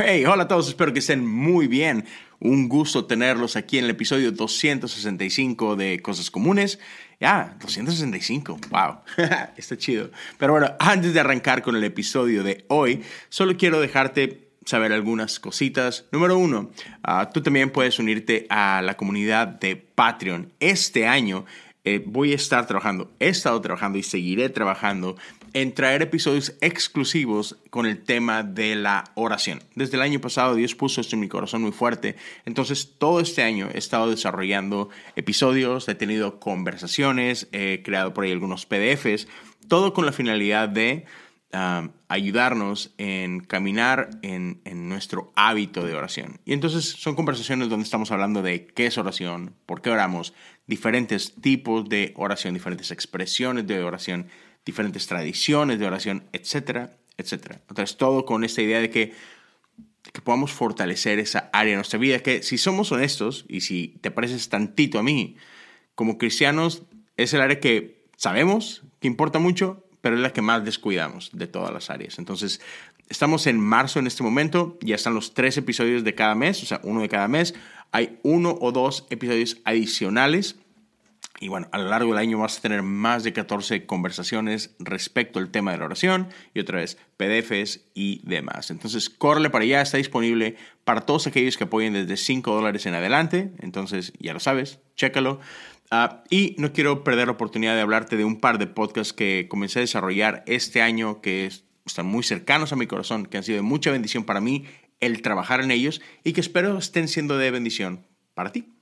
Hey, 0.00 0.24
hola 0.26 0.44
a 0.44 0.48
todos, 0.48 0.68
espero 0.68 0.92
que 0.92 1.00
estén 1.00 1.26
muy 1.26 1.66
bien. 1.66 2.04
Un 2.38 2.68
gusto 2.68 3.06
tenerlos 3.06 3.56
aquí 3.56 3.78
en 3.78 3.84
el 3.84 3.90
episodio 3.90 4.30
265 4.30 5.74
de 5.74 5.98
Cosas 5.98 6.30
Comunes. 6.30 6.78
Ya, 7.18 7.56
265, 7.60 8.60
wow, 8.70 9.00
está 9.56 9.76
chido. 9.76 10.12
Pero 10.38 10.52
bueno, 10.52 10.70
antes 10.78 11.14
de 11.14 11.18
arrancar 11.18 11.62
con 11.62 11.74
el 11.74 11.82
episodio 11.82 12.44
de 12.44 12.64
hoy, 12.68 13.02
solo 13.28 13.56
quiero 13.56 13.80
dejarte 13.80 14.52
saber 14.64 14.92
algunas 14.92 15.40
cositas. 15.40 16.04
Número 16.12 16.38
uno, 16.38 16.70
ah, 17.02 17.30
tú 17.34 17.42
también 17.42 17.70
puedes 17.70 17.98
unirte 17.98 18.46
a 18.50 18.80
la 18.82 18.96
comunidad 18.96 19.48
de 19.48 19.74
Patreon. 19.74 20.52
Este 20.60 21.08
año 21.08 21.44
eh, 21.82 22.04
voy 22.06 22.32
a 22.32 22.36
estar 22.36 22.66
trabajando, 22.66 23.10
he 23.18 23.28
estado 23.28 23.60
trabajando 23.60 23.98
y 23.98 24.02
seguiré 24.02 24.48
trabajando 24.50 25.16
en 25.52 25.74
traer 25.74 26.02
episodios 26.02 26.54
exclusivos 26.60 27.56
con 27.70 27.86
el 27.86 28.02
tema 28.02 28.42
de 28.42 28.76
la 28.76 29.04
oración. 29.14 29.62
Desde 29.74 29.96
el 29.96 30.02
año 30.02 30.20
pasado 30.20 30.54
Dios 30.54 30.74
puso 30.74 31.00
esto 31.00 31.16
en 31.16 31.20
mi 31.20 31.28
corazón 31.28 31.62
muy 31.62 31.72
fuerte. 31.72 32.16
Entonces 32.44 32.94
todo 32.98 33.20
este 33.20 33.42
año 33.42 33.68
he 33.72 33.78
estado 33.78 34.10
desarrollando 34.10 34.90
episodios, 35.16 35.88
he 35.88 35.94
tenido 35.94 36.40
conversaciones, 36.40 37.48
he 37.52 37.82
creado 37.82 38.14
por 38.14 38.24
ahí 38.24 38.32
algunos 38.32 38.66
PDFs, 38.66 39.28
todo 39.68 39.92
con 39.92 40.06
la 40.06 40.12
finalidad 40.12 40.68
de 40.68 41.04
um, 41.52 41.90
ayudarnos 42.08 42.94
en 42.98 43.40
caminar 43.40 44.10
en 44.22 44.60
nuestro 44.88 45.32
hábito 45.36 45.84
de 45.84 45.94
oración. 45.94 46.40
Y 46.44 46.52
entonces 46.52 46.84
son 46.84 47.14
conversaciones 47.14 47.68
donde 47.68 47.84
estamos 47.84 48.10
hablando 48.10 48.42
de 48.42 48.66
qué 48.66 48.86
es 48.86 48.98
oración, 48.98 49.54
por 49.66 49.82
qué 49.82 49.90
oramos, 49.90 50.34
diferentes 50.66 51.34
tipos 51.40 51.88
de 51.88 52.12
oración, 52.16 52.54
diferentes 52.54 52.90
expresiones 52.90 53.66
de 53.66 53.82
oración 53.82 54.28
diferentes 54.68 55.06
tradiciones 55.06 55.78
de 55.78 55.86
oración, 55.86 56.24
etcétera, 56.32 56.98
etcétera. 57.16 57.62
Entonces, 57.70 57.96
todo 57.96 58.26
con 58.26 58.44
esta 58.44 58.60
idea 58.60 58.80
de 58.80 58.90
que, 58.90 59.14
que 60.12 60.20
podamos 60.20 60.52
fortalecer 60.52 61.18
esa 61.18 61.48
área 61.54 61.70
de 61.70 61.76
nuestra 61.76 61.98
vida, 61.98 62.18
que 62.18 62.42
si 62.42 62.58
somos 62.58 62.92
honestos 62.92 63.46
y 63.48 63.62
si 63.62 63.98
te 64.02 64.10
pareces 64.10 64.50
tantito 64.50 64.98
a 64.98 65.02
mí, 65.02 65.36
como 65.94 66.18
cristianos, 66.18 66.82
es 67.16 67.32
el 67.32 67.40
área 67.40 67.60
que 67.60 68.04
sabemos 68.18 68.82
que 69.00 69.08
importa 69.08 69.38
mucho, 69.38 69.86
pero 70.02 70.16
es 70.16 70.20
la 70.20 70.34
que 70.34 70.42
más 70.42 70.62
descuidamos 70.66 71.30
de 71.32 71.46
todas 71.46 71.72
las 71.72 71.88
áreas. 71.88 72.18
Entonces, 72.18 72.60
estamos 73.08 73.46
en 73.46 73.58
marzo 73.58 73.98
en 74.00 74.06
este 74.06 74.22
momento, 74.22 74.76
ya 74.82 74.96
están 74.96 75.14
los 75.14 75.32
tres 75.32 75.56
episodios 75.56 76.04
de 76.04 76.14
cada 76.14 76.34
mes, 76.34 76.62
o 76.62 76.66
sea, 76.66 76.80
uno 76.84 77.00
de 77.00 77.08
cada 77.08 77.26
mes. 77.26 77.54
Hay 77.90 78.18
uno 78.22 78.58
o 78.60 78.70
dos 78.70 79.06
episodios 79.08 79.62
adicionales 79.64 80.56
y 81.40 81.48
bueno, 81.48 81.68
a 81.70 81.78
lo 81.78 81.88
largo 81.88 82.10
del 82.10 82.18
año 82.18 82.38
vas 82.38 82.58
a 82.58 82.60
tener 82.60 82.82
más 82.82 83.22
de 83.22 83.32
14 83.32 83.86
conversaciones 83.86 84.74
respecto 84.78 85.38
al 85.38 85.50
tema 85.50 85.72
de 85.72 85.78
la 85.78 85.84
oración 85.84 86.28
y 86.52 86.60
otra 86.60 86.78
vez 86.78 86.98
PDFs 87.16 87.80
y 87.94 88.20
demás. 88.24 88.70
Entonces, 88.70 89.08
córrele 89.08 89.50
para 89.50 89.64
allá, 89.64 89.80
está 89.80 89.98
disponible 89.98 90.56
para 90.84 91.02
todos 91.02 91.26
aquellos 91.26 91.56
que 91.56 91.64
apoyen 91.64 91.92
desde 91.92 92.16
5 92.16 92.52
dólares 92.52 92.86
en 92.86 92.94
adelante. 92.94 93.52
Entonces, 93.60 94.12
ya 94.18 94.32
lo 94.32 94.40
sabes, 94.40 94.80
chécalo. 94.96 95.38
Ah, 95.90 96.24
y 96.28 96.54
no 96.58 96.72
quiero 96.72 97.04
perder 97.04 97.28
la 97.28 97.32
oportunidad 97.32 97.74
de 97.74 97.82
hablarte 97.82 98.16
de 98.16 98.24
un 98.24 98.40
par 98.40 98.58
de 98.58 98.66
podcasts 98.66 99.12
que 99.12 99.46
comencé 99.48 99.78
a 99.78 99.82
desarrollar 99.82 100.42
este 100.46 100.82
año 100.82 101.20
que 101.20 101.50
están 101.86 102.06
muy 102.06 102.22
cercanos 102.24 102.72
a 102.72 102.76
mi 102.76 102.86
corazón, 102.86 103.26
que 103.26 103.38
han 103.38 103.44
sido 103.44 103.56
de 103.56 103.62
mucha 103.62 103.90
bendición 103.90 104.24
para 104.24 104.40
mí 104.40 104.66
el 105.00 105.22
trabajar 105.22 105.60
en 105.60 105.70
ellos 105.70 106.02
y 106.24 106.32
que 106.32 106.40
espero 106.40 106.76
estén 106.76 107.08
siendo 107.08 107.38
de 107.38 107.50
bendición 107.50 108.06
para 108.34 108.52
ti. 108.52 108.77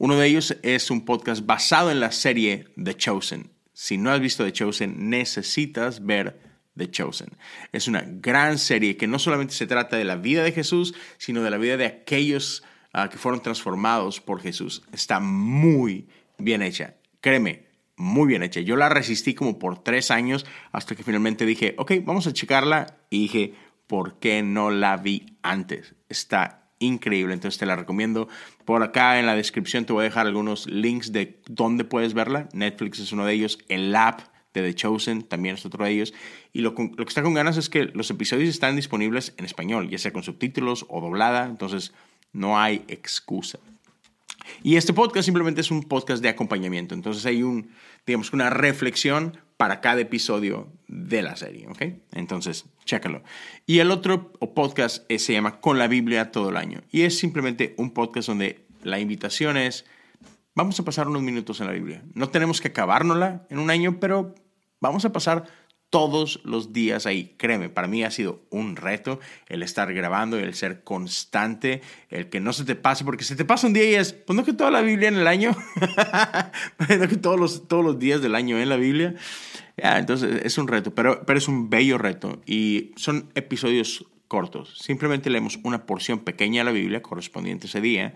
Uno 0.00 0.16
de 0.16 0.28
ellos 0.28 0.56
es 0.62 0.90
un 0.90 1.04
podcast 1.04 1.44
basado 1.44 1.90
en 1.90 2.00
la 2.00 2.10
serie 2.10 2.64
The 2.82 2.96
Chosen. 2.96 3.50
Si 3.74 3.98
no 3.98 4.10
has 4.10 4.18
visto 4.18 4.42
The 4.42 4.52
Chosen, 4.52 5.10
necesitas 5.10 6.06
ver 6.06 6.40
The 6.74 6.90
Chosen. 6.90 7.36
Es 7.72 7.86
una 7.86 8.06
gran 8.06 8.56
serie 8.56 8.96
que 8.96 9.06
no 9.06 9.18
solamente 9.18 9.52
se 9.52 9.66
trata 9.66 9.98
de 9.98 10.04
la 10.04 10.16
vida 10.16 10.42
de 10.42 10.52
Jesús, 10.52 10.94
sino 11.18 11.42
de 11.42 11.50
la 11.50 11.58
vida 11.58 11.76
de 11.76 11.84
aquellos 11.84 12.64
ah, 12.94 13.10
que 13.10 13.18
fueron 13.18 13.42
transformados 13.42 14.22
por 14.22 14.40
Jesús. 14.40 14.82
Está 14.90 15.20
muy 15.20 16.08
bien 16.38 16.62
hecha. 16.62 16.94
Créeme, 17.20 17.66
muy 17.98 18.26
bien 18.26 18.42
hecha. 18.42 18.62
Yo 18.62 18.76
la 18.76 18.88
resistí 18.88 19.34
como 19.34 19.58
por 19.58 19.82
tres 19.82 20.10
años 20.10 20.46
hasta 20.72 20.96
que 20.96 21.02
finalmente 21.04 21.44
dije, 21.44 21.74
ok, 21.76 21.92
vamos 22.04 22.26
a 22.26 22.32
checarla. 22.32 22.96
Y 23.10 23.20
dije, 23.24 23.54
¿por 23.86 24.18
qué 24.18 24.42
no 24.42 24.70
la 24.70 24.96
vi 24.96 25.36
antes? 25.42 25.94
Está 26.08 26.59
increíble, 26.80 27.32
entonces 27.32 27.58
te 27.58 27.66
la 27.66 27.76
recomiendo. 27.76 28.28
Por 28.64 28.82
acá 28.82 29.20
en 29.20 29.26
la 29.26 29.36
descripción 29.36 29.84
te 29.84 29.92
voy 29.92 30.00
a 30.00 30.04
dejar 30.04 30.26
algunos 30.26 30.66
links 30.66 31.12
de 31.12 31.40
dónde 31.46 31.84
puedes 31.84 32.12
verla. 32.12 32.48
Netflix 32.52 32.98
es 32.98 33.12
uno 33.12 33.24
de 33.24 33.34
ellos, 33.34 33.58
el 33.68 33.94
app 33.94 34.22
de 34.52 34.62
The 34.62 34.74
Chosen 34.74 35.22
también 35.22 35.54
es 35.54 35.64
otro 35.64 35.84
de 35.84 35.92
ellos. 35.92 36.12
Y 36.52 36.62
lo, 36.62 36.70
lo 36.70 37.04
que 37.04 37.08
está 37.08 37.22
con 37.22 37.34
ganas 37.34 37.56
es 37.56 37.68
que 37.68 37.84
los 37.84 38.10
episodios 38.10 38.48
están 38.48 38.74
disponibles 38.74 39.34
en 39.36 39.44
español, 39.44 39.88
ya 39.88 39.98
sea 39.98 40.12
con 40.12 40.24
subtítulos 40.24 40.86
o 40.88 41.00
doblada, 41.00 41.46
entonces 41.46 41.92
no 42.32 42.58
hay 42.58 42.84
excusa. 42.88 43.60
Y 44.62 44.76
este 44.76 44.92
podcast 44.92 45.26
simplemente 45.26 45.60
es 45.60 45.70
un 45.70 45.84
podcast 45.84 46.22
de 46.22 46.28
acompañamiento, 46.28 46.94
entonces 46.94 47.24
hay 47.26 47.42
un, 47.42 47.70
digamos, 48.06 48.32
una 48.32 48.50
reflexión 48.50 49.36
para 49.56 49.80
cada 49.80 50.00
episodio 50.00 50.68
de 50.88 51.22
la 51.22 51.36
serie. 51.36 51.68
Entonces, 52.12 52.64
chécalo. 52.90 53.22
Y 53.66 53.78
el 53.78 53.92
otro 53.92 54.32
podcast 54.32 55.08
se 55.10 55.32
llama 55.32 55.60
Con 55.60 55.78
la 55.78 55.86
Biblia 55.86 56.32
todo 56.32 56.50
el 56.50 56.56
año. 56.56 56.80
Y 56.90 57.02
es 57.02 57.16
simplemente 57.16 57.74
un 57.78 57.92
podcast 57.92 58.28
donde 58.28 58.66
la 58.82 58.98
invitación 58.98 59.56
es, 59.56 59.84
vamos 60.56 60.80
a 60.80 60.84
pasar 60.84 61.06
unos 61.06 61.22
minutos 61.22 61.60
en 61.60 61.68
la 61.68 61.72
Biblia. 61.72 62.02
No 62.14 62.30
tenemos 62.30 62.60
que 62.60 62.68
acabárnosla 62.68 63.46
en 63.48 63.60
un 63.60 63.70
año, 63.70 64.00
pero 64.00 64.34
vamos 64.80 65.04
a 65.04 65.12
pasar 65.12 65.44
todos 65.90 66.40
los 66.44 66.72
días 66.72 67.04
ahí. 67.04 67.34
Créeme, 67.36 67.68
para 67.68 67.88
mí 67.88 68.04
ha 68.04 68.10
sido 68.10 68.40
un 68.50 68.76
reto 68.76 69.18
el 69.48 69.62
estar 69.62 69.92
grabando, 69.92 70.38
el 70.38 70.54
ser 70.54 70.84
constante, 70.84 71.82
el 72.08 72.28
que 72.28 72.40
no 72.40 72.52
se 72.52 72.64
te 72.64 72.76
pase, 72.76 73.04
porque 73.04 73.24
si 73.24 73.34
te 73.34 73.44
pasa 73.44 73.66
un 73.66 73.72
día 73.72 73.84
y 73.84 73.94
es, 73.94 74.12
pues 74.12 74.36
no 74.36 74.44
que 74.44 74.52
toda 74.52 74.70
la 74.70 74.80
Biblia 74.80 75.08
en 75.08 75.16
el 75.16 75.26
año, 75.26 75.50
no 76.78 77.08
que 77.08 77.16
todos 77.16 77.38
los, 77.38 77.68
todos 77.68 77.84
los 77.84 77.98
días 77.98 78.22
del 78.22 78.36
año 78.36 78.58
en 78.58 78.68
la 78.68 78.76
Biblia. 78.76 79.14
Entonces 79.76 80.42
es 80.44 80.58
un 80.58 80.68
reto, 80.68 80.94
pero, 80.94 81.24
pero 81.26 81.38
es 81.38 81.48
un 81.48 81.68
bello 81.68 81.98
reto 81.98 82.40
y 82.46 82.92
son 82.96 83.30
episodios 83.34 84.06
cortos. 84.28 84.78
Simplemente 84.78 85.28
leemos 85.28 85.58
una 85.64 85.86
porción 85.86 86.20
pequeña 86.20 86.60
de 86.60 86.64
la 86.66 86.72
Biblia 86.72 87.02
correspondiente 87.02 87.66
ese 87.66 87.80
día 87.80 88.14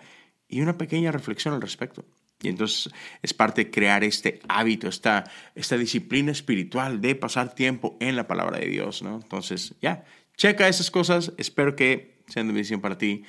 y 0.48 0.60
una 0.60 0.78
pequeña 0.78 1.10
reflexión 1.10 1.54
al 1.54 1.60
respecto. 1.60 2.04
Y 2.44 2.48
entonces 2.48 2.92
es 3.22 3.34
parte 3.34 3.64
de 3.64 3.70
crear 3.70 4.04
este 4.04 4.40
hábito, 4.48 4.88
esta, 4.88 5.24
esta 5.54 5.76
disciplina 5.76 6.32
espiritual 6.32 7.00
de 7.00 7.14
pasar 7.14 7.54
tiempo 7.54 7.96
en 8.00 8.16
la 8.16 8.26
palabra 8.26 8.58
de 8.58 8.66
Dios, 8.66 9.02
¿no? 9.02 9.16
Entonces, 9.22 9.74
ya, 9.80 10.04
checa 10.36 10.68
esas 10.68 10.90
cosas, 10.90 11.32
espero 11.38 11.76
que 11.76 12.22
sean 12.26 12.46
de 12.46 12.52
bendición 12.52 12.80
para 12.80 12.98
ti. 12.98 13.24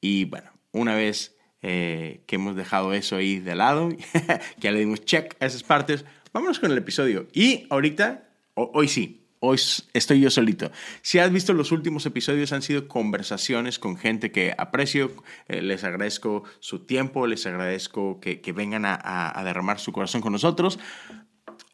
Y 0.00 0.24
bueno, 0.24 0.50
una 0.72 0.94
vez 0.94 1.36
eh, 1.62 2.22
que 2.26 2.36
hemos 2.36 2.56
dejado 2.56 2.92
eso 2.92 3.16
ahí 3.16 3.38
de 3.38 3.54
lado, 3.54 3.88
que 4.12 4.40
ya 4.60 4.70
le 4.70 4.80
dimos 4.80 5.04
check 5.04 5.36
a 5.40 5.46
esas 5.46 5.62
partes, 5.62 6.04
vámonos 6.32 6.58
con 6.58 6.70
el 6.70 6.78
episodio. 6.78 7.26
Y 7.32 7.66
ahorita, 7.70 8.28
hoy 8.54 8.88
sí, 8.88 9.27
Hoy 9.40 9.60
estoy 9.92 10.20
yo 10.20 10.30
solito. 10.30 10.70
Si 11.02 11.18
has 11.18 11.30
visto 11.30 11.52
los 11.52 11.70
últimos 11.70 12.04
episodios, 12.06 12.52
han 12.52 12.62
sido 12.62 12.88
conversaciones 12.88 13.78
con 13.78 13.96
gente 13.96 14.32
que 14.32 14.54
aprecio. 14.56 15.12
Eh, 15.46 15.62
les 15.62 15.84
agradezco 15.84 16.42
su 16.58 16.80
tiempo, 16.86 17.26
les 17.26 17.46
agradezco 17.46 18.20
que, 18.20 18.40
vengan 18.52 18.84
a, 18.84 19.40
derramar 19.44 19.78
su 19.78 19.92
corazón 19.92 20.20
con 20.20 20.32
nosotros. 20.32 20.78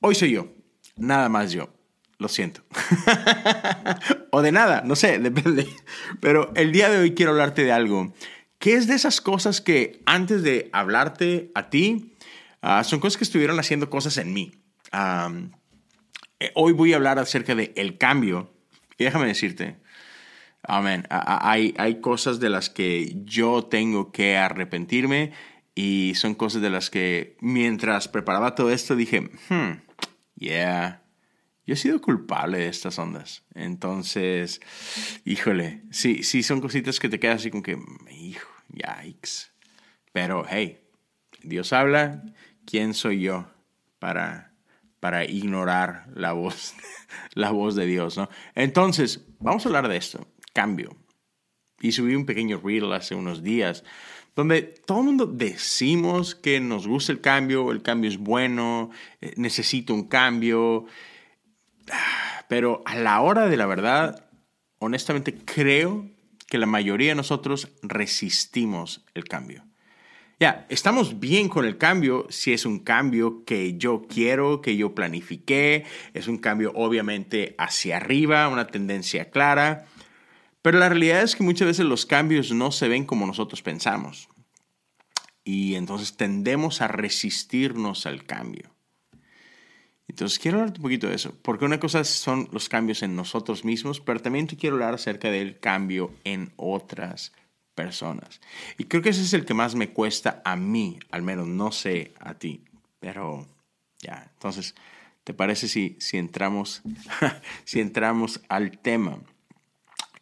Hoy 0.00 0.14
soy 0.14 0.32
yo, 0.32 0.48
nada 0.96 1.28
más 1.28 1.52
yo. 1.52 1.70
Lo 2.18 2.28
siento. 2.28 2.62
o 4.30 4.40
de 4.40 4.52
nada, 4.52 4.82
no 4.84 4.94
sé, 4.94 5.18
depende. 5.20 5.66
Pero 6.20 6.52
el 6.54 6.70
día 6.70 6.88
de 6.88 6.98
hoy 6.98 7.14
quiero 7.14 7.32
hablarte 7.32 7.64
de 7.64 7.72
algo 7.72 8.12
que 8.58 8.74
es 8.74 8.86
de 8.86 8.94
esas 8.94 9.20
cosas 9.20 9.60
que 9.60 10.00
antes 10.06 10.42
de 10.42 10.70
hablarte 10.72 11.50
a 11.54 11.68
ti, 11.68 12.16
ah, 12.62 12.82
son 12.82 12.98
cosas 12.98 13.18
que 13.18 13.24
estuvieron 13.24 13.58
haciendo 13.60 13.90
cosas 13.90 14.16
en 14.16 14.32
mí. 14.32 14.52
Hoy 16.54 16.72
voy 16.72 16.92
a 16.92 16.96
hablar 16.96 17.18
acerca 17.18 17.54
de 17.54 17.72
el 17.76 17.98
cambio. 17.98 18.52
Y 18.98 19.04
déjame 19.04 19.26
decirte, 19.26 19.76
amén, 20.62 21.06
hay, 21.10 21.74
hay 21.78 22.00
cosas 22.00 22.40
de 22.40 22.50
las 22.50 22.70
que 22.70 23.12
yo 23.24 23.64
tengo 23.64 24.12
que 24.12 24.36
arrepentirme 24.36 25.32
y 25.74 26.12
son 26.14 26.34
cosas 26.34 26.62
de 26.62 26.70
las 26.70 26.90
que 26.90 27.36
mientras 27.40 28.08
preparaba 28.08 28.54
todo 28.54 28.70
esto 28.70 28.94
dije, 28.94 29.30
hmm, 29.48 29.82
yeah, 30.36 31.02
yo 31.66 31.74
he 31.74 31.76
sido 31.76 32.00
culpable 32.00 32.58
de 32.58 32.68
estas 32.68 32.98
ondas. 32.98 33.42
Entonces, 33.54 34.60
híjole, 35.24 35.82
sí, 35.90 36.22
sí 36.22 36.42
son 36.42 36.60
cositas 36.60 37.00
que 37.00 37.08
te 37.08 37.18
quedan 37.18 37.36
así 37.36 37.50
como 37.50 37.62
que, 37.62 37.78
hijo, 38.10 38.48
yikes. 38.68 39.50
Pero, 40.12 40.44
hey, 40.48 40.80
Dios 41.42 41.72
habla, 41.72 42.22
¿quién 42.66 42.94
soy 42.94 43.22
yo 43.22 43.50
para 43.98 44.53
para 45.04 45.26
ignorar 45.26 46.06
la 46.14 46.32
voz, 46.32 46.72
la 47.34 47.50
voz 47.50 47.74
de 47.74 47.84
Dios, 47.84 48.16
¿no? 48.16 48.30
Entonces, 48.54 49.20
vamos 49.38 49.66
a 49.66 49.68
hablar 49.68 49.86
de 49.86 49.98
esto, 49.98 50.26
cambio. 50.54 50.96
Y 51.82 51.92
subí 51.92 52.14
un 52.14 52.24
pequeño 52.24 52.58
reel 52.64 52.90
hace 52.90 53.14
unos 53.14 53.42
días 53.42 53.84
donde 54.34 54.62
todo 54.62 55.00
el 55.00 55.04
mundo 55.04 55.26
decimos 55.26 56.34
que 56.34 56.58
nos 56.58 56.86
gusta 56.88 57.12
el 57.12 57.20
cambio, 57.20 57.70
el 57.70 57.82
cambio 57.82 58.08
es 58.08 58.16
bueno, 58.16 58.92
eh, 59.20 59.34
necesito 59.36 59.92
un 59.92 60.08
cambio, 60.08 60.86
pero 62.48 62.82
a 62.86 62.96
la 62.96 63.20
hora 63.20 63.46
de 63.46 63.58
la 63.58 63.66
verdad, 63.66 64.30
honestamente 64.78 65.34
creo 65.34 66.08
que 66.46 66.56
la 66.56 66.64
mayoría 66.64 67.10
de 67.10 67.16
nosotros 67.16 67.68
resistimos 67.82 69.04
el 69.12 69.24
cambio. 69.24 69.66
Ya, 70.40 70.66
estamos 70.68 71.20
bien 71.20 71.48
con 71.48 71.64
el 71.64 71.78
cambio 71.78 72.26
si 72.28 72.52
es 72.52 72.66
un 72.66 72.80
cambio 72.80 73.44
que 73.44 73.76
yo 73.78 74.02
quiero, 74.08 74.60
que 74.60 74.76
yo 74.76 74.94
planifiqué, 74.94 75.84
es 76.12 76.26
un 76.26 76.38
cambio 76.38 76.72
obviamente 76.74 77.54
hacia 77.56 77.98
arriba, 77.98 78.48
una 78.48 78.66
tendencia 78.66 79.30
clara, 79.30 79.86
pero 80.60 80.78
la 80.78 80.88
realidad 80.88 81.22
es 81.22 81.36
que 81.36 81.44
muchas 81.44 81.68
veces 81.68 81.86
los 81.86 82.04
cambios 82.04 82.50
no 82.50 82.72
se 82.72 82.88
ven 82.88 83.04
como 83.04 83.26
nosotros 83.26 83.62
pensamos 83.62 84.28
y 85.44 85.76
entonces 85.76 86.16
tendemos 86.16 86.80
a 86.80 86.88
resistirnos 86.88 88.06
al 88.06 88.24
cambio. 88.24 88.74
Entonces 90.08 90.38
quiero 90.38 90.58
hablar 90.58 90.74
un 90.76 90.82
poquito 90.82 91.08
de 91.08 91.14
eso, 91.14 91.34
porque 91.42 91.64
una 91.64 91.80
cosa 91.80 92.02
son 92.02 92.48
los 92.50 92.68
cambios 92.68 93.02
en 93.02 93.14
nosotros 93.14 93.64
mismos, 93.64 94.00
pero 94.00 94.20
también 94.20 94.46
te 94.46 94.56
quiero 94.56 94.76
hablar 94.76 94.94
acerca 94.94 95.30
del 95.30 95.60
cambio 95.60 96.12
en 96.24 96.52
otras 96.56 97.30
personas. 97.30 97.43
Y 98.78 98.84
creo 98.84 99.02
que 99.02 99.10
ese 99.10 99.22
es 99.22 99.34
el 99.34 99.44
que 99.44 99.54
más 99.54 99.74
me 99.74 99.90
cuesta 99.90 100.42
a 100.44 100.56
mí, 100.56 100.98
al 101.10 101.22
menos 101.22 101.46
no 101.46 101.72
sé 101.72 102.14
a 102.20 102.34
ti, 102.34 102.62
pero 103.00 103.46
ya, 103.98 104.30
entonces, 104.34 104.74
¿te 105.24 105.34
parece 105.34 105.68
si, 105.68 105.96
si, 105.98 106.18
entramos, 106.18 106.82
si 107.64 107.80
entramos 107.80 108.40
al 108.48 108.78
tema? 108.78 109.18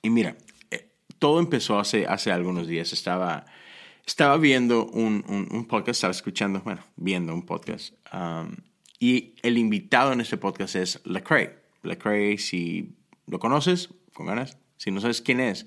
Y 0.01 0.11
mira, 0.11 0.37
eh, 0.71 0.89
todo 1.19 1.41
empezó 1.41 1.79
hace, 1.79 2.07
hace 2.07 2.33
algunos 2.33 2.67
días, 2.67 2.93
estaba, 2.93 3.45
estaba 4.07 4.37
viendo 4.39 4.87
un, 4.87 5.25
un, 5.51 5.65
podcast, 5.67 5.99
estaba 5.99 6.13
escuchando, 6.13 6.61
bueno, 6.61 6.83
viendo 6.97 7.35
un 7.35 7.43
podcast. 7.43 7.95
Um, 8.13 8.57
y 8.99 9.35
el 9.43 9.59
invitado 9.59 10.13
en 10.13 10.21
este 10.21 10.37
podcast 10.37 10.77
es 10.77 11.01
Lecrae. 11.05 11.59
Lecrae, 11.83 12.39
si 12.39 12.95
lo 13.27 13.39
conoces, 13.39 13.91
con 14.15 14.27
ganas, 14.27 14.59
si 14.77 14.91
no 14.91 15.01
sabes 15.01 15.21
quién 15.21 15.41
es, 15.41 15.67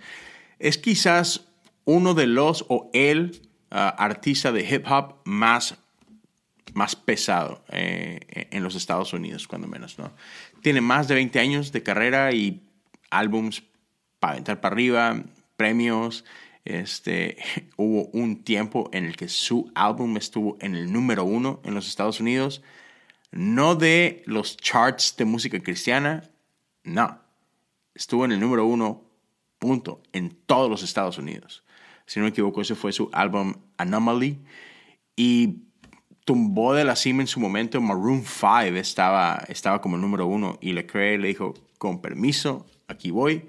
es 0.59 0.77
quizás 0.77 1.47
uno 1.85 2.13
de 2.13 2.27
los 2.27 2.65
o 2.67 2.89
el 2.93 3.41
ah, 3.71 3.89
artista 3.97 4.51
de 4.51 4.67
hip 4.67 4.85
hop 4.89 5.21
más, 5.25 5.77
más 6.73 6.95
pesado 6.95 7.63
eh, 7.69 8.19
en 8.51 8.63
los 8.63 8.75
Estados 8.75 9.13
Unidos, 9.13 9.47
cuando 9.47 9.67
menos, 9.67 9.97
¿no? 9.97 10.13
Tiene 10.61 10.81
más 10.81 11.07
de 11.07 11.15
20 11.15 11.39
años 11.39 11.71
de 11.71 11.83
carrera 11.83 12.31
y 12.33 12.67
álbums 13.09 13.63
para 14.19 14.37
entrar 14.37 14.59
para 14.61 14.73
arriba, 14.73 15.23
premios. 15.55 16.25
Este, 16.65 17.37
hubo 17.77 18.07
un 18.07 18.43
tiempo 18.43 18.89
en 18.91 19.05
el 19.05 19.15
que 19.15 19.29
su 19.29 19.71
álbum 19.75 20.17
estuvo 20.17 20.57
en 20.59 20.75
el 20.75 20.91
número 20.91 21.23
uno 21.23 21.61
en 21.63 21.75
los 21.75 21.87
Estados 21.87 22.19
Unidos 22.19 22.61
no 23.35 23.75
de 23.75 24.23
los 24.25 24.55
charts 24.55 25.15
de 25.17 25.25
música 25.25 25.59
cristiana, 25.59 26.23
no. 26.83 27.19
Estuvo 27.93 28.23
en 28.23 28.31
el 28.31 28.39
número 28.39 28.65
uno, 28.65 29.03
punto, 29.59 30.01
en 30.13 30.29
todos 30.45 30.69
los 30.69 30.83
Estados 30.83 31.17
Unidos. 31.17 31.64
Si 32.06 32.19
no 32.19 32.25
me 32.25 32.30
equivoco, 32.30 32.62
ese 32.62 32.75
fue 32.75 32.92
su 32.92 33.10
álbum 33.13 33.54
Anomaly. 33.78 34.40
Y 35.16 35.63
tumbó 36.25 36.74
de 36.74 36.84
la 36.84 36.96
cima 36.96 37.22
en 37.22 37.28
su 37.28 37.40
momento. 37.40 37.80
Maroon 37.81 38.24
5 38.24 38.78
estaba, 38.78 39.44
estaba 39.48 39.81
como 39.81 39.98
número 39.98 40.25
uno. 40.28 40.57
Y 40.62 40.74
Lecrae 40.74 41.18
le 41.18 41.30
dijo, 41.30 41.54
con 41.78 42.02
permiso, 42.02 42.66
aquí 42.88 43.12
voy. 43.12 43.48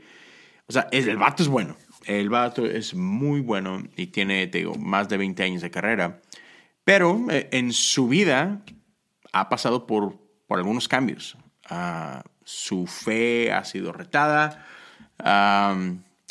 O 0.67 0.73
sea, 0.73 0.88
el 0.93 1.17
vato 1.17 1.43
es 1.43 1.49
bueno. 1.49 1.76
El 2.05 2.31
vato 2.31 2.64
es 2.67 2.94
muy 2.94 3.41
bueno 3.41 3.82
y 3.97 4.08
tiene, 4.08 4.47
te 4.47 4.58
digo, 4.58 4.75
más 4.76 5.08
de 5.08 5.17
20 5.17 5.43
años 5.43 5.62
de 5.62 5.70
carrera. 5.70 6.20
Pero 6.85 7.26
eh, 7.31 7.49
en 7.50 7.73
su 7.73 8.06
vida 8.06 8.62
ha 9.32 9.49
pasado 9.49 9.87
por, 9.87 10.17
por 10.47 10.58
algunos 10.58 10.87
cambios. 10.87 11.37
Ah, 11.69 12.23
su 12.44 12.87
fe 12.87 13.53
ha 13.53 13.64
sido 13.64 13.93
retada. 13.93 14.64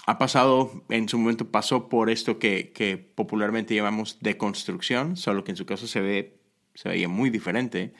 Ha 0.05 0.17
pasado, 0.19 0.83
en 0.89 1.09
su 1.09 1.17
momento 1.17 1.49
pasó 1.49 1.89
por 1.89 2.09
esto 2.09 2.37
que, 2.37 2.71
que, 2.71 2.97
popularmente 2.97 3.73
llamamos 3.73 4.19
deconstrucción, 4.21 5.17
solo 5.17 5.43
que 5.43 5.51
en 5.51 5.57
su 5.57 5.65
caso 5.65 5.87
se, 5.87 5.99
ve, 5.99 6.37
se 6.75 6.89
veía 6.89 7.07
muy 7.07 7.31
diferente 7.31 7.93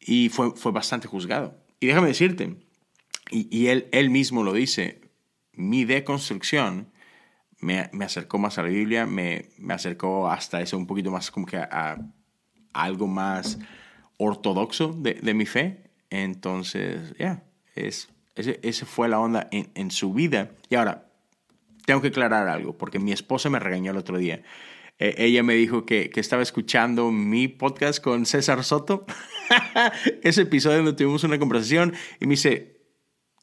y 0.00 0.28
fue, 0.28 0.54
fue 0.54 0.70
bastante 0.70 1.08
juzgado. 1.08 1.58
Y 1.80 1.86
déjame 1.88 2.08
decirte, 2.08 2.56
y, 3.30 3.48
y 3.56 3.68
él, 3.68 3.88
él 3.90 4.10
mismo 4.10 4.44
lo 4.44 4.52
dice, 4.52 5.00
mi 5.52 5.84
deconstrucción 5.84 6.92
me, 7.58 7.90
me, 7.92 8.04
acercó 8.04 8.38
más 8.38 8.58
a 8.58 8.62
la 8.62 8.68
Biblia, 8.68 9.06
me, 9.06 9.46
me, 9.58 9.74
acercó 9.74 10.30
hasta 10.30 10.60
eso 10.60 10.76
un 10.76 10.86
poquito 10.86 11.10
más 11.10 11.30
como 11.30 11.46
que 11.46 11.56
a, 11.56 11.98
algo 12.72 13.06
más 13.08 13.58
ortodoxo 14.16 14.92
de, 14.92 15.14
de 15.14 15.34
mi 15.34 15.46
fe. 15.46 15.90
Entonces, 16.10 17.14
ya, 17.18 17.42
es, 17.74 18.10
ese, 18.36 18.60
ese, 18.62 18.84
fue 18.86 19.08
la 19.08 19.18
onda 19.18 19.48
en, 19.50 19.70
en, 19.74 19.90
su 19.90 20.12
vida. 20.12 20.52
Y 20.68 20.74
ahora, 20.74 21.11
tengo 21.86 22.00
que 22.00 22.08
aclarar 22.08 22.48
algo, 22.48 22.76
porque 22.76 22.98
mi 22.98 23.12
esposa 23.12 23.50
me 23.50 23.58
regañó 23.58 23.90
el 23.92 23.96
otro 23.96 24.18
día. 24.18 24.42
Eh, 24.98 25.14
ella 25.18 25.42
me 25.42 25.54
dijo 25.54 25.84
que, 25.86 26.10
que, 26.10 26.20
estaba 26.20 26.42
escuchando 26.42 27.10
mi 27.10 27.48
podcast 27.48 28.02
con 28.02 28.26
César 28.26 28.62
Soto, 28.64 29.06
ese 30.22 30.42
episodio 30.42 30.78
donde 30.78 30.92
tuvimos 30.92 31.24
una 31.24 31.38
conversación, 31.38 31.94
y 32.20 32.26
me 32.26 32.32
dice, 32.32 32.82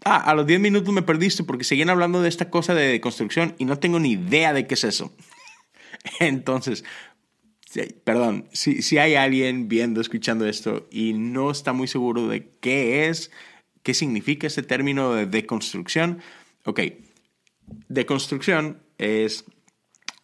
ah, 0.05 0.17
a 0.17 0.33
los 0.35 0.45
10 0.45 0.59
minutos 0.59 0.93
me 0.93 1.01
perdiste 1.01 1.43
porque 1.43 1.63
seguían 1.63 1.89
hablando 1.89 2.21
de 2.21 2.29
esta 2.29 2.49
cosa 2.49 2.73
de 2.73 3.01
construcción 3.01 3.55
y 3.57 3.65
no 3.65 3.79
tengo 3.79 3.99
ni 3.99 4.11
idea 4.11 4.53
de 4.53 4.67
qué 4.67 4.75
es 4.75 4.83
eso. 4.83 5.13
Entonces, 6.19 6.85
perdón, 8.03 8.47
si, 8.51 8.81
si 8.81 8.97
hay 8.97 9.15
alguien 9.15 9.67
viendo, 9.67 10.01
escuchando 10.01 10.47
esto 10.47 10.87
y 10.91 11.13
no 11.13 11.51
está 11.51 11.73
muy 11.73 11.87
seguro 11.87 12.27
de 12.27 12.51
qué 12.61 13.07
es, 13.07 13.31
qué 13.83 13.93
significa 13.93 14.47
este 14.47 14.63
término 14.63 15.13
de 15.13 15.25
deconstrucción, 15.25 16.21
ok, 16.65 16.79
deconstrucción 17.87 18.81
es, 18.97 19.45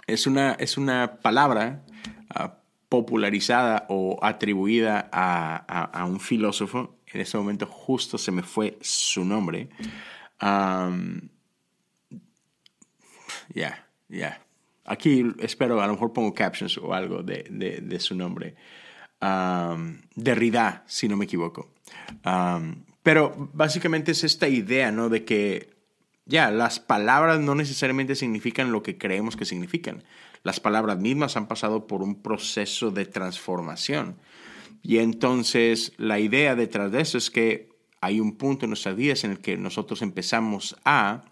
es, 0.08 0.28
una, 0.28 0.54
es 0.54 0.78
una 0.78 1.20
palabra 1.22 1.86
uh, 2.38 2.50
popularizada 2.90 3.86
o 3.90 4.20
atribuida 4.22 5.10
a, 5.12 5.86
a, 5.86 6.06
un 6.06 6.20
filósofo, 6.20 7.00
en 7.08 7.22
este 7.22 7.38
momento 7.38 7.66
justo 7.66 8.18
se 8.18 8.32
me 8.32 8.44
fue 8.44 8.78
su 8.82 9.26
nombre, 9.26 9.70
ya, 13.54 13.88
ya, 14.10 14.46
Aquí 14.86 15.26
espero, 15.40 15.82
a 15.82 15.88
lo 15.88 15.94
mejor 15.94 16.14
pongo 16.14 16.34
captions 16.34 16.78
o 16.78 16.94
algo 16.94 17.24
de, 17.24 17.82
de, 17.82 18.00
su 18.00 18.16
nombre. 18.16 18.56
Derrida, 20.16 20.84
si 20.86 21.08
no 21.08 21.18
me 21.18 21.26
equivoco. 21.26 21.74
Pero 23.02 23.50
básicamente 23.54 24.12
es 24.12 24.24
esta 24.24 24.48
idea, 24.48 24.92
¿no? 24.92 25.10
De 25.10 25.26
que 25.26 25.75
ya, 26.26 26.50
las 26.50 26.80
palabras 26.80 27.40
no 27.40 27.54
necesariamente 27.54 28.16
significan 28.16 28.72
lo 28.72 28.82
que 28.82 28.98
creemos 28.98 29.36
que 29.36 29.46
significan. 29.46 30.04
Las 30.44 30.60
palabras 30.60 30.98
mismas 31.00 31.38
han 31.38 31.48
pasado 31.48 31.86
por 31.86 32.02
un 32.02 32.22
proceso 32.22 32.90
de 32.90 33.06
transformación. 33.06 34.18
Y 34.82 34.98
entonces 34.98 35.94
la 35.98 36.20
idea 36.20 36.56
detrás 36.56 36.92
de 36.92 37.02
eso 37.02 37.18
es 37.18 37.30
que 37.30 37.70
hay 38.02 38.20
un 38.20 38.38
punto 38.38 38.66
en 38.66 38.72
nuestras 38.72 38.96
vidas 38.96 39.24
en 39.24 39.32
el 39.32 39.40
que 39.40 39.58
nosotros 39.58 40.02
empezamos 40.02 40.76
a 40.84 41.26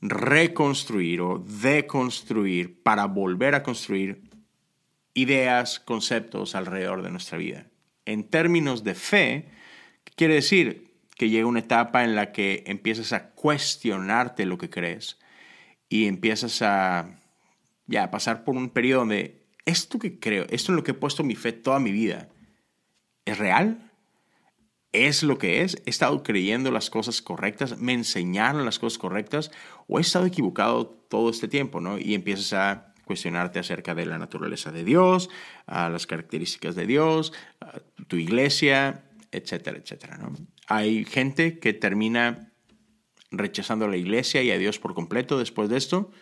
reconstruir 0.00 1.20
o 1.20 1.38
deconstruir 1.38 2.82
para 2.82 3.06
volver 3.06 3.54
a 3.54 3.62
construir 3.62 4.22
ideas, 5.14 5.80
conceptos 5.80 6.54
alrededor 6.54 7.02
de 7.02 7.10
nuestra 7.10 7.38
vida. 7.38 7.66
En 8.06 8.24
términos 8.24 8.84
de 8.84 8.94
fe, 8.94 9.48
¿qué 10.04 10.12
quiere 10.16 10.34
decir? 10.34 10.89
Que 11.20 11.28
llega 11.28 11.46
una 11.46 11.60
etapa 11.60 12.02
en 12.02 12.14
la 12.14 12.32
que 12.32 12.64
empiezas 12.64 13.12
a 13.12 13.32
cuestionarte 13.32 14.46
lo 14.46 14.56
que 14.56 14.70
crees 14.70 15.18
y 15.90 16.06
empiezas 16.06 16.62
a 16.62 17.10
ya 17.86 18.10
pasar 18.10 18.42
por 18.42 18.56
un 18.56 18.70
periodo 18.70 19.00
donde 19.00 19.42
esto 19.66 19.98
que 19.98 20.18
creo, 20.18 20.46
esto 20.48 20.72
en 20.72 20.76
lo 20.76 20.82
que 20.82 20.92
he 20.92 20.94
puesto 20.94 21.22
mi 21.22 21.34
fe 21.34 21.52
toda 21.52 21.78
mi 21.78 21.92
vida, 21.92 22.30
¿es 23.26 23.36
real? 23.36 23.90
es 24.92 25.22
lo 25.22 25.36
que 25.36 25.60
es, 25.62 25.82
he 25.84 25.90
estado 25.90 26.22
creyendo 26.22 26.70
las 26.70 26.88
cosas 26.88 27.20
correctas, 27.20 27.78
me 27.78 27.92
enseñaron 27.92 28.64
las 28.64 28.78
cosas 28.78 28.98
correctas 28.98 29.50
o 29.88 29.98
he 29.98 30.00
estado 30.00 30.24
equivocado 30.24 30.86
todo 30.86 31.28
este 31.28 31.48
tiempo, 31.48 31.82
¿no? 31.82 31.98
Y 31.98 32.14
empiezas 32.14 32.54
a 32.54 32.94
cuestionarte 33.04 33.58
acerca 33.58 33.94
de 33.94 34.06
la 34.06 34.16
naturaleza 34.16 34.72
de 34.72 34.84
Dios, 34.84 35.28
a 35.66 35.90
las 35.90 36.06
características 36.06 36.74
de 36.76 36.86
Dios, 36.86 37.34
tu 38.08 38.16
iglesia, 38.16 39.04
etcétera, 39.30 39.78
etcétera, 39.78 40.16
¿no? 40.16 40.32
Hay 40.70 41.04
gente 41.04 41.58
que 41.58 41.72
termina 41.72 42.52
rechazando 43.32 43.84
a 43.84 43.88
la 43.88 43.96
iglesia 43.96 44.42
y 44.42 44.52
a 44.52 44.56
Dios 44.56 44.78
por 44.78 44.94
completo 44.94 45.36
después 45.36 45.68
de 45.68 45.76
esto. 45.76 46.12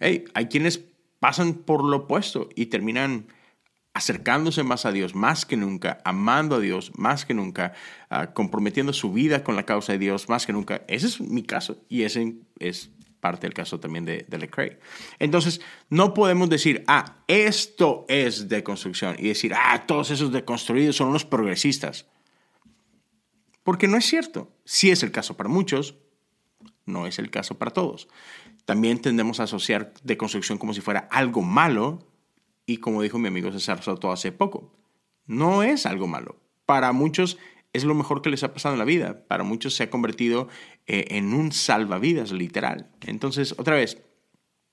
Hay 0.00 0.46
quienes 0.46 0.80
pasan 1.18 1.54
por 1.54 1.84
lo 1.84 1.98
opuesto 1.98 2.48
y 2.54 2.66
terminan 2.66 3.26
acercándose 3.92 4.62
más 4.62 4.86
a 4.86 4.92
Dios 4.92 5.16
más 5.16 5.44
que 5.44 5.56
nunca, 5.56 5.98
amando 6.04 6.56
a 6.56 6.60
Dios 6.60 6.92
más 6.96 7.24
que 7.24 7.34
nunca, 7.34 7.72
uh, 8.10 8.32
comprometiendo 8.32 8.92
su 8.92 9.12
vida 9.12 9.42
con 9.42 9.56
la 9.56 9.66
causa 9.66 9.92
de 9.92 9.98
Dios 9.98 10.28
más 10.28 10.46
que 10.46 10.52
nunca. 10.52 10.82
Ese 10.86 11.08
es 11.08 11.20
mi 11.20 11.42
caso 11.42 11.84
y 11.88 12.04
ese 12.04 12.36
es 12.60 12.90
parte 13.18 13.48
del 13.48 13.54
caso 13.54 13.80
también 13.80 14.04
de, 14.04 14.24
de 14.28 14.38
Lecrae. 14.38 14.78
Entonces, 15.18 15.60
no 15.88 16.14
podemos 16.14 16.48
decir, 16.48 16.84
ah, 16.86 17.24
esto 17.26 18.06
es 18.08 18.48
deconstrucción 18.48 19.16
y 19.18 19.26
decir, 19.26 19.52
ah, 19.54 19.84
todos 19.86 20.12
esos 20.12 20.30
deconstruidos 20.30 20.94
son 20.96 21.08
unos 21.08 21.24
progresistas. 21.24 22.06
Porque 23.62 23.88
no 23.88 23.96
es 23.96 24.06
cierto. 24.06 24.52
Sí 24.64 24.90
es 24.90 25.02
el 25.02 25.12
caso 25.12 25.36
para 25.36 25.48
muchos, 25.48 25.96
No 26.86 27.06
es 27.06 27.18
el 27.18 27.30
caso 27.30 27.56
para 27.56 27.70
todos. 27.70 28.08
También 28.64 29.00
tendemos 29.00 29.38
a 29.38 29.44
asociar 29.44 29.92
deconstrucción 30.02 30.58
como 30.58 30.74
si 30.74 30.80
fuera 30.80 31.08
algo 31.10 31.42
malo 31.42 32.06
y 32.66 32.78
como 32.78 33.02
dijo 33.02 33.18
mi 33.18 33.28
amigo 33.28 33.52
César 33.52 33.82
Soto 33.82 34.12
hace 34.12 34.32
poco, 34.32 34.72
no 35.26 35.62
es 35.62 35.86
algo 35.86 36.06
malo. 36.06 36.36
Para 36.66 36.92
muchos 36.92 37.38
es 37.72 37.84
lo 37.84 37.94
mejor 37.94 38.22
que 38.22 38.30
les 38.30 38.42
ha 38.42 38.52
pasado 38.52 38.74
en 38.74 38.78
la 38.78 38.84
vida. 38.84 39.26
Para 39.28 39.44
muchos 39.44 39.74
se 39.74 39.84
ha 39.84 39.90
convertido 39.90 40.48
eh, 40.86 41.06
en 41.10 41.34
un 41.34 41.52
salvavidas 41.52 42.32
literal. 42.32 42.90
Entonces, 43.00 43.54
otra 43.58 43.76
vez, 43.76 44.02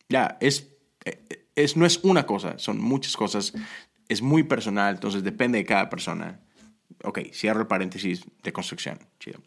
ya, 0.09 0.37
es, 0.41 0.75
eh, 1.05 1.47
es, 1.55 1.77
no 1.77 1.85
es 1.85 1.99
una 2.03 2.25
cosa, 2.25 2.57
son 2.57 2.79
muchas 2.79 3.15
cosas. 3.15 3.53
Es 4.09 4.21
muy 4.21 4.43
personal, 4.43 4.95
entonces 4.95 5.23
depende 5.23 5.59
de 5.59 5.65
cada 5.65 5.89
persona. 5.89 6.39
Ok, 7.03 7.19
cierro 7.33 7.61
el 7.61 7.67
paréntesis 7.67 8.23
de 8.43 8.53
construcción. 8.53 8.99
Chido. 9.19 9.39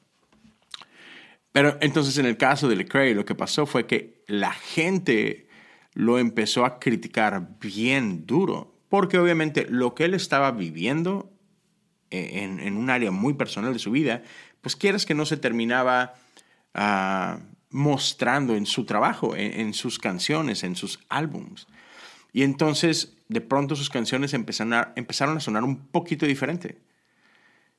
Pero 1.53 1.77
entonces 1.81 2.17
en 2.19 2.27
el 2.27 2.37
caso 2.37 2.69
de 2.69 2.77
Lecrae 2.77 3.15
lo 3.15 3.25
que 3.25 3.35
pasó 3.35 3.67
fue 3.67 3.87
que 3.87 4.23
la 4.27 4.53
gente 4.53 5.49
lo 5.95 6.19
empezó 6.19 6.65
a 6.65 6.79
criticar 6.79 7.59
bien 7.61 8.25
duro, 8.27 8.79
porque 8.89 9.19
obviamente 9.19 9.67
lo 9.69 9.95
que 9.95 10.05
él 10.05 10.15
estaba 10.15 10.53
viviendo 10.53 11.33
eh, 12.11 12.43
en, 12.43 12.77
un 12.77 12.91
área 12.91 13.11
muy 13.11 13.35
personal 13.35 13.73
de 13.73 13.79
su 13.79 13.91
vida, 13.91 14.23
pues 14.61 14.77
quieras 14.77 15.07
que 15.07 15.15
no 15.15 15.27
se 15.27 15.37
terminaba 15.37 16.15
ah, 16.75 17.41
mostrando 17.71 18.55
en 18.55 18.67
su 18.67 18.85
trabajo, 18.85 19.35
en, 19.37 19.75
sus 19.75 19.99
canciones, 19.99 20.65
en 20.65 20.77
sus 20.77 21.01
álbums. 21.09 21.67
Y 22.33 22.43
entonces 22.43 23.17
de 23.29 23.41
pronto 23.41 23.77
sus 23.77 23.91
canciones 23.91 24.35
empezaron 24.35 24.75
a, 24.75 24.93
empezaron 24.97 25.37
a 25.37 25.41
sonar 25.41 25.65
un 25.65 25.87
poquito 25.89 26.27
diferente. 26.27 26.79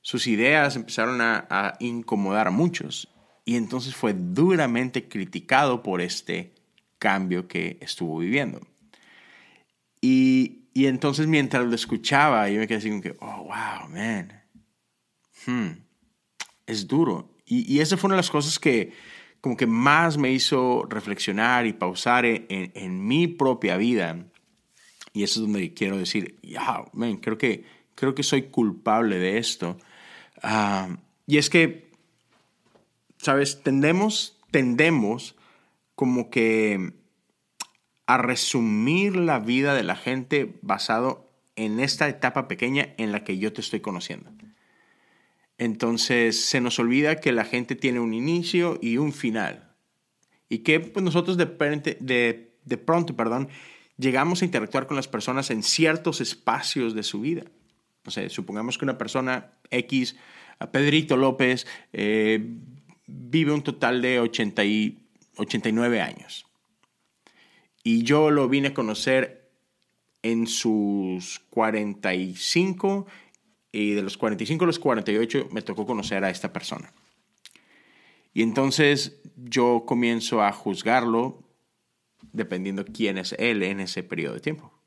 Sus 0.01 0.27
ideas 0.27 0.75
empezaron 0.75 1.22
a, 1.22 1.74
incomodar 1.79 2.48
a 2.48 2.51
muchos 2.51 3.08
y 3.46 3.55
entonces 3.55 3.96
fue 3.96 4.13
duramente 4.13 5.08
criticado 5.08 5.84
por 5.84 6.01
este 6.01 6.53
cambio 7.00 7.48
que 7.48 7.77
estuvo 7.81 8.17
viviendo. 8.20 8.62
Y, 10.01 10.65
y 10.74 10.88
entonces 10.88 11.27
mientras 11.27 11.65
lo 11.65 11.75
escuchaba, 11.75 12.50
yo 12.50 12.60
me 12.60 12.67
quedé 12.67 12.77
así 12.79 12.89
como 12.89 13.01
que, 13.01 13.15
oh, 13.20 13.43
wow, 13.43 13.89
man. 13.89 14.41
Hmm, 15.46 15.84
es 16.65 16.88
duro. 16.88 17.36
Y, 17.46 17.72
y 17.72 17.79
esa 17.79 17.98
fue 17.98 18.08
una 18.08 18.15
de 18.15 18.22
las 18.22 18.31
cosas 18.31 18.58
que 18.58 18.93
como 19.41 19.58
que 19.58 19.65
más 19.65 20.17
me 20.17 20.31
hizo 20.31 20.86
reflexionar 20.88 21.65
y 21.65 21.74
pausar 21.74 22.25
en, 22.25 22.46
en, 22.48 23.08
mi 23.08 23.27
propia 23.27 23.75
vida. 23.75 24.27
Y 25.13 25.24
eso 25.24 25.39
es 25.39 25.48
donde 25.48 25.74
quiero 25.74 25.98
decir, 25.98 26.39
yeah, 26.41 26.86
man, 26.93 27.17
creo 27.17 27.39
que, 27.39 27.65
creo 27.96 28.13
que 28.13 28.22
soy 28.22 28.43
culpable 28.43 29.17
de 29.17 29.39
esto. 29.39 29.79
Ah, 30.41 30.98
y 31.27 31.38
es 31.38 31.50
que 31.50 31.91
¿sabes? 33.21 33.62
Tendemos, 33.63 34.38
tendemos 34.51 35.36
como 35.95 36.29
que 36.29 36.93
a 38.07 38.17
resumir 38.17 39.15
la 39.15 39.39
vida 39.39 39.74
de 39.74 39.83
la 39.83 39.95
gente 39.95 40.60
basado 40.62 41.29
en 41.55 41.79
esta 41.79 42.10
etapa 42.10 42.48
pequeña 42.48 42.93
en 42.98 43.12
la 43.12 43.24
que 43.24 43.38
yo 43.38 43.53
te 43.53 43.62
estoy 43.62 43.79
conociendo. 43.79 44.31
Entonces 45.57 46.43
se 46.43 46.60
nos 46.60 46.79
olvida 46.79 47.17
que 47.17 47.31
la 47.31 47.45
gente 47.45 47.75
tiene 47.75 48.00
un 48.00 48.13
inicio 48.13 48.79
y 48.81 48.98
un 48.98 49.13
final. 49.13 49.75
Y 50.50 50.60
que 50.60 50.79
pues, 50.79 51.05
nosotros 51.05 51.38
de, 51.38 51.45
de, 52.00 52.57
de 52.65 52.77
pronto 52.77 53.15
perdón, 53.15 53.50
llegamos 53.98 54.41
a 54.41 54.45
interactuar 54.45 54.88
con 54.88 54.98
las 54.98 55.07
personas 55.07 55.51
en 55.51 55.62
ciertos 55.62 56.19
espacios 56.19 56.95
de 56.95 57.03
su 57.03 57.21
vida. 57.21 57.43
O 58.05 58.12
sea, 58.12 58.29
supongamos 58.29 58.77
que 58.77 58.86
una 58.86 58.98
persona 58.98 59.53
X, 59.70 60.15
Pedrito 60.72 61.17
López, 61.17 61.67
eh, 61.93 62.43
vive 63.08 63.51
un 63.51 63.63
total 63.63 64.01
de 64.01 64.20
80 64.20 64.63
y 64.65 65.08
89 65.38 66.01
años. 66.01 66.46
Y 67.84 68.03
yo 68.03 68.29
lo 68.31 68.48
vine 68.48 68.70
a 68.70 68.74
conocer 68.74 69.50
en 70.24 70.48
sus 70.48 71.39
45 71.50 73.08
y 73.72 73.91
de 73.91 74.03
los 74.03 74.17
45 74.17 74.63
a 74.63 74.67
los 74.67 74.79
48 74.79 75.50
me 75.51 75.62
tocó 75.62 75.86
conocer 75.86 76.24
a 76.24 76.29
esta 76.29 76.53
persona. 76.53 76.93
Y 78.34 78.43
entonces 78.43 79.20
yo 79.36 79.84
comienzo 79.86 80.41
a 80.43 80.51
juzgarlo 80.51 81.43
dependiendo 82.31 82.86
quién 82.86 83.17
es 83.17 83.34
él 83.34 83.63
en 83.63 83.79
ese 83.79 84.03
periodo 84.03 84.36
de 84.36 84.41
tiempo. 84.41 84.81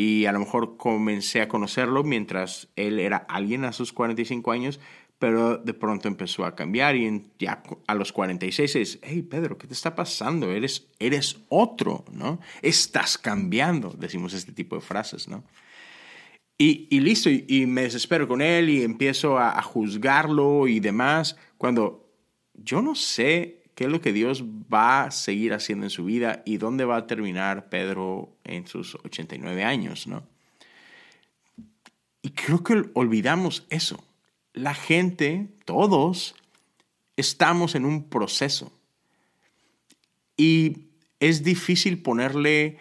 Y 0.00 0.26
a 0.26 0.32
lo 0.32 0.38
mejor 0.38 0.76
comencé 0.76 1.40
a 1.40 1.48
conocerlo 1.48 2.04
mientras 2.04 2.68
él 2.76 3.00
era 3.00 3.16
alguien 3.16 3.64
a 3.64 3.72
sus 3.72 3.92
45 3.92 4.52
años, 4.52 4.78
pero 5.18 5.58
de 5.58 5.74
pronto 5.74 6.06
empezó 6.06 6.44
a 6.44 6.54
cambiar 6.54 6.94
y 6.94 7.32
ya 7.36 7.64
a 7.88 7.94
los 7.96 8.12
46 8.12 8.76
es, 8.76 9.00
hey 9.02 9.22
Pedro, 9.22 9.58
¿qué 9.58 9.66
te 9.66 9.72
está 9.72 9.96
pasando? 9.96 10.52
Eres, 10.52 10.86
eres 11.00 11.40
otro, 11.48 12.04
¿no? 12.12 12.38
Estás 12.62 13.18
cambiando, 13.18 13.90
decimos 13.90 14.34
este 14.34 14.52
tipo 14.52 14.76
de 14.76 14.82
frases, 14.82 15.26
¿no? 15.26 15.42
Y, 16.56 16.86
y 16.90 17.00
listo, 17.00 17.28
y, 17.28 17.66
me 17.66 17.82
desespero 17.82 18.28
con 18.28 18.40
él 18.40 18.70
y 18.70 18.84
empiezo 18.84 19.36
a, 19.36 19.58
a 19.58 19.62
juzgarlo 19.62 20.68
y 20.68 20.78
demás, 20.78 21.36
cuando 21.56 22.08
yo 22.54 22.82
no 22.82 22.94
sé 22.94 23.57
qué 23.78 23.84
es 23.84 23.90
lo 23.90 24.00
que 24.00 24.12
Dios 24.12 24.42
va 24.42 25.04
a 25.04 25.10
seguir 25.12 25.54
haciendo 25.54 25.86
en 25.86 25.90
su 25.90 26.04
vida 26.04 26.42
y 26.44 26.56
dónde 26.56 26.84
va 26.84 26.96
a 26.96 27.06
terminar 27.06 27.68
Pedro 27.68 28.36
en 28.42 28.66
sus 28.66 28.96
89 28.96 29.62
años, 29.62 30.08
¿no? 30.08 30.26
Y 32.22 32.30
creo 32.30 32.64
que 32.64 32.90
olvidamos 32.94 33.64
eso 33.70 34.02
la 34.52 34.74
gente, 34.74 35.46
todos, 35.64 36.34
estamos 37.16 37.76
en 37.76 37.84
un 37.84 38.08
proceso. 38.08 38.72
Y 40.36 40.88
es 41.20 41.44
difícil 41.44 42.02
ponerle 42.02 42.78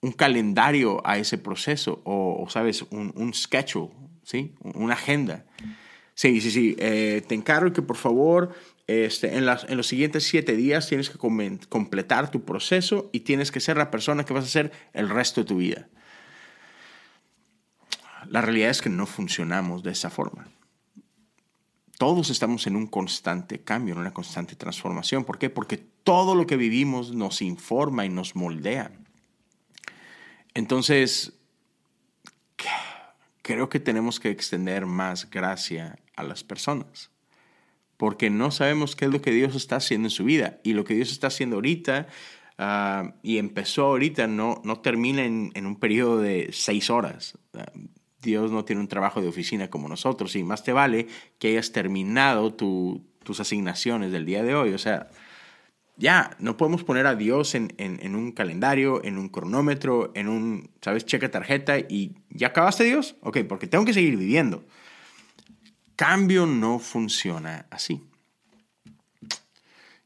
un 0.00 0.12
calendario 0.12 1.06
a 1.06 1.18
ese 1.18 1.36
proceso 1.36 2.00
o, 2.04 2.46
¿sabes? 2.48 2.80
Un, 2.88 3.12
un 3.14 3.34
schedule, 3.34 3.90
¿sí? 4.22 4.54
Una 4.62 4.94
agenda. 4.94 5.44
Sí, 6.14 6.40
sí, 6.40 6.50
sí. 6.50 6.76
Eh, 6.78 7.22
te 7.26 7.34
encargo 7.34 7.72
que 7.72 7.82
por 7.82 7.96
favor 7.96 8.54
este, 8.86 9.36
en, 9.36 9.46
los 9.46 9.86
siguientes 9.86 10.24
siete 10.24 10.56
días 10.56 10.88
tienes 10.88 11.10
que 11.10 11.18
completar 11.18 12.30
tu 12.30 12.44
proceso 12.44 13.10
y 13.12 13.20
tienes 13.20 13.50
que 13.50 13.60
ser 13.60 13.76
la 13.76 13.90
persona 13.90 14.24
que 14.24 14.34
vas 14.34 14.44
a 14.44 14.48
ser 14.48 14.72
el 14.92 15.08
resto 15.08 15.42
de 15.42 15.46
tu 15.46 15.56
vida. 15.56 15.88
La 18.28 18.40
realidad 18.40 18.70
es 18.70 18.82
que 18.82 18.90
no 18.90 19.06
funcionamos 19.06 19.82
de 19.82 19.92
esa 19.92 20.10
forma 20.10 20.48
todos 22.02 22.30
estamos 22.30 22.66
en 22.66 22.74
un 22.74 22.88
constante 22.88 23.62
cambio, 23.62 23.94
en 23.94 24.00
una 24.00 24.12
constante 24.12 24.56
transformación. 24.56 25.24
¿Por 25.24 25.38
qué? 25.38 25.50
Porque 25.50 25.76
todo 25.76 26.34
lo 26.34 26.48
que 26.48 26.56
vivimos 26.56 27.14
nos 27.14 27.40
informa 27.42 28.04
y 28.04 28.08
nos 28.08 28.34
moldea. 28.34 28.90
Entonces, 30.52 31.34
creo 33.42 33.68
que 33.68 33.78
tenemos 33.78 34.18
que 34.18 34.30
extender 34.30 34.84
más 34.84 35.30
gracia 35.30 35.96
a 36.16 36.24
las 36.24 36.42
personas, 36.42 37.12
porque 38.02 38.30
no 38.30 38.50
sabemos 38.50 38.96
qué 38.96 39.04
es 39.04 39.12
lo 39.12 39.22
que 39.22 39.30
Dios 39.30 39.54
está 39.54 39.76
haciendo 39.76 40.06
en 40.06 40.10
su 40.10 40.24
vida. 40.24 40.58
Y 40.64 40.72
lo 40.72 40.82
que 40.82 40.94
Dios 40.94 41.12
está 41.12 41.28
haciendo 41.28 41.54
ahorita 41.54 42.08
ah, 42.58 43.14
y 43.22 43.38
empezó 43.38 43.84
ahorita 43.84 44.26
no, 44.26 44.60
no 44.64 44.80
termina 44.80 45.24
en, 45.24 45.52
en, 45.54 45.66
un 45.66 45.76
periodo 45.78 46.18
de 46.18 46.48
seis 46.50 46.90
horas. 46.90 47.38
Dios 48.20 48.50
no 48.50 48.64
tiene 48.64 48.80
un 48.82 48.88
trabajo 48.88 49.22
de 49.22 49.28
oficina 49.28 49.70
como 49.70 49.88
nosotros 49.88 50.34
y 50.34 50.42
más 50.42 50.64
te 50.64 50.72
vale 50.72 51.06
que 51.38 51.50
hayas 51.50 51.70
terminado 51.70 52.52
tus 52.54 53.38
asignaciones 53.38 54.10
del 54.10 54.26
día 54.26 54.42
de 54.42 54.56
hoy. 54.56 54.72
O 54.72 54.78
sea, 54.78 55.08
ya, 55.96 56.36
no 56.40 56.56
podemos 56.56 56.82
poner 56.82 57.06
a 57.06 57.14
Dios 57.14 57.54
en, 57.54 57.72
en, 57.78 58.16
un 58.16 58.32
calendario, 58.32 59.04
en 59.04 59.16
un 59.16 59.28
cronómetro, 59.28 60.10
en 60.16 60.26
un, 60.26 60.70
¿sabes? 60.80 61.06
Checa 61.06 61.30
tarjeta 61.30 61.78
y 61.78 62.16
¿ya 62.30 62.48
acabaste 62.48 62.82
Dios? 62.82 63.14
Ok, 63.20 63.44
porque 63.48 63.68
tengo 63.68 63.84
que 63.84 63.94
seguir 63.94 64.16
viviendo. 64.16 64.64
Cambio 66.02 66.46
no 66.46 66.80
funciona 66.80 67.66
así. 67.70 68.02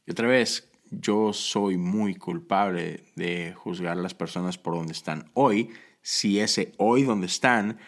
Y 0.05 0.11
otra 0.11 0.27
vez, 0.27 0.69
yo 0.91 1.33
soy 1.33 1.79
muy 1.79 2.13
culpable 2.13 3.05
de 3.15 3.55
juzgar 3.55 3.97
a 3.97 4.01
las 4.03 4.13
personas 4.13 4.59
por 4.59 4.75
donde 4.75 4.91
están 4.91 5.31
hoy, 5.33 5.71
si 6.03 6.39
ese 6.39 6.73
hoy 6.77 7.01
donde 7.01 7.25
están 7.25 7.79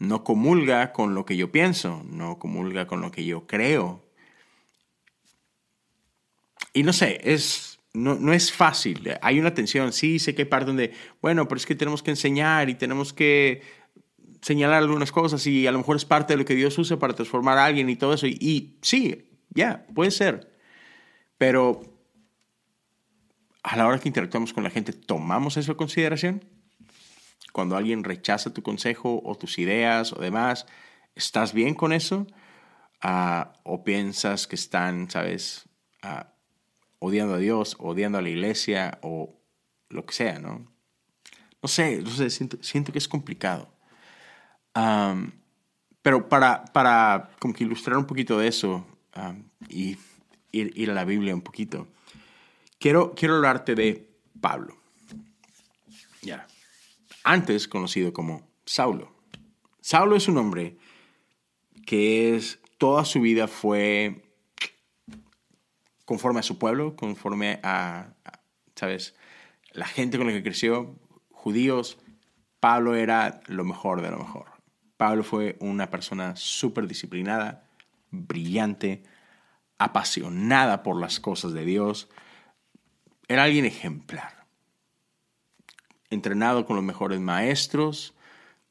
no 0.00 0.24
comulga 0.24 0.92
con 0.92 1.14
lo 1.14 1.24
que 1.24 1.36
yo 1.36 1.52
pienso, 1.52 2.02
no 2.10 2.40
comulga 2.40 2.88
con 2.88 3.00
lo 3.00 3.12
que 3.12 3.24
yo 3.24 3.46
creo. 3.46 4.04
Y 6.72 6.82
no 6.82 6.92
sé, 6.92 7.20
es, 7.22 7.78
no, 7.92 8.16
no, 8.16 8.32
es 8.32 8.52
fácil. 8.52 9.16
Hay 9.22 9.38
una 9.38 9.54
tensión, 9.54 9.92
sí, 9.92 10.18
sé 10.18 10.34
que 10.34 10.42
hay 10.42 10.48
parte 10.48 10.66
donde, 10.66 10.92
bueno, 11.22 11.46
pero 11.46 11.58
es 11.58 11.66
que 11.66 11.76
tenemos 11.76 12.02
que 12.02 12.10
enseñar 12.10 12.68
y 12.68 12.74
tenemos 12.74 13.12
que 13.12 13.62
señalar 14.44 14.82
algunas 14.82 15.10
cosas 15.10 15.46
y 15.46 15.66
a 15.66 15.72
lo 15.72 15.78
mejor 15.78 15.96
es 15.96 16.04
parte 16.04 16.34
de 16.34 16.36
lo 16.36 16.44
que 16.44 16.54
Dios 16.54 16.76
usa 16.78 16.98
para 16.98 17.14
transformar 17.14 17.56
a 17.56 17.64
alguien 17.64 17.88
y 17.88 17.96
todo 17.96 18.12
eso. 18.12 18.26
Y, 18.26 18.78
sí, 18.82 19.30
ya, 19.48 19.86
puede 19.94 20.10
ser. 20.10 20.52
Pero 21.38 21.80
a 23.62 23.76
la 23.76 23.86
hora 23.86 23.98
que 23.98 24.08
interactuamos 24.08 24.52
con 24.52 24.62
la 24.62 24.70
gente, 24.70 24.92
¿tomamos 24.92 25.56
eso 25.56 25.72
en 25.72 25.78
consideración? 25.78 26.44
cuando 27.54 27.76
alguien 27.76 28.02
rechaza 28.02 28.52
tu 28.52 28.64
consejo 28.64 29.22
o 29.24 29.36
tus 29.36 29.60
ideas 29.60 30.12
o 30.12 30.20
demás, 30.20 30.66
¿estás 31.14 31.52
bien 31.52 31.74
con 31.74 31.92
eso? 31.92 32.26
Ah, 33.00 33.52
¿O 33.62 33.84
piensas 33.84 34.48
que 34.48 34.56
están, 34.56 35.08
sabes, 35.08 35.68
ah, 36.02 36.32
odiando 36.98 37.34
a 37.34 37.38
Dios, 37.38 37.76
odiando 37.78 38.18
a 38.18 38.22
la 38.22 38.28
iglesia 38.28 38.98
o 39.02 39.40
lo 39.88 40.04
que 40.04 40.14
sea, 40.14 40.40
¿no? 40.40 40.66
No 41.62 41.68
sé, 41.68 42.02
no 42.02 42.10
sé 42.10 42.28
siento, 42.28 42.58
siento 42.60 42.90
que 42.90 42.98
es 42.98 43.06
complicado. 43.06 43.72
Pero 46.02 46.28
para, 46.28 46.64
para 46.66 47.30
como 47.38 47.54
ilustrar 47.58 47.96
un 47.96 48.06
poquito 48.06 48.38
de 48.38 48.48
eso 48.48 48.86
y 49.68 49.96
ir, 50.52 50.90
a 50.90 50.94
la 50.94 51.04
Biblia 51.04 51.34
un 51.34 51.42
poquito, 51.42 51.88
quiero, 52.78 53.14
quiero 53.14 53.36
hablarte 53.36 53.74
de 53.74 54.08
Pablo. 54.40 54.76
Ya. 56.22 56.46
Antes 57.22 57.68
conocido 57.68 58.12
como 58.12 58.46
Saulo. 58.66 59.12
Saulo 59.80 60.16
es 60.16 60.28
un 60.28 60.38
hombre 60.38 60.76
que 61.86 62.34
es, 62.34 62.60
toda 62.78 63.04
su 63.04 63.20
vida 63.20 63.48
fue 63.48 64.22
conforme 66.04 66.40
a 66.40 66.42
su 66.42 66.58
pueblo, 66.58 66.96
conforme 66.96 67.60
a, 67.62 68.14
¿sabes? 68.74 69.14
La 69.72 69.86
gente 69.86 70.18
con 70.18 70.26
la 70.26 70.32
que 70.32 70.42
creció, 70.42 70.98
judíos, 71.30 71.98
Pablo 72.60 72.94
era 72.94 73.40
lo 73.46 73.64
mejor 73.64 74.02
de 74.02 74.10
lo 74.10 74.18
mejor. 74.18 74.53
Pablo 75.04 75.22
fue 75.22 75.58
una 75.60 75.90
persona 75.90 76.34
súper 76.34 76.86
disciplinada, 76.86 77.68
brillante, 78.10 79.02
apasionada 79.76 80.82
por 80.82 80.98
las 80.98 81.20
cosas 81.20 81.52
de 81.52 81.66
Dios. 81.66 82.08
Era 83.28 83.42
alguien 83.42 83.66
ejemplar. 83.66 84.46
Entrenado 86.08 86.64
con 86.64 86.76
los 86.76 86.84
mejores 86.86 87.20
maestros, 87.20 88.14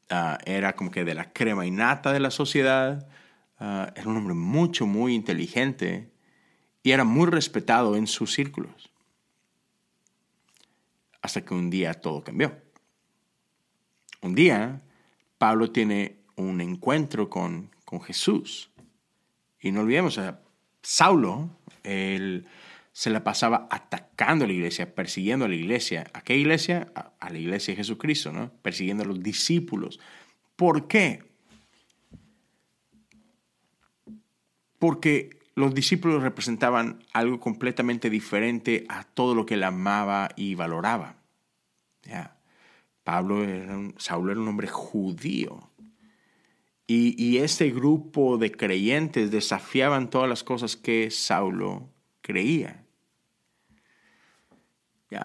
ah, 0.09 0.39
era 0.43 0.75
como 0.75 0.89
que 0.89 1.05
de 1.05 1.13
la 1.13 1.31
crema 1.31 1.67
innata 1.67 2.11
de 2.11 2.19
la 2.19 2.31
sociedad. 2.31 3.07
Ah, 3.59 3.93
era 3.95 4.09
un 4.09 4.17
hombre 4.17 4.33
mucho, 4.33 4.87
muy 4.87 5.13
inteligente 5.13 6.11
y 6.81 6.93
era 6.93 7.03
muy 7.03 7.27
respetado 7.27 7.95
en 7.95 8.07
sus 8.07 8.33
círculos. 8.33 8.89
Hasta 11.21 11.45
que 11.45 11.53
un 11.53 11.69
día 11.69 11.93
todo 11.93 12.23
cambió. 12.23 12.57
Un 14.23 14.33
día 14.33 14.81
Pablo 15.37 15.69
tiene 15.69 16.22
un 16.35 16.61
encuentro 16.61 17.29
con, 17.29 17.69
con 17.85 18.01
Jesús. 18.01 18.69
Y 19.59 19.71
no 19.71 19.81
olvidemos, 19.81 20.17
a 20.17 20.39
Saulo, 20.81 21.49
él 21.83 22.45
se 22.93 23.09
la 23.09 23.23
pasaba 23.23 23.67
atacando 23.71 24.45
a 24.45 24.47
la 24.47 24.53
iglesia, 24.53 24.93
persiguiendo 24.93 25.45
a 25.45 25.47
la 25.47 25.55
iglesia. 25.55 26.05
¿A 26.13 26.21
qué 26.21 26.37
iglesia? 26.37 26.91
A, 27.19 27.29
la 27.29 27.39
iglesia 27.39 27.71
de 27.71 27.77
Jesucristo, 27.77 28.31
¿no? 28.31 28.51
Persiguiendo 28.61 29.03
a 29.03 29.07
los 29.07 29.21
discípulos. 29.21 29.99
¿Por 30.55 30.87
qué? 30.87 31.23
Porque 34.77 35.39
los 35.55 35.73
discípulos 35.73 36.21
representaban 36.21 37.03
algo 37.13 37.39
completamente 37.39 38.11
diferente 38.11 38.85
a 38.89 39.03
todo 39.03 39.33
lo 39.33 39.45
que 39.45 39.55
él 39.55 39.63
amaba 39.63 40.29
y 40.35 40.53
valoraba. 40.55 41.15
Pablo 43.03 43.43
Saulo 43.97 44.31
era 44.31 44.41
un 44.41 44.47
hombre 44.47 44.67
judío. 44.67 45.69
Y, 46.85 47.37
este 47.37 47.71
grupo 47.71 48.37
de 48.37 48.51
creyentes 48.51 49.31
desafiaban 49.31 50.09
todas 50.09 50.29
las 50.29 50.43
cosas 50.43 50.75
que 50.75 51.09
Saulo 51.11 51.89
creía. 52.21 52.85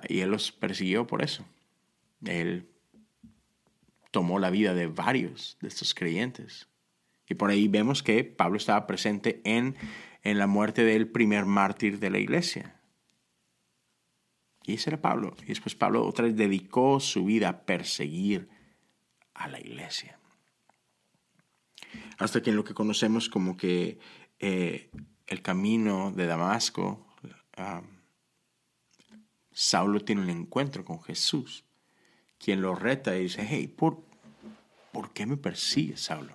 y 0.09 0.21
él 0.21 0.31
los 0.31 0.53
persiguió 0.53 1.07
por 1.07 1.23
eso. 1.23 1.45
Él 2.25 2.69
tomó 4.11 4.39
la 4.39 4.51
vida 4.51 4.75
de 4.75 4.87
varios 4.87 5.57
de 5.61 5.69
estos 5.69 5.95
creyentes. 5.95 6.69
Y 7.29 7.35
por 7.35 7.51
ahí 7.51 7.69
vemos 7.69 8.03
que 8.03 8.25
Pablo 8.25 8.57
estaba 8.57 8.87
presente 8.87 9.41
en 9.45 9.77
en 10.23 10.39
la 10.39 10.47
muerte 10.47 10.85
del 10.85 11.09
primer 11.09 11.47
mártir 11.47 11.99
de 11.99 12.11
la 12.11 12.19
iglesia. 12.19 12.81
Y 14.65 14.75
ese 14.75 14.91
era 14.91 15.01
Pablo. 15.01 15.35
Y 15.43 15.47
después 15.47 15.75
Pablo 15.75 16.07
otra 16.07 16.27
vez 16.27 16.37
dedicó 16.37 17.01
su 17.01 17.25
vida 17.25 17.49
a 17.49 17.65
perseguir 17.65 18.49
a 19.35 19.49
la 19.49 19.61
iglesia. 19.61 20.18
Hasta 22.19 22.43
que 22.43 22.51
en 22.51 22.57
lo 22.57 22.65
que 22.65 22.75
conocemos 22.75 23.29
como 23.29 23.57
que 23.57 23.99
eh, 24.41 24.91
el 25.27 25.43
camino 25.43 26.13
de 26.13 26.27
Damasco, 26.27 27.07
Saulo 29.53 30.01
tiene 30.01 30.23
un 30.23 30.31
encuentro 30.31 30.85
con 30.85 31.01
Jesús, 31.03 31.65
quien 32.39 32.61
lo 32.61 32.75
reta 32.75 33.17
y 33.17 33.25
dice, 33.25 33.47
hey, 33.49 33.67
¿por, 33.67 34.03
¿por 34.93 35.13
qué 35.13 35.27
me 35.27 35.37
persigues, 35.37 36.01
Saulo? 36.01 36.35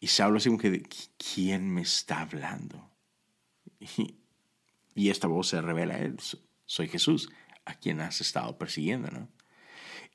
Y 0.00 0.08
Saulo 0.08 0.38
así 0.38 0.48
como 0.48 0.60
que, 0.60 0.82
¿quién 1.16 1.72
me 1.72 1.82
está 1.82 2.20
hablando? 2.20 2.90
Y, 4.94 5.08
esta 5.08 5.26
voz 5.26 5.48
se 5.48 5.62
revela 5.62 5.94
a 5.94 5.98
él, 6.00 6.16
soy 6.66 6.88
Jesús, 6.88 7.30
a 7.64 7.74
quien 7.74 8.00
has 8.00 8.20
estado 8.20 8.58
persiguiendo, 8.58 9.10
¿no? 9.10 9.28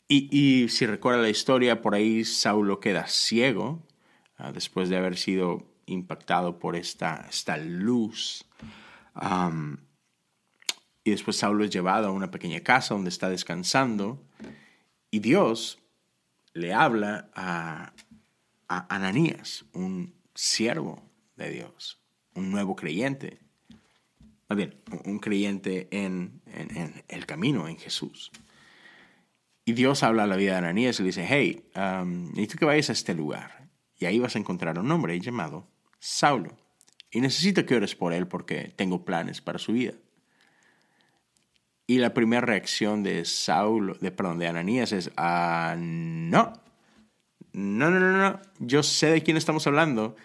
Y, 0.07 0.69
si 0.69 0.85
recuerda 0.85 1.21
la 1.21 1.29
historia, 1.29 1.81
por 1.81 1.95
ahí 1.95 2.23
Saulo 2.23 2.79
queda 2.79 3.07
ciego 3.07 3.83
ah, 4.37 4.51
después 4.51 4.89
de 4.89 4.97
haber 4.97 5.17
sido 5.17 5.63
impactado 5.85 6.59
por 6.59 6.75
esta, 6.75 7.25
esta 7.29 7.57
luz. 7.57 8.45
y 11.03 11.11
después 11.11 11.37
Saulo 11.37 11.63
es 11.63 11.71
llevado 11.71 12.07
a 12.07 12.11
una 12.11 12.31
pequeña 12.31 12.59
casa 12.61 12.93
donde 12.93 13.09
está 13.09 13.29
descansando 13.29 14.21
y 15.09 15.19
Dios 15.19 15.79
le 16.53 16.73
habla 16.73 17.29
a, 17.33 17.93
a 18.67 18.95
Ananías, 18.95 19.65
un 19.73 20.13
siervo 20.33 21.01
de 21.35 21.49
Dios, 21.51 21.99
un 22.33 22.51
nuevo 22.51 22.75
creyente. 22.75 23.39
Más 24.49 24.57
bien, 24.57 24.75
un 25.05 25.19
creyente 25.19 25.87
en, 25.91 26.41
el 27.07 27.25
camino, 27.25 27.67
en 27.67 27.77
Jesús. 27.77 28.31
Y 29.65 29.73
Dios 29.73 30.03
habla 30.03 30.23
a 30.23 30.27
la 30.27 30.37
vida 30.37 30.53
de 30.53 30.57
Ananías 30.59 30.99
y 30.99 31.03
le 31.03 31.07
dice, 31.07 31.25
hey, 31.27 31.65
um, 31.75 32.29
necesito 32.29 32.57
que 32.59 32.65
vayas 32.65 32.89
a 32.89 32.93
este 32.93 33.13
lugar. 33.13 33.66
Y 33.99 34.05
ahí 34.05 34.19
vas 34.19 34.35
a 34.35 34.39
encontrar 34.39 34.77
un 34.79 34.91
hombre 34.91 35.19
llamado 35.19 35.67
Saulo. 35.99 36.57
Y 37.11 37.21
necesito 37.21 37.65
que 37.65 37.75
ores 37.75 37.95
por 37.95 38.13
él 38.13 38.27
porque 38.27 38.73
tengo 38.75 39.05
planes 39.05 39.41
para 39.41 39.59
su 39.59 39.73
vida. 39.73 39.93
Y 41.87 41.99
la 41.99 42.13
primera 42.13 42.41
reacción 42.41 43.01
de 43.01 43.23
Saulo, 43.23 43.95
de, 44.01 44.11
perdón, 44.11 44.39
de 44.39 44.47
Ananías 44.47 44.91
es, 44.91 45.09
ah, 45.15 45.75
no, 45.77 46.53
no, 47.53 47.89
no, 47.89 47.99
no, 47.99 48.17
no, 48.17 48.41
yo 48.59 48.83
sé 48.83 49.07
de 49.07 49.23
quién 49.23 49.37
estamos 49.37 49.65
hablando 49.67 50.17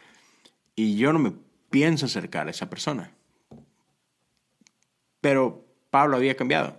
y 0.75 0.97
yo 0.97 1.13
no 1.13 1.21
me 1.21 1.33
pienso 1.71 2.07
acercar 2.07 2.49
a 2.49 2.51
esa 2.51 2.69
persona. 2.69 3.13
Pero 5.21 5.65
Pablo 5.91 6.17
había 6.17 6.37
cambiado. 6.37 6.77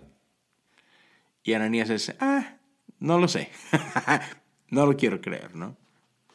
Y 1.42 1.54
Ananías 1.54 1.88
dice, 1.88 2.16
ah, 2.20 2.56
no 2.98 3.18
lo 3.18 3.26
sé, 3.26 3.50
no 4.68 4.86
lo 4.86 4.96
quiero 4.96 5.20
creer, 5.20 5.54
¿no? 5.56 5.76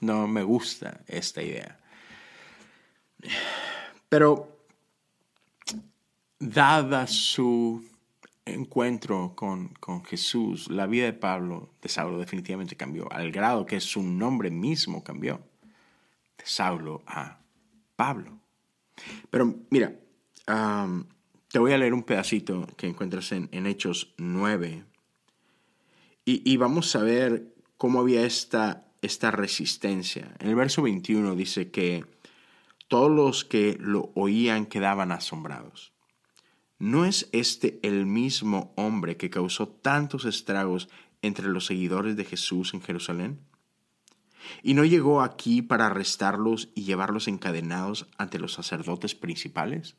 No 0.01 0.27
me 0.27 0.43
gusta 0.43 1.01
esta 1.07 1.41
idea. 1.41 1.79
Pero, 4.07 4.57
dada 6.39 7.05
su 7.07 7.83
encuentro 8.45 9.33
con, 9.35 9.69
con, 9.79 10.03
Jesús, 10.03 10.69
la 10.69 10.87
vida 10.87 11.05
de 11.05 11.13
Pablo, 11.13 11.69
de 11.81 11.89
Saulo, 11.89 12.17
definitivamente 12.17 12.75
cambió, 12.75 13.11
al 13.11 13.31
grado 13.31 13.65
que 13.65 13.79
su 13.79 14.01
nombre 14.01 14.49
mismo 14.49 15.03
cambió, 15.03 15.41
de 16.37 16.45
Saulo 16.45 17.03
a 17.05 17.39
Pablo. 17.95 18.39
Pero 19.29 19.55
mira, 19.69 19.93
te 21.49 21.59
voy 21.59 21.73
a 21.73 21.77
leer 21.77 21.93
un 21.93 22.03
pedacito 22.03 22.67
que 22.77 22.87
encuentras 22.87 23.31
en, 23.31 23.49
en 23.51 23.67
Hechos 23.67 24.13
9 24.17 24.83
y, 26.25 26.51
y, 26.51 26.57
vamos 26.57 26.95
a 26.95 27.01
ver 27.01 27.55
cómo 27.77 28.01
había 28.01 28.23
esta, 28.25 28.88
esta 29.01 29.31
resistencia. 29.31 30.35
En 30.39 30.49
el 30.49 30.55
verso 30.55 30.81
21 30.81 31.35
dice 31.35 31.71
que 31.71 32.05
todos 32.87 33.11
los 33.11 33.45
que 33.45 33.77
lo 33.79 34.11
oían 34.15 34.65
quedaban 34.65 35.11
asombrados. 35.11 35.93
¿No 36.79 37.05
es 37.05 37.29
este 37.33 37.79
el 37.83 38.05
mismo 38.05 38.73
hombre 38.77 39.17
que 39.17 39.29
causó 39.29 39.67
tantos 39.67 40.25
estragos 40.25 40.89
entre 41.21 41.47
los 41.47 41.65
seguidores 41.65 42.15
de 42.15 42.25
Jesús 42.25 42.73
en 42.73 42.81
Jerusalén? 42.81 43.39
¿Y 44.63 44.73
no 44.73 44.85
llegó 44.85 45.21
aquí 45.21 45.61
para 45.61 45.87
arrestarlos 45.87 46.69
y 46.75 46.83
llevarlos 46.83 47.27
encadenados 47.27 48.07
ante 48.17 48.39
los 48.39 48.53
sacerdotes 48.53 49.13
principales? 49.13 49.97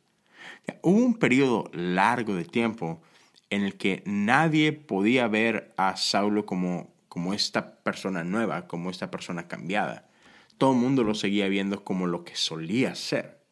Hubo 0.83 0.99
un 0.99 1.19
periodo 1.19 1.71
largo 1.73 2.35
de 2.35 2.45
tiempo 2.45 3.03
en 3.51 3.63
el 3.63 3.77
que 3.77 4.03
nadie 4.07 4.73
podía 4.73 5.29
ver 5.29 5.75
a 5.77 5.97
Saulo 5.97 6.47
como, 6.47 6.95
como 7.11 7.35
esta 7.35 7.83
persona 7.83 8.25
nueva, 8.25 8.67
como 8.67 8.89
esta 8.89 9.11
persona 9.11 9.49
cambiada. 9.49 10.09
Todo 10.57 10.73
el 10.73 10.79
mundo 10.79 11.05
lo 11.05 11.15
seguía 11.15 11.49
viendo 11.49 11.85
como 11.85 12.07
lo 12.07 12.25
que 12.25 12.37
solía 12.37 12.95
ser, 12.95 13.45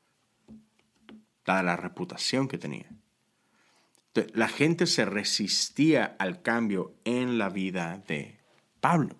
dada 1.45 1.63
la 1.63 1.77
reputación 1.77 2.49
que 2.49 2.57
tenía 2.57 2.89
la 4.35 4.49
gente 4.49 4.87
se 4.87 5.05
resistía 5.05 6.17
al 6.19 6.43
cambio 6.43 6.95
en 7.05 7.39
la 7.39 7.49
vida 7.49 8.03
de 8.07 8.39
Pablo. 8.81 9.17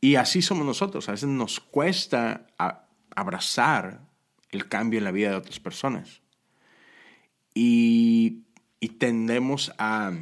Y 0.00 0.16
así 0.16 0.42
somos 0.42 0.66
nosotros. 0.66 1.08
A 1.08 1.12
veces 1.12 1.28
nos 1.28 1.60
cuesta 1.60 2.46
abrazar 3.14 4.00
el 4.50 4.68
cambio 4.68 4.98
en 4.98 5.04
la 5.04 5.12
vida 5.12 5.30
de 5.30 5.36
otras 5.36 5.60
personas. 5.60 6.20
y, 7.54 8.42
tendemos 8.98 9.72
a, 9.78 10.12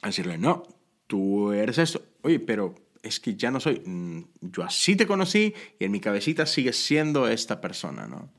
a 0.00 0.06
decirle, 0.06 0.36
no, 0.36 0.64
tú 1.12 1.52
eres 1.52 1.76
esto. 1.76 2.02
Oye, 2.22 2.40
pero 2.40 2.74
es 3.02 3.20
que 3.20 3.36
ya 3.36 3.50
no 3.50 3.60
soy, 3.60 3.82
mm, 3.84 4.22
yo 4.40 4.62
así 4.62 4.96
te 4.96 5.06
conocí 5.06 5.52
y 5.78 5.84
en 5.84 5.92
mi 5.92 6.00
cabecita 6.00 6.46
sigues 6.46 6.82
siendo 6.82 7.28
esta 7.28 7.60
persona, 7.60 8.06
¿no? 8.06 8.30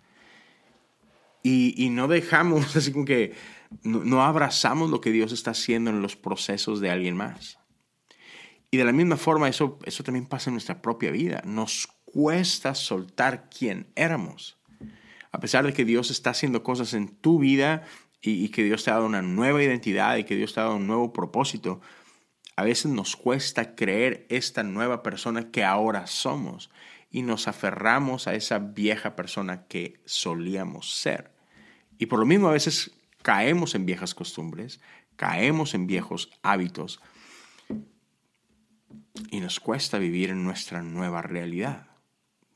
Y, 1.43 1.75
y 1.77 1.89
no 1.89 2.07
dejamos, 2.07 2.75
así 2.75 2.91
como 2.91 3.05
que 3.05 3.35
no, 3.83 4.23
abrazamos 4.23 4.89
lo 4.89 5.01
que 5.01 5.11
Dios 5.11 5.31
está 5.33 5.51
haciendo 5.51 5.91
en 5.91 6.01
los 6.01 6.15
procesos 6.15 6.81
de 6.81 6.89
alguien 6.89 7.15
más. 7.15 7.59
Y 8.71 8.77
de 8.77 8.85
la 8.85 8.91
misma 8.91 9.17
forma, 9.17 9.47
eso, 9.47 9.77
eso 9.85 10.03
también 10.03 10.25
pasa 10.25 10.49
en 10.49 10.55
nuestra 10.55 10.81
propia 10.81 11.11
vida. 11.11 11.43
Nos 11.45 11.87
cuesta 12.05 12.73
soltar 12.73 13.49
quién 13.55 13.85
éramos. 13.95 14.57
A 15.31 15.39
pesar 15.39 15.63
de 15.63 15.73
que 15.73 15.85
Dios 15.85 16.09
está 16.09 16.31
haciendo 16.31 16.63
cosas 16.63 16.95
en 16.95 17.09
tu 17.09 17.37
vida 17.37 17.83
y 18.19 18.49
que 18.49 18.63
Dios 18.63 18.83
te 18.83 18.89
ha 18.89 18.95
dado 18.95 19.05
una 19.05 19.21
nueva 19.21 19.61
identidad 19.61 20.17
y 20.17 20.23
que 20.23 20.35
Dios 20.35 20.55
te 20.55 20.59
ha 20.59 20.63
dado 20.63 20.77
un 20.77 20.87
nuevo 20.87 21.13
propósito, 21.13 21.79
a 22.55 22.63
veces 22.63 22.91
nos 22.91 23.15
cuesta 23.15 23.75
creer 23.75 24.25
esta 24.29 24.63
nueva 24.63 25.01
persona 25.03 25.49
que 25.51 25.63
ahora 25.63 26.07
somos 26.07 26.69
y 27.09 27.21
nos 27.21 27.47
aferramos 27.47 28.27
a 28.27 28.35
esa 28.35 28.59
vieja 28.59 29.15
persona 29.15 29.65
que 29.67 29.99
solíamos 30.05 30.95
ser. 30.95 31.31
Y 31.97 32.07
por 32.07 32.19
lo 32.19 32.25
mismo 32.25 32.47
a 32.47 32.53
veces 32.53 32.91
caemos 33.21 33.75
en 33.75 33.85
viejas 33.85 34.13
costumbres, 34.13 34.81
caemos 35.15 35.73
en 35.73 35.87
viejos 35.87 36.31
hábitos 36.41 37.01
y 39.29 39.39
nos 39.39 39.59
cuesta 39.59 39.97
vivir 39.97 40.29
en 40.29 40.43
nuestra 40.43 40.81
nueva 40.81 41.21
realidad. 41.21 41.87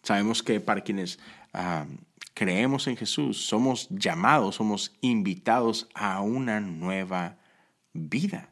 Sabemos 0.04 0.44
que 0.44 0.60
para 0.60 0.82
quienes 0.82 1.20
creemos 2.34 2.88
en 2.88 2.98
Jesús 2.98 3.46
somos 3.46 3.88
llamados, 3.90 4.56
somos 4.56 4.96
invitados 5.02 5.90
a 5.94 6.22
una 6.22 6.60
nueva 6.60 7.38
vida. 7.94 8.50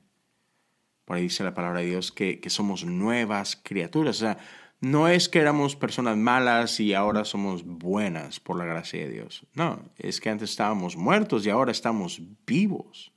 Por 1.05 1.17
ahí 1.17 1.23
dice 1.23 1.43
la 1.43 1.53
palabra 1.53 1.81
de 1.81 1.87
Dios 1.87 2.11
que, 2.11 2.39
que 2.39 2.49
somos 2.49 2.83
nuevas 2.83 3.55
criaturas. 3.55 4.17
O 4.17 4.19
sea, 4.19 4.37
no 4.81 5.07
es 5.07 5.29
que 5.29 5.39
éramos 5.39 5.75
personas 5.75 6.17
malas 6.17 6.79
y 6.79 6.93
ahora 6.93 7.25
somos 7.25 7.63
buenas 7.63 8.39
por 8.39 8.57
la 8.57 8.65
gracia 8.65 8.99
de 8.99 9.09
Dios. 9.09 9.45
No, 9.53 9.81
es 9.97 10.19
que 10.19 10.29
antes 10.29 10.49
estábamos 10.49 10.97
muertos 10.97 11.45
y 11.45 11.49
ahora 11.49 11.71
estamos 11.71 12.21
vivos. 12.45 13.11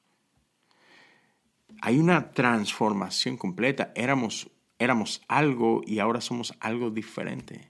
Hay 1.81 1.99
una 1.99 2.31
transformación 2.33 3.37
completa. 3.37 3.93
Éramos, 3.95 4.51
éramos 4.79 5.23
algo 5.29 5.83
y 5.87 5.99
ahora 5.99 6.21
somos 6.21 6.55
algo 6.61 6.91
diferente. 6.91 7.69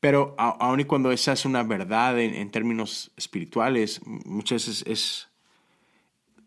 Pero 0.00 0.34
aun 0.38 0.80
y 0.80 0.84
cuando 0.84 1.10
esa 1.10 1.32
es 1.32 1.44
una 1.44 1.62
verdad 1.64 2.20
en, 2.20 2.34
en 2.34 2.50
términos 2.50 3.10
espirituales, 3.16 4.00
muchas 4.04 4.66
veces 4.66 4.84
es, 4.86 5.28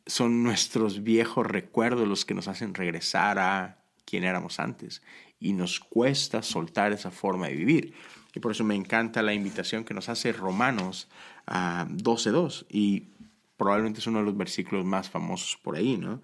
son 0.06 0.44
nuestros 0.44 1.04
viejos 1.04 1.46
recuerdos 1.46 2.08
los 2.08 2.26
que 2.26 2.34
nos 2.34 2.48
hacen 2.48 2.74
regresar 2.74 3.40
a 3.40 3.84
quien 4.06 4.24
éramos 4.24 4.60
antes 4.60 5.02
y 5.40 5.54
nos 5.54 5.80
cuesta 5.80 6.44
soltar 6.44 6.92
esa 6.92 7.12
forma 7.12 7.48
de 7.48 7.56
vivir. 7.56 7.94
Y 8.34 8.40
por 8.40 8.52
eso 8.52 8.64
me 8.64 8.76
encanta 8.76 9.22
la 9.22 9.34
invitación 9.34 9.84
que 9.84 9.94
nos 9.94 10.10
hace 10.10 10.32
Romanos 10.32 11.10
a 11.48 11.88
12.2 11.90 12.66
y 12.70 13.10
probablemente 13.58 14.00
es 14.00 14.08
uno 14.08 14.20
de 14.20 14.26
los 14.26 14.38
versículos 14.38 14.86
más 14.86 15.10
famosos 15.10 15.58
por 15.62 15.76
ahí, 15.76 15.98
¿no? 15.98 16.22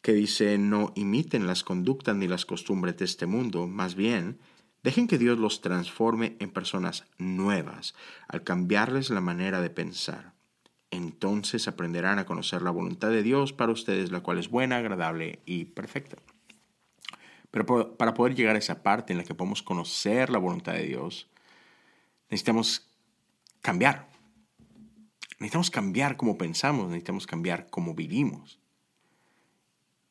Que 0.00 0.12
dice, 0.12 0.58
no 0.58 0.92
imiten 0.96 1.46
las 1.46 1.62
conductas 1.62 2.16
ni 2.16 2.26
las 2.26 2.44
costumbres 2.44 2.96
de 2.96 3.04
este 3.04 3.26
mundo, 3.26 3.68
más 3.68 3.94
bien, 3.94 4.38
dejen 4.82 5.06
que 5.06 5.18
Dios 5.18 5.38
los 5.38 5.60
transforme 5.60 6.36
en 6.40 6.50
personas 6.50 7.04
nuevas 7.18 7.94
al 8.26 8.42
cambiarles 8.42 9.10
la 9.10 9.20
manera 9.20 9.60
de 9.60 9.70
pensar. 9.70 10.31
Entonces 10.92 11.68
aprenderán 11.68 12.18
a 12.18 12.26
conocer 12.26 12.60
la 12.60 12.70
voluntad 12.70 13.08
de 13.08 13.22
Dios 13.22 13.54
para 13.54 13.72
ustedes, 13.72 14.12
la 14.12 14.20
cual 14.20 14.38
es 14.38 14.50
buena, 14.50 14.76
agradable 14.76 15.38
y 15.46 15.64
perfecta. 15.64 16.18
Pero 17.50 17.96
para 17.96 18.12
poder 18.12 18.34
llegar 18.34 18.56
a 18.56 18.58
esa 18.58 18.82
parte 18.82 19.12
en 19.12 19.18
la 19.18 19.24
que 19.24 19.34
podemos 19.34 19.62
conocer 19.62 20.28
la 20.28 20.38
voluntad 20.38 20.74
de 20.74 20.84
Dios, 20.84 21.28
necesitamos 22.28 22.86
cambiar. 23.62 24.06
Necesitamos 25.38 25.70
cambiar 25.70 26.18
cómo 26.18 26.36
pensamos, 26.36 26.88
necesitamos 26.88 27.26
cambiar 27.26 27.70
cómo 27.70 27.94
vivimos. 27.94 28.60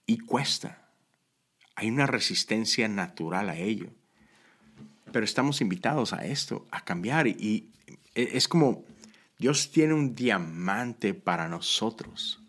Y 0.08 0.18
cuesta. 0.18 0.90
Hay 1.76 1.92
una 1.92 2.08
resistencia 2.08 2.88
natural 2.88 3.50
a 3.50 3.56
ello. 3.56 3.92
Pero 5.12 5.26
estamos 5.26 5.62
invitados 5.62 6.12
a 6.12 6.26
esto, 6.26 6.66
a 6.72 6.84
cambiar. 6.84 7.28
Y 7.28 7.70
es 8.16 8.48
como 8.48 8.84
Dios 9.42 9.72
tiene 9.72 9.96
un 9.96 10.14
diamante 10.14 11.16
para 11.16 11.48
nosotros. 11.48 12.40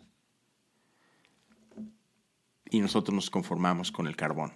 Y 2.69 2.81
nosotros 2.81 3.15
nos 3.15 3.31
conformamos 3.31 3.91
con 3.91 4.05
el 4.05 4.15
carbón. 4.15 4.51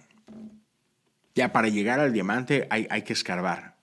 Ya 1.34 1.50
para 1.52 1.66
llegar 1.66 1.98
al 1.98 2.12
diamante 2.12 2.68
hay, 2.70 3.02
que 3.02 3.12
escarbar. 3.12 3.74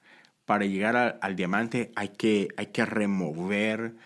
Para 0.46 0.64
llegar 0.64 1.20
al 1.22 1.36
diamante 1.36 1.92
hay 1.98 2.10
que, 2.18 2.48
hay 2.56 2.68
que 2.68 2.86
remover 2.86 3.98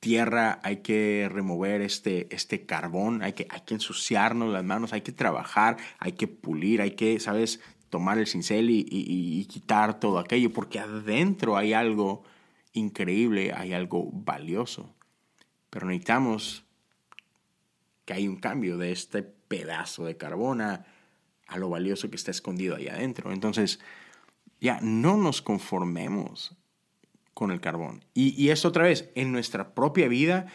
tierra, 0.00 0.60
hay 0.62 0.82
que 0.82 1.30
remover 1.32 1.80
este, 1.80 2.28
este 2.30 2.66
carbón, 2.66 3.22
hay 3.22 3.32
que, 3.32 3.46
hay 3.48 3.62
que 3.62 3.72
ensuciarnos 3.72 4.52
las 4.52 4.64
manos, 4.64 4.92
hay 4.92 5.00
que 5.00 5.12
trabajar, 5.12 5.78
hay 5.98 6.12
que 6.12 6.28
pulir, 6.28 6.82
hay 6.82 6.90
que, 6.90 7.18
¿sabes?, 7.20 7.60
tomar 7.88 8.18
el 8.18 8.26
cincel 8.26 8.68
y, 8.68 8.86
y 8.90 9.46
quitar 9.46 9.98
todo 9.98 10.18
aquello, 10.18 10.52
porque 10.52 10.78
adentro 10.78 11.56
hay 11.56 11.72
algo 11.72 12.22
increíble, 12.78 13.52
hay 13.52 13.72
algo 13.72 14.10
valioso. 14.12 14.94
Pero 15.70 15.86
necesitamos 15.86 16.64
que 18.04 18.14
hay 18.14 18.26
un 18.28 18.36
cambio 18.36 18.78
de 18.78 18.92
este 18.92 19.22
pedazo 19.22 20.04
de 20.04 20.16
carbón 20.16 20.62
a 20.62 20.86
a 21.48 21.58
lo 21.58 21.70
valioso 21.70 22.08
que 22.08 22.16
está 22.16 22.30
escondido 22.30 22.76
ahí 22.76 22.88
adentro. 22.88 23.32
Entonces, 23.32 23.80
ya 24.60 24.78
no 24.80 25.16
nos 25.16 25.42
conformemos 25.42 26.54
con 27.34 27.50
el 27.50 27.60
carbón. 27.60 28.04
Y, 28.14 28.40
y 28.40 28.50
eso 28.50 28.68
otra 28.68 28.84
vez, 28.84 29.10
en 29.14 29.32
nuestra 29.32 29.74
propia 29.74 30.08
vida, 30.08 30.46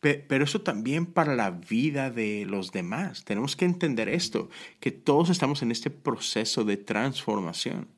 pero 0.00 0.44
eso 0.44 0.62
también 0.62 1.06
para 1.06 1.34
la 1.34 1.50
vida 1.50 2.10
de 2.10 2.46
los 2.46 2.72
demás. 2.72 3.24
Tenemos 3.24 3.56
que 3.56 3.64
entender 3.64 4.08
esto, 4.08 4.48
que 4.80 4.90
todos 4.90 5.28
estamos 5.28 5.62
en 5.62 5.70
este 5.70 5.90
proceso 5.90 6.64
de 6.64 6.76
transformación, 6.76 7.88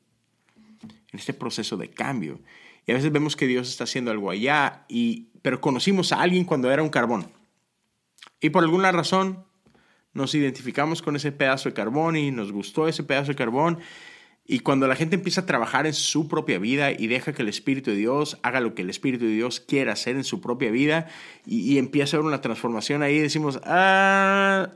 en 0.83 1.19
este 1.19 1.33
proceso 1.33 1.77
de 1.77 1.89
cambio. 1.89 2.39
Y 2.85 2.91
a 2.91 2.95
veces 2.95 3.11
vemos 3.11 3.35
que 3.35 3.47
Dios 3.47 3.69
está 3.69 3.83
haciendo 3.83 4.11
algo 4.11 4.31
allá, 4.31 4.85
y, 4.87 5.29
pero 5.41 5.61
conocimos 5.61 6.11
a 6.11 6.21
alguien 6.21 6.45
cuando 6.45 6.71
era 6.71 6.83
un 6.83 6.89
carbón. 6.89 7.31
Y 8.39 8.49
por 8.49 8.63
alguna 8.63 8.91
razón 8.91 9.45
nos 10.13 10.35
identificamos 10.35 11.01
con 11.01 11.15
ese 11.15 11.31
pedazo 11.31 11.69
de 11.69 11.73
carbón 11.73 12.15
y 12.17 12.31
nos 12.31 12.51
gustó 12.51 12.87
ese 12.87 13.03
pedazo 13.03 13.29
de 13.29 13.35
carbón. 13.35 13.79
Y 14.45 14.59
cuando 14.59 14.87
la 14.87 14.95
gente 14.95 15.15
empieza 15.15 15.41
a 15.41 15.45
trabajar 15.45 15.85
en 15.85 15.93
su 15.93 16.27
propia 16.27 16.59
vida 16.59 16.91
y 16.91 17.07
deja 17.07 17.33
que 17.33 17.43
el 17.43 17.47
Espíritu 17.47 17.91
de 17.91 17.97
Dios 17.97 18.37
haga 18.41 18.59
lo 18.59 18.73
que 18.75 18.81
el 18.81 18.89
Espíritu 18.89 19.25
de 19.25 19.31
Dios 19.31 19.59
quiera 19.59 19.93
hacer 19.93 20.15
en 20.15 20.23
su 20.23 20.41
propia 20.41 20.71
vida 20.71 21.07
y, 21.45 21.77
empieza 21.77 22.17
a 22.17 22.19
haber 22.19 22.27
una 22.27 22.41
transformación 22.41 23.03
ahí, 23.03 23.19
decimos, 23.19 23.61
ah, 23.63 24.71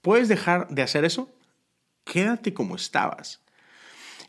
¿puedes 0.00 0.28
dejar 0.28 0.68
de 0.68 0.82
hacer 0.82 1.04
eso? 1.04 1.30
Quédate 2.04 2.54
como 2.54 2.76
estabas. 2.76 3.42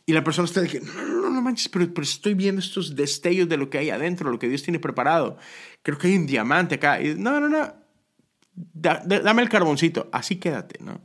Y 0.04 0.12
la 0.12 0.24
persona 0.24 0.46
está 0.46 0.62
no 0.62 1.17
manches, 1.48 1.68
pero, 1.68 1.92
pero, 1.92 2.02
estoy 2.02 2.34
viendo 2.34 2.60
estos 2.60 2.94
destellos 2.94 3.48
de 3.48 3.56
lo 3.56 3.70
que 3.70 3.78
hay 3.78 3.90
adentro, 3.90 4.30
lo 4.30 4.38
que 4.38 4.48
Dios 4.48 4.62
tiene 4.62 4.78
preparado. 4.78 5.38
Creo 5.82 5.98
que 5.98 6.08
hay 6.08 6.16
un 6.16 6.26
diamante 6.26 6.76
acá. 6.76 7.00
Y, 7.00 7.14
no, 7.14 7.40
no, 7.40 7.48
no, 7.48 7.72
dame 8.74 9.42
el 9.42 9.48
carboncito, 9.48 10.08
así 10.12 10.36
quédate, 10.36 10.82
¿no? 10.82 11.00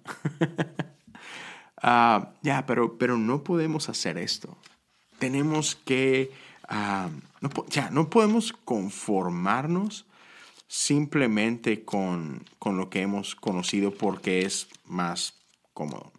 uh, 1.83 2.25
ya, 2.41 2.65
pero, 2.65 2.97
pero 2.97 3.17
no 3.17 3.43
podemos 3.43 3.89
hacer 3.89 4.17
esto. 4.17 4.57
Tenemos 5.19 5.75
que, 5.75 6.31
uh, 6.69 7.09
no, 7.41 7.49
ya, 7.69 7.89
no 7.89 8.09
podemos 8.09 8.53
conformarnos 8.53 10.05
simplemente 10.67 11.85
con, 11.85 12.43
con, 12.59 12.77
lo 12.77 12.89
que 12.89 13.01
hemos 13.01 13.35
conocido 13.35 13.93
porque 13.93 14.41
es 14.45 14.67
más 14.85 15.35
cómodo. 15.73 16.11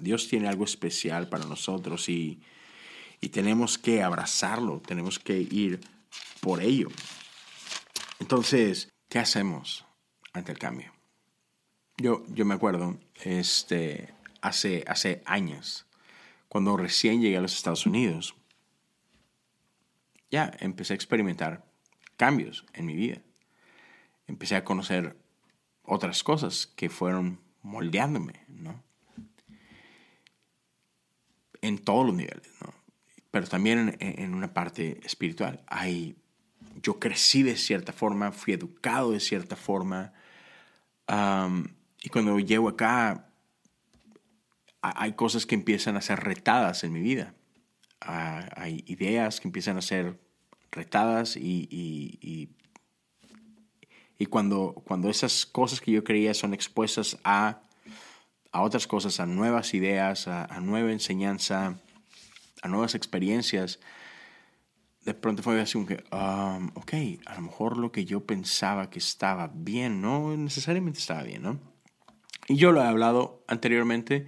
Dios 0.00 0.28
tiene 0.28 0.48
algo 0.48 0.64
especial 0.64 1.28
para 1.28 1.44
nosotros 1.44 2.08
y, 2.08 2.40
y 3.20 3.30
tenemos 3.30 3.78
que 3.78 4.02
abrazarlo, 4.02 4.80
tenemos 4.80 5.18
que 5.18 5.38
ir 5.38 5.80
por 6.40 6.62
ello. 6.62 6.88
Entonces, 8.18 8.92
¿qué 9.08 9.18
hacemos? 9.18 9.86
ante 10.36 10.52
el 10.52 10.58
cambio. 10.58 10.92
Yo, 11.96 12.24
yo 12.28 12.44
me 12.44 12.54
acuerdo, 12.54 12.98
este, 13.24 14.12
hace, 14.42 14.84
hace 14.86 15.22
años, 15.24 15.86
cuando 16.48 16.76
recién 16.76 17.20
llegué 17.20 17.38
a 17.38 17.40
los 17.40 17.54
Estados 17.54 17.86
Unidos, 17.86 18.34
ya 20.30 20.52
empecé 20.60 20.92
a 20.92 20.96
experimentar 20.96 21.64
cambios 22.16 22.66
en 22.74 22.86
mi 22.86 22.94
vida. 22.94 23.22
Empecé 24.26 24.56
a 24.56 24.64
conocer 24.64 25.16
otras 25.82 26.22
cosas 26.22 26.66
que 26.66 26.90
fueron 26.90 27.40
moldeándome, 27.62 28.44
¿no? 28.48 28.82
En 31.62 31.78
todos 31.78 32.06
los 32.06 32.14
niveles, 32.14 32.50
¿no? 32.60 32.74
Pero 33.36 33.48
también 33.48 33.98
en, 34.00 34.32
una 34.32 34.54
parte 34.54 34.98
espiritual. 35.04 35.62
Hay, 35.66 36.16
yo 36.82 36.98
crecí 36.98 37.42
de 37.42 37.54
cierta 37.56 37.92
forma, 37.92 38.32
fui 38.32 38.54
educado 38.54 39.12
de 39.12 39.20
cierta 39.20 39.56
forma. 39.56 40.14
y 42.02 42.08
cuando 42.08 42.38
llego 42.38 42.70
acá, 42.70 43.28
hay 44.80 45.12
cosas 45.12 45.44
que 45.44 45.54
empiezan 45.54 45.98
a 45.98 46.00
ser 46.00 46.20
retadas 46.20 46.82
en 46.82 46.94
mi 46.94 47.00
vida. 47.00 47.34
hay 48.00 48.82
ideas 48.86 49.38
que 49.38 49.48
empiezan 49.48 49.76
a 49.76 49.82
ser 49.82 50.18
retadas 50.70 51.36
y, 51.36 51.68
y, 54.18 54.26
cuando, 54.30 54.82
cuando 54.86 55.10
esas 55.10 55.44
cosas 55.44 55.82
que 55.82 55.92
yo 55.92 56.02
creía 56.02 56.32
son 56.32 56.54
expuestas 56.54 57.18
a, 57.22 57.60
a 58.50 58.62
otras 58.62 58.86
cosas, 58.86 59.20
a 59.20 59.26
nuevas 59.26 59.74
ideas, 59.74 60.26
a 60.26 60.58
nueva 60.60 60.90
enseñanza, 60.90 61.76
a 62.66 62.68
nuevas 62.68 62.94
experiencias, 62.94 63.80
de 65.04 65.14
pronto 65.14 65.42
fue 65.42 65.60
así 65.60 65.74
como 65.74 65.86
que, 65.86 66.04
um, 66.12 66.68
ok, 66.74 66.92
a 67.26 67.36
lo 67.36 67.42
mejor 67.42 67.76
lo 67.76 67.92
que 67.92 68.04
yo 68.04 68.26
pensaba 68.26 68.90
que 68.90 68.98
estaba 68.98 69.50
bien, 69.54 70.02
no 70.02 70.36
necesariamente 70.36 70.98
estaba 70.98 71.22
bien, 71.22 71.42
¿no? 71.42 71.60
Y 72.48 72.56
yo 72.56 72.72
lo 72.72 72.82
he 72.82 72.86
hablado 72.86 73.44
anteriormente, 73.46 74.26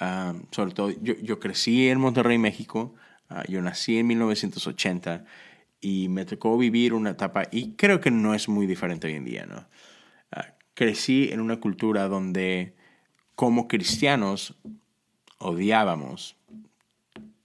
um, 0.00 0.42
sobre 0.50 0.72
todo, 0.72 0.90
yo, 0.90 1.14
yo, 1.22 1.38
crecí 1.40 1.88
en 1.88 2.00
Monterrey, 2.00 2.38
México, 2.38 2.94
uh, 3.30 3.50
yo 3.50 3.60
nací 3.60 3.98
en 3.98 4.06
1980 4.06 5.24
y 5.80 6.08
me 6.08 6.24
tocó 6.24 6.56
vivir 6.56 6.94
una 6.94 7.10
etapa, 7.10 7.44
y 7.50 7.72
creo 7.72 8.00
que 8.00 8.10
no 8.10 8.34
es 8.34 8.48
muy 8.48 8.66
diferente 8.66 9.06
hoy 9.06 9.14
en 9.14 9.24
día, 9.26 9.44
¿no? 9.44 9.66
Uh, 10.34 10.50
crecí 10.72 11.28
en 11.30 11.40
una 11.40 11.60
cultura 11.60 12.08
donde 12.08 12.74
como 13.34 13.68
cristianos 13.68 14.56
odiábamos 15.38 16.36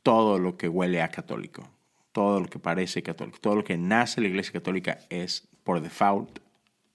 todo 0.09 0.39
lo 0.39 0.57
que 0.57 0.67
huele 0.67 1.01
a 1.01 1.09
católico 1.09 1.69
todo 2.11 2.39
lo 2.39 2.47
que 2.47 2.59
parece 2.59 3.03
católico, 3.03 3.37
todo 3.39 3.55
lo 3.55 3.63
que 3.63 3.77
nace 3.77 4.21
la 4.21 4.27
Iglesia 4.27 4.53
Católica 4.53 4.99
es 5.09 5.47
por 5.63 5.81
default 5.81 6.39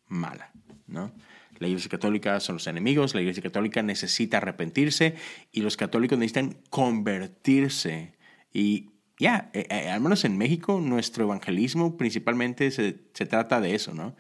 mala, 0.08 0.52
¿no? 0.86 1.12
La 1.58 1.68
Iglesia 1.68 1.88
Católica 1.88 2.40
son 2.40 2.56
los 2.56 2.66
enemigos, 2.66 3.14
la 3.14 3.20
Iglesia 3.20 3.42
Católica 3.42 3.82
necesita 3.82 4.38
arrepentirse 4.38 5.14
y 5.52 5.62
los 5.62 5.76
católicos 5.76 6.18
necesitan 6.18 6.56
convertirse. 6.68 8.12
Y 8.52 8.90
ya, 9.18 9.50
eh, 9.52 9.66
eh, 9.70 9.88
al 9.88 10.00
menos 10.00 10.24
en 10.24 10.36
México, 10.36 10.80
nuestro 10.80 11.24
evangelismo 11.24 11.96
principalmente 11.96 12.70
se, 12.70 12.98
se 13.14 13.26
trata 13.26 13.60
de 13.60 13.74
eso, 13.74 13.94
¿no? 13.94 14.16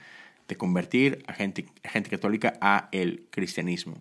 De 0.46 0.56
convertir 0.56 1.24
a 1.26 1.32
gente, 1.32 1.66
a 1.82 1.88
gente 1.88 2.08
católica 2.08 2.56
a 2.60 2.88
el 2.92 3.26
cristianismo, 3.30 4.00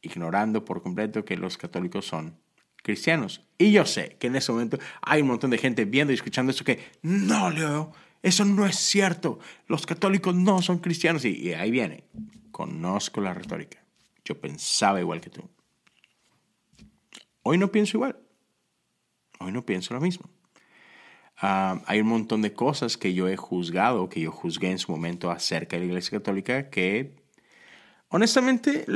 ignorando 0.00 0.64
por 0.64 0.82
completo 0.82 1.24
que 1.24 1.36
los 1.36 1.58
católicos 1.58 2.06
son 2.06 2.38
cristianos. 2.86 3.42
Y 3.58 3.72
yo 3.72 3.84
sé 3.84 4.16
que 4.20 4.28
en 4.28 4.36
ese 4.36 4.52
momento 4.52 4.78
hay 5.02 5.20
un 5.20 5.28
montón 5.28 5.50
de 5.50 5.58
gente 5.58 5.84
viendo 5.84 6.12
y 6.12 6.14
escuchando 6.14 6.52
esto 6.52 6.64
que, 6.64 6.78
no, 7.02 7.50
Leo, 7.50 7.92
eso 8.22 8.44
no 8.44 8.64
es 8.64 8.76
cierto. 8.76 9.40
Los 9.66 9.86
católicos 9.86 10.34
no 10.36 10.62
son 10.62 10.78
cristianos. 10.78 11.24
Y, 11.24 11.52
ahí 11.52 11.72
viene. 11.72 12.04
Conozco 12.52 13.20
la 13.20 13.34
retórica. 13.34 13.78
Yo 14.24 14.40
pensaba 14.40 15.00
igual 15.00 15.20
que 15.20 15.30
tú. 15.30 15.42
Hoy 17.42 17.58
no 17.58 17.72
pienso 17.72 17.96
igual. 17.96 18.16
Hoy 19.40 19.50
no 19.50 19.66
pienso 19.66 19.92
lo 19.92 20.00
mismo. 20.00 20.30
Ah, 21.36 21.82
hay 21.86 22.00
un 22.00 22.08
montón 22.08 22.40
de 22.40 22.52
cosas 22.52 22.96
que 22.96 23.14
yo 23.14 23.28
he 23.28 23.36
juzgado, 23.36 24.08
que 24.08 24.20
yo 24.20 24.30
juzgué 24.30 24.70
en 24.70 24.78
su 24.78 24.92
momento 24.92 25.30
acerca 25.30 25.76
de 25.76 25.80
la 25.80 25.86
Iglesia 25.86 26.18
Católica, 26.18 26.70
que 26.70 27.16
honestamente, 28.08 28.86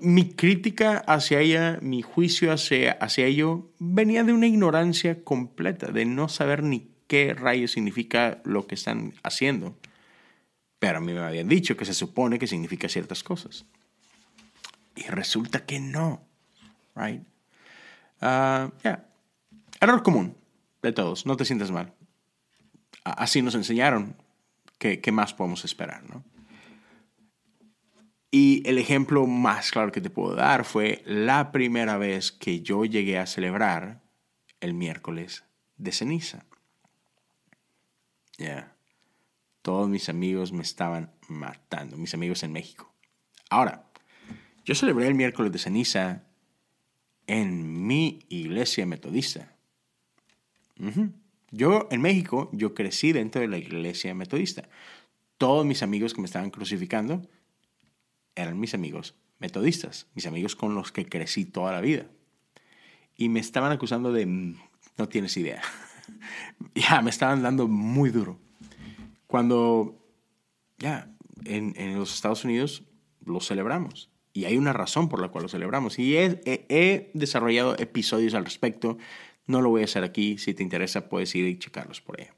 mi 0.00 0.32
crítica 0.32 0.98
hacia 0.98 1.40
ella, 1.40 1.78
mi 1.82 2.02
juicio 2.02 2.52
hacia, 2.52 2.92
hacia 2.92 3.26
ello, 3.26 3.70
venía 3.78 4.24
de 4.24 4.32
una 4.32 4.46
ignorancia 4.46 5.22
completa, 5.24 5.88
de 5.88 6.04
no 6.04 6.28
saber 6.28 6.62
ni 6.62 6.90
qué 7.06 7.34
rayos 7.34 7.72
significa 7.72 8.40
lo 8.44 8.66
que 8.66 8.74
están 8.74 9.14
haciendo. 9.22 9.76
Pero 10.78 10.98
a 10.98 11.00
mí 11.00 11.12
me 11.12 11.20
habían 11.20 11.48
dicho 11.48 11.76
que 11.76 11.84
se 11.84 11.94
supone 11.94 12.38
que 12.38 12.46
significa 12.46 12.88
ciertas 12.88 13.22
cosas. 13.22 13.66
Y 14.94 15.02
resulta 15.04 15.64
que 15.64 15.80
no. 15.80 16.22
Right? 16.94 17.22
Uh, 18.20 18.70
Error 19.80 20.02
común 20.02 20.36
de 20.82 20.92
todos, 20.92 21.26
no 21.26 21.36
te 21.36 21.44
sientas 21.44 21.70
mal. 21.70 21.92
Así 23.04 23.42
nos 23.42 23.54
enseñaron. 23.54 24.16
¿Qué, 24.78 25.00
qué 25.00 25.10
más 25.10 25.34
podemos 25.34 25.64
esperar? 25.64 26.04
¿no? 26.04 26.22
Y 28.30 28.62
el 28.68 28.78
ejemplo 28.78 29.26
más 29.26 29.70
claro 29.70 29.90
que 29.90 30.00
te 30.00 30.10
puedo 30.10 30.34
dar 30.34 30.64
fue 30.64 31.02
la 31.06 31.50
primera 31.50 31.96
vez 31.96 32.30
que 32.30 32.60
yo 32.60 32.84
llegué 32.84 33.18
a 33.18 33.26
celebrar 33.26 34.02
el 34.60 34.74
miércoles 34.74 35.44
de 35.78 35.92
ceniza. 35.92 36.44
Ya. 38.36 38.74
Todos 39.62 39.88
mis 39.88 40.08
amigos 40.08 40.52
me 40.52 40.62
estaban 40.62 41.10
matando, 41.28 41.96
mis 41.96 42.14
amigos 42.14 42.42
en 42.42 42.52
México. 42.52 42.92
Ahora, 43.50 43.88
yo 44.64 44.74
celebré 44.74 45.06
el 45.06 45.14
miércoles 45.14 45.50
de 45.50 45.58
ceniza 45.58 46.24
en 47.26 47.86
mi 47.86 48.20
iglesia 48.28 48.84
metodista. 48.84 49.54
Yo 51.50 51.88
en 51.90 52.02
México, 52.02 52.50
yo 52.52 52.74
crecí 52.74 53.12
dentro 53.12 53.40
de 53.40 53.48
la 53.48 53.58
iglesia 53.58 54.14
metodista. 54.14 54.68
Todos 55.38 55.64
mis 55.64 55.82
amigos 55.82 56.14
que 56.14 56.20
me 56.20 56.26
estaban 56.26 56.50
crucificando 56.50 57.26
eran 58.42 58.58
mis 58.58 58.74
amigos 58.74 59.14
metodistas, 59.38 60.08
mis 60.14 60.26
amigos 60.26 60.56
con 60.56 60.74
los 60.74 60.92
que 60.92 61.06
crecí 61.06 61.44
toda 61.44 61.72
la 61.72 61.80
vida. 61.80 62.06
Y 63.16 63.28
me 63.28 63.40
estaban 63.40 63.72
acusando 63.72 64.12
de, 64.12 64.26
mm, 64.26 64.56
no 64.96 65.08
tienes 65.08 65.36
idea. 65.36 65.62
ya, 66.74 67.02
me 67.02 67.10
estaban 67.10 67.42
dando 67.42 67.68
muy 67.68 68.10
duro. 68.10 68.38
Cuando, 69.26 70.04
ya, 70.78 71.10
en, 71.44 71.74
en, 71.76 71.96
los 71.96 72.14
Estados 72.14 72.44
Unidos 72.44 72.84
lo 73.24 73.40
celebramos. 73.40 74.10
Y 74.32 74.44
hay 74.44 74.56
una 74.56 74.72
razón 74.72 75.08
por 75.08 75.20
la 75.20 75.28
cual 75.28 75.42
lo 75.42 75.48
celebramos. 75.48 75.98
Y 75.98 76.16
he, 76.16 76.40
he, 76.44 77.10
desarrollado 77.14 77.76
episodios 77.78 78.34
al 78.34 78.44
respecto. 78.44 78.98
No 79.46 79.60
lo 79.62 79.70
voy 79.70 79.82
a 79.82 79.86
hacer 79.86 80.04
aquí. 80.04 80.38
Si 80.38 80.54
te 80.54 80.62
interesa, 80.62 81.08
puedes 81.08 81.34
ir 81.34 81.46
y 81.46 81.58
checarlos 81.58 82.00
por 82.00 82.20
ahí. 82.20 82.28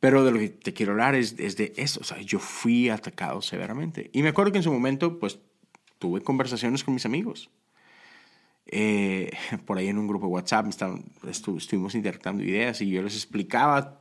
Pero 0.00 0.24
de 0.24 0.30
lo 0.30 0.38
que 0.38 0.48
te 0.48 0.72
quiero 0.72 0.92
hablar 0.92 1.14
es, 1.14 1.36
de 1.36 1.72
eso. 1.76 2.00
O 2.00 2.04
sea, 2.04 2.20
yo 2.20 2.38
fui 2.38 2.88
atacado 2.88 3.42
severamente. 3.42 4.10
Y 4.12 4.22
me 4.22 4.28
acuerdo 4.28 4.52
que 4.52 4.58
en 4.58 4.64
su 4.64 4.72
momento, 4.72 5.18
pues, 5.18 5.38
tuve 5.98 6.20
conversaciones 6.20 6.84
con 6.84 6.94
mis 6.94 7.04
amigos. 7.04 7.50
Eh, 8.66 9.32
por 9.66 9.78
ahí 9.78 9.88
en 9.88 9.98
un 9.98 10.06
grupo 10.06 10.26
de 10.26 10.32
WhatsApp 10.32 10.66
estuvimos 11.28 11.94
intercambiando 11.94 12.52
ideas 12.52 12.80
y 12.80 12.90
yo 12.90 13.02
les 13.02 13.14
explicaba 13.14 14.00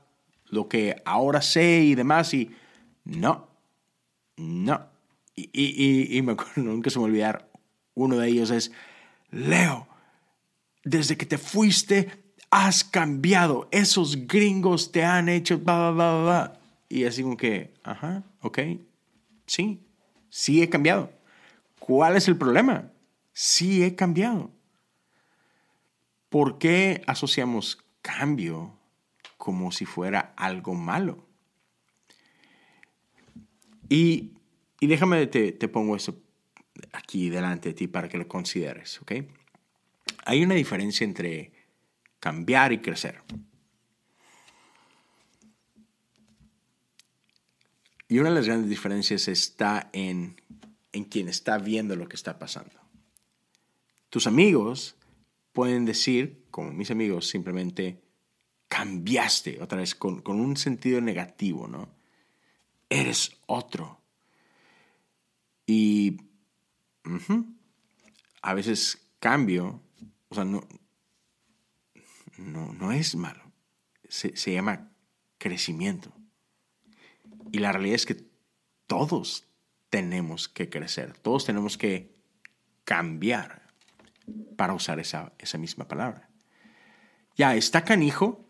lo 0.49 0.67
que 0.67 1.01
ahora 1.05 1.41
sé 1.41 1.81
y 1.81 1.95
demás. 1.95 2.33
Y 2.33 2.51
no, 3.03 3.47
no. 4.35 4.85
Y, 5.35 5.49
y, 5.53 6.17
y 6.17 6.21
me 6.21 6.33
acuerdo, 6.33 6.51
nunca 6.57 6.89
se 6.89 6.99
me 6.99 7.05
olvidar, 7.05 7.49
uno 7.95 8.17
de 8.17 8.27
ellos 8.27 8.51
es, 8.51 8.71
Leo, 9.31 9.87
desde 10.83 11.17
que 11.17 11.25
te 11.25 11.39
fuiste 11.39 12.26
has 12.49 12.83
cambiado, 12.83 13.67
esos 13.71 14.27
gringos 14.27 14.91
te 14.91 15.03
han 15.03 15.29
hecho, 15.29 15.59
bla, 15.59 15.91
bla, 15.91 16.21
bla, 16.21 16.59
Y 16.89 17.05
así 17.05 17.21
como 17.23 17.37
que, 17.37 17.73
ajá, 17.83 18.23
ok, 18.41 18.59
sí, 19.45 19.81
sí 20.29 20.61
he 20.61 20.69
cambiado. 20.69 21.11
¿Cuál 21.79 22.15
es 22.15 22.27
el 22.27 22.37
problema? 22.37 22.91
Sí 23.33 23.83
he 23.83 23.95
cambiado. 23.95 24.51
¿Por 26.29 26.57
qué 26.57 27.03
asociamos 27.07 27.83
cambio 28.01 28.73
como 29.37 29.71
si 29.71 29.85
fuera 29.85 30.33
algo 30.35 30.73
malo? 30.73 31.25
Y, 33.89 34.33
y 34.79 34.87
déjame, 34.87 35.27
te, 35.27 35.53
te 35.53 35.67
pongo 35.67 35.95
eso 35.95 36.21
aquí 36.91 37.29
delante 37.29 37.69
de 37.69 37.75
ti 37.75 37.87
para 37.87 38.09
que 38.09 38.17
lo 38.17 38.27
consideres, 38.27 39.01
¿ok? 39.01 39.13
Hay 40.25 40.43
una 40.43 40.55
diferencia 40.55 41.05
entre 41.05 41.51
cambiar 42.27 42.73
y 42.73 42.79
crecer. 42.79 43.21
Y 48.09 48.19
una 48.19 48.27
de 48.27 48.35
las 48.35 48.47
grandes 48.47 48.69
diferencias 48.69 49.29
está 49.29 49.89
en, 49.93 50.35
en 50.91 51.05
quien 51.05 51.29
está 51.29 51.57
viendo 51.57 51.95
lo 51.95 52.09
que 52.09 52.17
está 52.17 52.37
pasando. 52.37 52.75
Tus 54.09 54.27
amigos 54.27 54.97
pueden 55.53 55.85
decir, 55.85 56.43
como 56.51 56.73
mis 56.73 56.91
amigos, 56.91 57.29
simplemente 57.29 58.03
cambiaste 58.67 59.61
otra 59.61 59.77
vez 59.77 59.95
con, 59.95 60.21
un 60.25 60.57
sentido 60.57 60.99
negativo, 60.99 61.65
¿no? 61.65 61.87
Eres 62.89 63.37
otro. 63.45 64.01
Y 65.65 66.17
a 68.41 68.53
veces 68.53 69.13
cambio, 69.21 69.81
o 70.27 70.35
sea, 70.35 70.43
no, 70.43 70.67
no, 72.37 72.73
no 72.73 72.91
es 72.91 73.15
malo. 73.15 73.51
Se, 74.07 74.35
se 74.35 74.53
llama 74.53 74.91
crecimiento. 75.37 76.13
Y 77.51 77.59
la 77.59 77.71
realidad 77.71 77.95
es 77.95 78.05
que 78.05 78.25
todos 78.87 79.47
tenemos 79.89 80.47
que 80.47 80.69
crecer, 80.69 81.17
todos 81.19 81.45
tenemos 81.45 81.77
que 81.77 82.15
cambiar 82.83 83.67
para 84.55 84.73
usar 84.73 84.99
esa, 84.99 85.33
esa 85.39 85.57
misma 85.57 85.87
palabra. 85.87 86.29
Ya, 87.35 87.55
está 87.55 87.83
canijo 87.83 88.45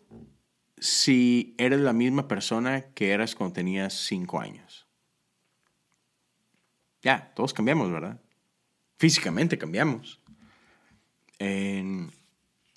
si 0.77 1.55
eres 1.57 1.79
la 1.79 1.93
misma 1.93 2.27
persona 2.27 2.81
que 2.93 3.11
eras 3.11 3.35
cuando 3.35 3.53
tenías 3.53 3.93
cinco 3.93 4.39
años. 4.39 4.87
Ya, 7.01 7.33
todos 7.35 7.53
cambiamos, 7.53 7.91
¿verdad? 7.91 8.19
Físicamente 8.97 9.57
cambiamos. 9.57 10.19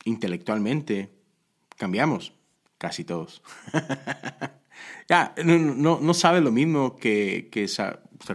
Intelectualmente 0.05 1.11
cambiamos, 1.77 2.33
casi 2.79 3.05
todos. 3.05 3.43
ya, 5.09 5.35
no, 5.45 6.01
no, 6.01 6.15
sabes 6.15 6.43
lo 6.43 6.53
mismo 6.53 6.97
que, 6.97 7.49
que 7.51 7.69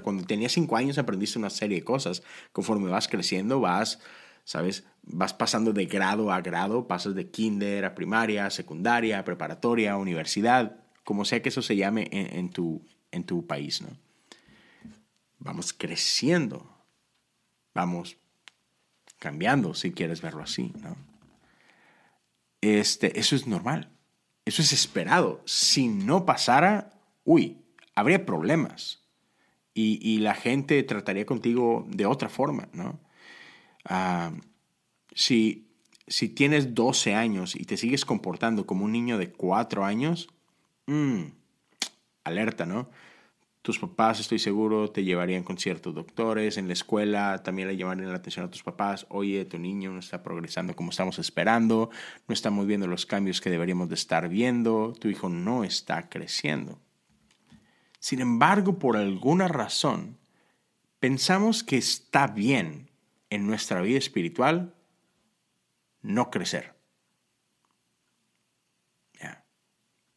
cuando 0.01 0.23
tenías 0.23 0.51
cinco 0.51 0.77
años 0.77 0.97
aprendiste 0.97 1.39
una 1.39 1.49
serie 1.49 1.79
de 1.79 1.83
cosas. 1.83 2.23
Conforme 2.51 2.89
vas 2.89 3.07
creciendo, 3.07 3.59
vas 3.59 3.99
¿sabes? 4.45 4.85
Vas 5.01 5.33
pasando 5.33 5.73
de 5.73 5.85
grado 5.87 6.31
a 6.31 6.39
grado, 6.39 6.87
pasas 6.87 7.15
de 7.15 7.29
kinder 7.29 7.83
a 7.83 7.95
primaria, 7.95 8.49
secundaria, 8.49 9.25
preparatoria, 9.25 9.97
universidad, 9.97 10.77
como 11.03 11.25
sea 11.25 11.41
que 11.41 11.49
eso 11.49 11.61
se 11.61 11.75
llame 11.75 12.07
en, 12.11 12.49
tu, 12.49 12.85
en 13.11 13.25
tu 13.25 13.45
país, 13.45 13.81
¿no? 13.81 13.89
Vamos 15.39 15.73
creciendo, 15.73 16.71
vamos 17.73 18.17
cambiando, 19.19 19.73
si 19.73 19.91
quieres 19.91 20.21
verlo 20.21 20.43
así, 20.43 20.71
¿no? 20.81 20.95
Este, 22.61 23.19
eso 23.19 23.35
es 23.35 23.47
normal, 23.47 23.91
eso 24.45 24.61
es 24.61 24.73
esperado. 24.73 25.41
Si 25.45 25.87
no 25.87 26.25
pasara, 26.25 26.91
uy, 27.23 27.57
habría 27.95 28.25
problemas. 28.25 29.03
Y, 29.73 29.99
y 30.01 30.19
la 30.19 30.35
gente 30.35 30.81
trataría 30.83 31.25
contigo 31.25 31.85
de 31.89 32.05
otra 32.05 32.29
forma, 32.29 32.69
¿no? 32.71 32.99
Ah, 33.83 34.31
si, 35.13 35.67
si 36.07 36.29
tienes 36.29 36.73
12 36.73 37.13
años 37.13 37.55
y 37.55 37.65
te 37.65 37.77
sigues 37.77 38.05
comportando 38.05 38.65
como 38.65 38.85
un 38.85 38.91
niño 38.91 39.17
de 39.17 39.31
4 39.31 39.85
años, 39.85 40.29
mm, 40.87 41.23
alerta, 42.23 42.65
¿no? 42.65 42.89
Tus 43.65 43.79
papás, 43.79 44.19
estoy 44.19 44.37
seguro, 44.37 44.91
te 44.91 45.03
llevarían 45.03 45.41
con 45.41 45.57
ciertos 45.57 45.95
doctores. 45.95 46.57
En 46.57 46.67
la 46.67 46.73
escuela 46.73 47.41
también 47.41 47.67
le 47.67 47.75
llamarían 47.75 48.11
la 48.11 48.17
atención 48.17 48.45
a 48.45 48.51
tus 48.51 48.61
papás. 48.61 49.07
Oye, 49.09 49.43
tu 49.43 49.57
niño 49.57 49.91
no 49.91 49.97
está 49.97 50.21
progresando 50.21 50.75
como 50.75 50.91
estamos 50.91 51.17
esperando. 51.17 51.89
No 52.27 52.33
estamos 52.33 52.67
viendo 52.67 52.85
los 52.85 53.07
cambios 53.07 53.41
que 53.41 53.49
deberíamos 53.49 53.89
de 53.89 53.95
estar 53.95 54.29
viendo. 54.29 54.93
Tu 54.93 55.07
hijo 55.07 55.29
no 55.29 55.63
está 55.63 56.09
creciendo. 56.09 56.79
Sin 57.97 58.21
embargo, 58.21 58.77
por 58.77 58.97
alguna 58.97 59.47
razón, 59.47 60.19
pensamos 60.99 61.63
que 61.63 61.77
está 61.77 62.27
bien 62.27 62.91
en 63.31 63.47
nuestra 63.47 63.81
vida 63.81 63.97
espiritual 63.97 64.75
no 66.03 66.29
crecer. 66.29 66.75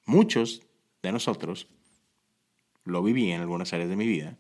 Muchos 0.05 0.63
de 1.03 1.13
nosotros, 1.13 1.69
lo 2.89 3.03
viví 3.03 3.31
en 3.31 3.41
algunas 3.41 3.73
áreas 3.73 3.89
de 3.89 3.97
mi 3.97 4.07
vida, 4.07 4.39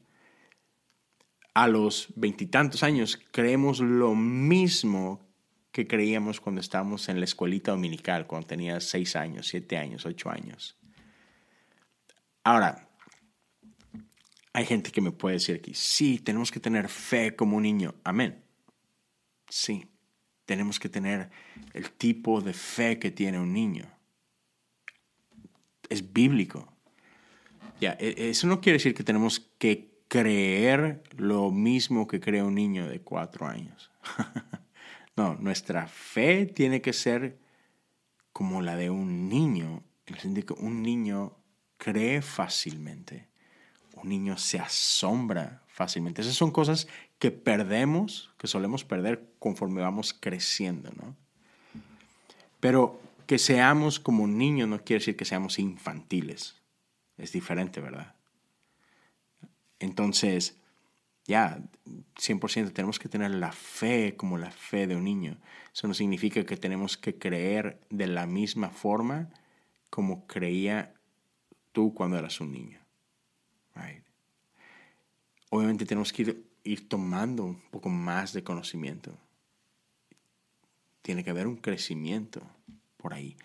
a 1.54 1.66
los 1.66 2.12
veintitantos 2.16 2.82
años 2.82 3.18
creemos 3.32 3.80
lo 3.80 4.14
mismo 4.14 5.26
que 5.72 5.86
creíamos 5.86 6.40
cuando 6.40 6.60
estábamos 6.60 7.08
en 7.08 7.18
la 7.18 7.24
escuelita 7.24 7.72
dominical, 7.72 8.26
cuando 8.26 8.46
tenía 8.48 8.80
seis 8.80 9.16
años, 9.16 9.48
siete 9.48 9.76
años, 9.76 10.06
ocho 10.06 10.30
años. 10.30 10.76
Ahora, 12.44 12.88
hay 14.52 14.66
gente 14.66 14.90
que 14.90 15.00
me 15.00 15.12
puede 15.12 15.34
decir 15.34 15.56
aquí, 15.56 15.74
sí, 15.74 16.18
tenemos 16.18 16.50
que 16.50 16.60
tener 16.60 16.88
fe 16.88 17.36
como 17.36 17.56
un 17.56 17.62
niño. 17.64 17.94
Amén. 18.04 18.42
Sí, 19.48 19.86
tenemos 20.46 20.80
que 20.80 20.88
tener 20.88 21.30
el 21.74 21.90
tipo 21.92 22.40
de 22.40 22.52
fe 22.54 22.98
que 22.98 23.10
tiene 23.10 23.38
un 23.38 23.52
niño. 23.52 23.88
Es 25.88 26.12
bíblico. 26.12 26.72
Ya, 27.80 27.96
e, 28.00 28.30
eso 28.30 28.46
no 28.46 28.60
quiere 28.60 28.78
decir 28.78 28.94
que 28.94 29.04
tenemos 29.04 29.40
que 29.58 29.88
creer 30.08 31.02
lo 31.16 31.50
mismo 31.50 32.06
que 32.06 32.20
cree 32.20 32.42
un 32.42 32.54
niño 32.54 32.88
de 32.88 33.00
cuatro 33.00 33.46
años. 33.46 33.90
no, 35.16 35.36
nuestra 35.36 35.86
fe 35.86 36.46
tiene 36.46 36.80
que 36.80 36.92
ser 36.92 37.38
como 38.32 38.62
la 38.62 38.76
de 38.76 38.90
un 38.90 39.28
niño, 39.28 39.82
en 40.06 40.36
el 40.36 40.44
que 40.44 40.54
un 40.54 40.82
niño 40.82 41.36
cree 41.76 42.22
fácilmente, 42.22 43.28
un 43.94 44.08
niño 44.08 44.38
se 44.38 44.58
asombra 44.58 45.62
fácilmente. 45.66 46.22
Esas 46.22 46.34
son 46.34 46.50
cosas 46.50 46.88
que 47.18 47.30
perdemos, 47.30 48.30
que 48.38 48.46
solemos 48.46 48.84
perder 48.84 49.32
conforme 49.38 49.82
vamos 49.82 50.12
creciendo, 50.12 50.90
¿no? 50.96 51.16
Pero 52.60 53.00
que 53.26 53.38
seamos 53.38 54.00
como 54.00 54.26
niños 54.26 54.68
no 54.68 54.82
quiere 54.82 55.00
decir 55.00 55.16
que 55.16 55.24
seamos 55.24 55.58
infantiles. 55.58 56.57
Es 57.18 57.32
diferente, 57.32 57.80
¿verdad? 57.80 58.14
Entonces, 59.80 60.56
ya, 61.26 61.60
100% 62.16 62.72
tenemos 62.72 62.98
que 62.98 63.08
tener 63.08 63.30
la 63.32 63.52
fe 63.52 64.16
como 64.16 64.38
la 64.38 64.50
fe 64.50 64.86
de 64.86 64.96
un 64.96 65.04
niño. 65.04 65.36
Eso 65.72 65.86
no 65.88 65.94
significa 65.94 66.44
que 66.44 66.56
tenemos 66.56 66.96
que 66.96 67.18
creer 67.18 67.80
de 67.90 68.06
la 68.06 68.26
misma 68.26 68.70
forma 68.70 69.28
como 69.90 70.26
creía 70.26 70.94
tú 71.72 71.92
cuando 71.94 72.18
eras 72.18 72.40
un 72.40 72.52
niño. 72.52 72.78
Obviamente 75.50 75.86
tenemos 75.86 76.12
que 76.12 76.22
ir 76.22 76.48
ir 76.68 76.88
tomando 76.88 77.44
un 77.44 77.60
poco 77.70 77.88
más 77.88 78.32
de 78.32 78.44
conocimiento. 78.44 79.16
Tiene 81.02 81.24
que 81.24 81.30
haber 81.30 81.46
un 81.46 81.56
crecimiento 81.56 82.42
por 82.96 83.14
ahí. 83.14 83.36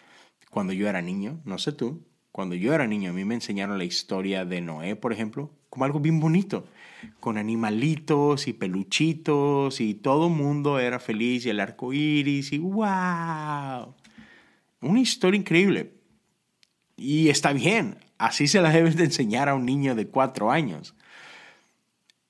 Cuando 0.49 0.73
yo 0.73 0.87
era 0.89 1.01
niño, 1.01 1.41
no 1.45 1.57
sé 1.57 1.71
tú, 1.71 2.03
cuando 2.33 2.55
yo 2.55 2.73
era 2.73 2.87
niño, 2.87 3.11
a 3.11 3.13
mí 3.13 3.25
me 3.25 3.35
enseñaron 3.35 3.77
la 3.77 3.83
historia 3.83 4.43
de 4.43 4.59
Noé, 4.59 4.95
por 4.95 5.13
ejemplo, 5.13 5.51
como 5.69 5.85
algo 5.85 5.99
bien 5.99 6.19
bonito, 6.19 6.65
con 7.19 7.37
animalitos 7.37 8.47
y 8.47 8.53
peluchitos 8.53 9.79
y 9.79 9.93
todo 9.93 10.29
el 10.29 10.33
mundo 10.33 10.79
era 10.79 10.99
feliz 10.99 11.45
y 11.45 11.51
el 11.51 11.59
arco 11.59 11.93
iris 11.93 12.51
y 12.51 12.57
wow. 12.57 13.93
Una 14.81 14.99
historia 14.99 15.39
increíble. 15.39 15.93
Y 16.97 17.29
está 17.29 17.53
bien, 17.53 17.97
así 18.17 18.47
se 18.47 18.61
la 18.61 18.71
debes 18.71 18.95
de 18.95 19.03
enseñar 19.03 19.47
a 19.47 19.53
un 19.53 19.67
niño 19.67 19.93
de 19.93 20.07
cuatro 20.07 20.49
años. 20.49 20.95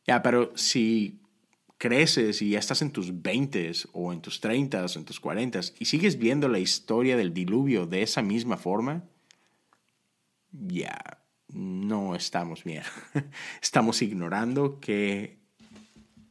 Ya, 0.05 0.21
pero 0.21 0.51
si 0.57 1.21
creces 1.77 2.41
y 2.41 2.49
ya 2.49 2.59
estás 2.59 2.81
en 2.81 2.91
tus 2.91 3.21
20 3.21 3.71
o 3.93 4.11
en 4.11 4.19
tus 4.19 4.41
30 4.41 4.83
o 4.83 4.87
en 4.97 5.05
tus 5.05 5.21
40 5.21 5.61
y 5.79 5.85
sigues 5.85 6.17
viendo 6.17 6.49
la 6.49 6.59
historia 6.59 7.15
del 7.15 7.33
diluvio 7.33 7.85
de 7.85 8.01
esa 8.01 8.21
misma 8.21 8.57
forma, 8.57 9.05
ya 10.53 11.19
no 11.49 12.15
estamos 12.15 12.63
bien. 12.63 12.83
Estamos 13.61 14.01
ignorando 14.01 14.79
que 14.79 15.39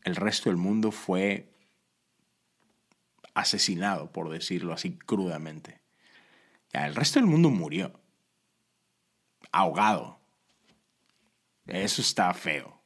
el 0.05 0.17
resto 0.17 0.51
del 0.51 0.57
mundo 0.57 0.91
fue 0.91 1.53
asesinado, 3.35 4.11
por 4.13 4.31
decirlo 4.31 4.73
así 4.73 4.97
crudamente. 4.99 5.81
Ya, 6.73 6.87
el 6.87 6.95
resto 6.95 7.19
del 7.21 7.29
mundo 7.29 7.51
murió, 7.51 7.93
ahogado. 9.51 10.19
Eso 11.67 12.03
está 12.03 12.33
feo. 12.35 12.81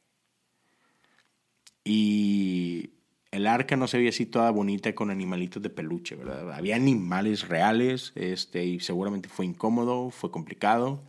Y 1.83 2.91
el 3.31 3.47
arca 3.47 3.75
no 3.77 3.87
se 3.87 3.97
veía 3.97 4.09
así 4.09 4.25
toda 4.25 4.51
bonita 4.51 4.93
con 4.93 5.09
animalitos 5.09 5.63
de 5.63 5.69
peluche, 5.69 6.15
¿verdad? 6.15 6.51
Había 6.51 6.75
animales 6.75 7.47
reales 7.47 8.11
este, 8.15 8.65
y 8.65 8.79
seguramente 8.79 9.29
fue 9.29 9.45
incómodo, 9.45 10.09
fue 10.11 10.29
complicado. 10.31 11.03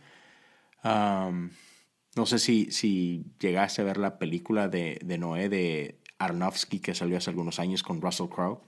No 0.83 2.25
sé 2.25 2.39
si, 2.39 2.71
si 2.71 3.25
llegaste 3.39 3.81
a 3.81 3.85
ver 3.85 3.97
la 3.97 4.17
película 4.17 4.67
de, 4.67 4.99
de 5.03 5.17
Noé 5.17 5.49
de 5.49 5.99
Arnofsky 6.17 6.79
que 6.79 6.95
salió 6.95 7.17
hace 7.17 7.29
algunos 7.29 7.59
años 7.59 7.83
con 7.83 8.01
Russell 8.01 8.29
Crowe. 8.29 8.61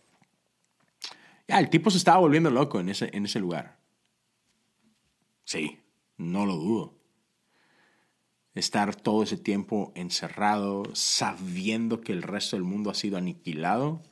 Ya, 1.47 1.59
el 1.59 1.69
tipo 1.69 1.89
se 1.89 1.97
estaba 1.97 2.19
volviendo 2.19 2.49
loco 2.49 2.79
en 2.79 2.89
ese, 2.89 3.09
en 3.13 3.25
ese 3.25 3.39
lugar. 3.39 3.79
Sí, 5.43 5.79
no 6.17 6.45
lo 6.45 6.55
dudo 6.55 7.01
estar 8.53 8.95
todo 8.95 9.23
ese 9.23 9.37
tiempo 9.37 9.91
encerrado, 9.95 10.83
sabiendo 10.93 12.01
que 12.01 12.11
el 12.11 12.21
resto 12.21 12.55
del 12.55 12.63
mundo 12.63 12.89
ha 12.89 12.95
sido 12.95 13.17
aniquilado, 13.17 14.03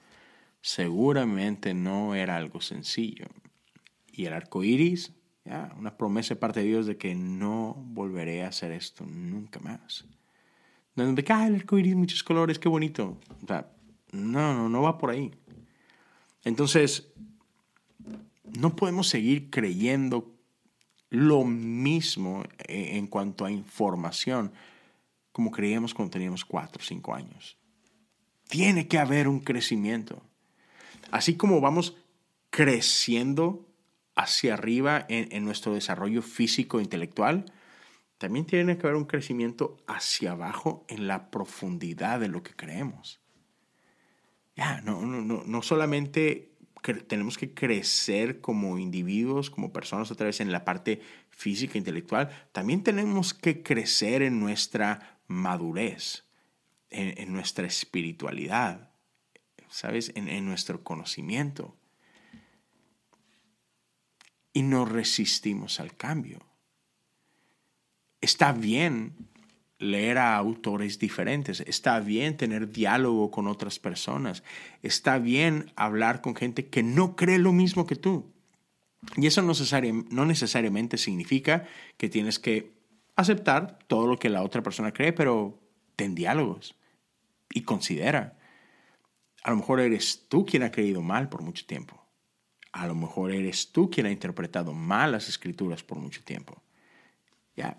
seguramente 0.61 1.73
no 1.73 2.15
era 2.15 2.37
algo 2.37 2.61
sencillo. 2.61 3.25
Y 4.11 4.25
el 4.25 4.33
arco 4.33 4.63
iris, 4.63 5.13
una 5.77 5.97
promesa 5.97 6.35
de 6.35 6.39
parte 6.39 6.59
de 6.61 6.67
Dios 6.67 6.85
de 6.85 6.97
que 6.97 7.15
no 7.15 7.75
volveré 7.87 8.43
a 8.43 8.49
hacer 8.49 8.71
esto 8.71 9.05
nunca 9.05 9.59
más. 9.59 10.05
No 10.95 11.11
de 11.13 11.23
que, 11.23 11.33
el 11.47 11.55
arco 11.55 11.77
iris, 11.77 11.95
muchos 11.95 12.23
colores, 12.23 12.59
qué 12.59 12.69
bonito. 12.69 13.17
no, 14.11 14.53
no, 14.53 14.69
no 14.69 14.81
va 14.81 14.97
por 14.97 15.11
ahí. 15.11 15.31
Entonces, 16.43 17.11
no 18.43 18.75
podemos 18.75 19.07
seguir 19.07 19.49
creyendo 19.49 20.35
lo 21.09 21.43
mismo 21.43 22.43
eh, 22.67 22.97
en 22.97 23.07
cuanto 23.07 23.45
a 23.45 23.51
información 23.51 24.51
como 25.31 25.51
creíamos 25.51 25.93
cuando 25.93 26.11
teníamos 26.11 26.43
cuatro 26.43 26.81
o 26.81 26.85
cinco 26.85 27.13
años. 27.13 27.57
Tiene 28.49 28.87
que 28.87 28.97
haber 28.97 29.27
un 29.27 29.39
crecimiento. 29.39 30.21
Así 31.11 31.35
como 31.35 31.61
vamos 31.61 31.95
creciendo 32.49 33.68
hacia 34.19 34.55
arriba 34.55 35.05
en, 35.07 35.45
nuestro 35.45 35.73
desarrollo 35.73 36.21
físico 36.21 36.79
e 36.79 36.83
intelectual, 36.83 37.45
también 38.17 38.45
tiene 38.45 38.77
que 38.77 38.85
haber 38.85 38.97
un 38.97 39.05
crecimiento 39.05 39.77
hacia 39.87 40.31
abajo 40.31 40.85
en 40.89 41.07
la 41.07 41.31
profundidad 41.31 42.19
de 42.19 42.27
lo 42.27 42.43
que 42.43 42.53
creemos. 42.53 43.21
Ya, 44.57 44.81
no, 44.81 45.01
no, 45.05 45.21
no, 45.21 45.43
no 45.45 45.61
solamente 45.61 46.51
tenemos 47.07 47.37
que 47.37 47.53
crecer 47.53 48.41
como 48.41 48.77
individuos, 48.77 49.49
como 49.49 49.71
personas, 49.71 50.11
otra 50.11 50.25
vez 50.25 50.41
en 50.41 50.51
la 50.51 50.65
parte 50.65 50.99
física 51.29 51.75
e 51.75 51.77
intelectual, 51.77 52.29
también 52.51 52.83
tenemos 52.83 53.33
que 53.33 53.63
crecer 53.63 54.21
en 54.21 54.41
nuestra 54.41 55.21
madurez, 55.27 56.25
en, 56.89 57.31
nuestra 57.31 57.67
espiritualidad, 57.67 58.91
¿sabes? 59.69 60.11
En 60.15 60.45
nuestro 60.45 60.83
conocimiento. 60.83 61.78
Y 64.59 64.61
no 64.61 64.83
resistimos 64.83 65.79
al 65.79 65.95
cambio. 65.95 66.39
Está 68.19 68.51
bien 68.51 69.15
leer 69.77 70.17
a 70.17 70.35
autores 70.35 70.99
diferentes, 70.99 71.61
está 71.61 72.01
bien 72.01 72.35
tener 72.35 72.69
diálogo 72.69 73.31
con 73.31 73.47
otras 73.47 73.79
personas, 73.79 74.43
está 74.83 75.17
bien 75.17 75.71
hablar 75.77 76.19
con 76.19 76.35
gente 76.35 76.67
que 76.67 76.83
no 76.83 77.15
cree 77.15 77.37
lo 77.37 77.53
mismo 77.53 77.87
que 77.87 77.95
tú. 77.95 78.33
Y 79.15 79.27
eso 79.27 79.41
no, 79.41 79.53
no 80.09 80.25
necesariamente 80.25 80.97
significa 80.97 81.65
que 81.95 82.09
tienes 82.09 82.37
que 82.37 82.73
aceptar 83.15 83.79
todo 83.87 84.07
lo 84.07 84.19
que 84.19 84.27
la 84.27 84.43
otra 84.43 84.61
persona 84.61 84.91
cree, 84.91 85.13
pero 85.13 85.57
ten 85.95 86.15
diálogos 86.15 86.75
y 87.49 87.61
considera. 87.61 88.37
A 89.41 89.51
lo 89.51 89.55
mejor 89.55 89.79
eres 89.79 90.25
tú 90.27 90.45
quien 90.45 90.63
ha 90.63 90.71
creído 90.71 91.01
mal 91.01 91.29
por 91.29 91.43
mucho 91.43 91.65
tiempo. 91.65 91.98
A 92.71 92.87
lo 92.87 92.95
mejor 92.95 93.31
eres 93.31 93.71
tú 93.71 93.89
quien 93.89 94.05
ha 94.05 94.11
interpretado 94.11 94.73
mal 94.73 95.11
las 95.11 95.27
escrituras 95.27 95.83
por 95.83 95.97
mucho 95.97 96.23
tiempo. 96.23 96.61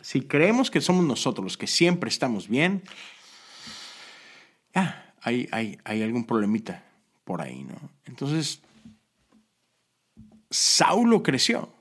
Si 0.02 0.22
creemos 0.22 0.70
que 0.70 0.80
somos 0.80 1.04
nosotros 1.04 1.44
los 1.44 1.56
que 1.56 1.66
siempre 1.66 2.08
estamos 2.08 2.48
bien, 2.48 2.82
ya, 4.74 5.14
hay, 5.22 5.48
hay, 5.52 5.78
hay 5.84 6.02
algún 6.02 6.24
problemita 6.24 6.84
por 7.24 7.40
ahí, 7.40 7.64
¿no? 7.64 7.76
Entonces, 8.04 8.60
Saulo 10.50 11.22
creció. 11.22 11.72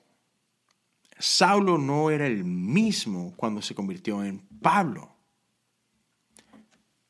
Saulo 1.18 1.78
no 1.78 2.10
era 2.12 2.26
el 2.28 2.46
mismo 2.46 3.34
cuando 3.36 3.62
se 3.62 3.76
convirtió 3.76 4.24
en 4.24 4.40
Pablo. 4.62 5.14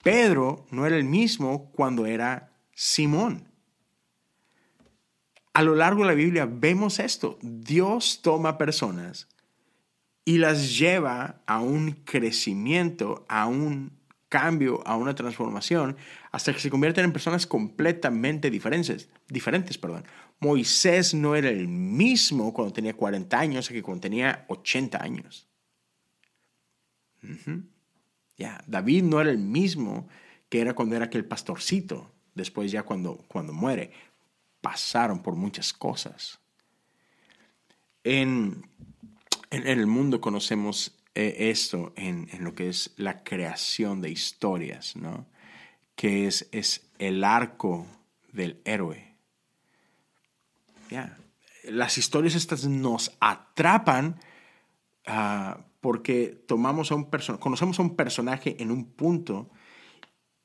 Pedro 0.01 0.65
no 0.71 0.85
era 0.85 0.97
el 0.97 1.03
mismo 1.03 1.69
cuando 1.71 2.05
era 2.05 2.51
Simón. 2.73 3.48
A 5.59 5.61
lo 5.61 5.75
largo 5.75 6.03
de 6.03 6.07
la 6.07 6.13
Biblia 6.13 6.45
vemos 6.49 6.99
esto. 6.99 7.37
Dios 7.41 8.21
toma 8.21 8.57
personas 8.57 9.27
y 10.23 10.37
las 10.37 10.79
lleva 10.79 11.41
a 11.45 11.59
un 11.59 11.91
crecimiento, 12.05 13.25
a 13.27 13.45
un 13.45 13.91
cambio, 14.29 14.81
a 14.87 14.95
una 14.95 15.15
transformación, 15.15 15.97
hasta 16.31 16.53
que 16.53 16.61
se 16.61 16.69
convierten 16.69 17.03
en 17.03 17.11
personas 17.11 17.45
completamente 17.45 18.49
diferentes. 18.49 19.09
diferentes 19.27 19.77
perdón. 19.77 20.05
Moisés 20.39 21.13
no 21.13 21.35
era 21.35 21.49
el 21.49 21.67
mismo 21.67 22.53
cuando 22.53 22.71
tenía 22.71 22.93
40 22.93 23.37
años 23.37 23.67
que 23.67 23.83
cuando 23.83 23.99
tenía 23.99 24.45
80 24.47 25.03
años. 25.03 25.45
Ya, 28.37 28.63
David 28.65 29.03
no 29.03 29.19
era 29.19 29.29
el 29.29 29.39
mismo 29.39 30.07
que 30.47 30.61
era 30.61 30.73
cuando 30.73 30.95
era 30.95 31.03
aquel 31.03 31.25
pastorcito, 31.25 32.09
después 32.33 32.71
ya 32.71 32.83
cuando, 32.83 33.25
cuando 33.27 33.51
muere. 33.51 33.91
Pasaron 34.61 35.21
por 35.21 35.35
muchas 35.35 35.73
cosas. 35.73 36.39
En 38.03 38.69
en, 39.49 39.67
el 39.67 39.87
mundo 39.87 40.21
conocemos 40.21 40.99
eh, 41.15 41.49
esto 41.49 41.93
en, 41.95 42.27
lo 42.39 42.53
que 42.53 42.69
es 42.69 42.93
la 42.97 43.23
creación 43.23 44.01
de 44.01 44.11
historias, 44.11 44.95
¿no? 44.95 45.27
Que 45.95 46.27
es, 46.27 46.47
es 46.51 46.89
el 46.97 47.23
arco 47.23 47.85
del 48.31 48.61
héroe. 48.63 49.15
Las 51.65 51.97
historias 51.97 52.35
estas 52.35 52.65
nos 52.65 53.15
atrapan 53.19 54.19
ah, 55.05 55.59
porque 55.81 56.41
tomamos 56.47 56.91
a 56.91 56.95
un 56.95 57.05
conocemos 57.39 57.79
a 57.79 57.83
un 57.83 57.95
personaje 57.95 58.55
en 58.59 58.71
un 58.71 58.85
punto 58.85 59.49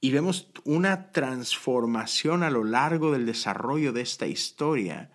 y 0.04 0.10
vemos 0.10 0.50
una 0.64 1.12
transformación 1.12 2.42
a 2.42 2.50
lo 2.50 2.62
largo 2.62 3.10
del 3.10 3.24
desarrollo 3.24 3.90
de 3.94 4.02
esta 4.02 4.26
historia 4.26 5.10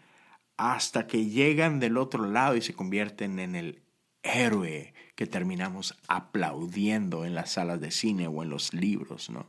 hasta 0.58 1.06
que 1.06 1.28
llegan 1.28 1.80
del 1.80 1.96
otro 1.96 2.26
lado 2.26 2.56
y 2.56 2.64
se 2.64 2.74
convierten 2.74 3.38
en 3.38 3.56
el 3.56 3.84
héroe 4.24 4.96
que 5.14 5.28
terminamos 5.28 5.96
aplaudiendo 6.08 7.24
en 7.24 7.36
las 7.36 7.52
salas 7.52 7.80
de 7.80 7.92
cine 7.92 8.26
o 8.26 8.42
en 8.42 8.50
los 8.50 8.74
libros, 8.74 9.30
¿no? 9.30 9.46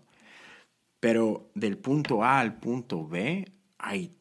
Pero 1.01 1.49
del 1.55 1.79
punto 1.79 2.23
A 2.23 2.41
al 2.41 2.59
punto 2.59 3.09
B 3.09 3.51
hay, 3.79 4.15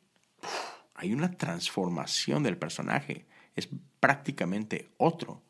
hay 0.93 1.11
una 1.11 1.32
transformación 1.32 2.43
del 2.43 2.57
personaje. 2.57 3.26
Es 3.57 3.67
prácticamente 3.99 4.88
otro. 4.95 5.41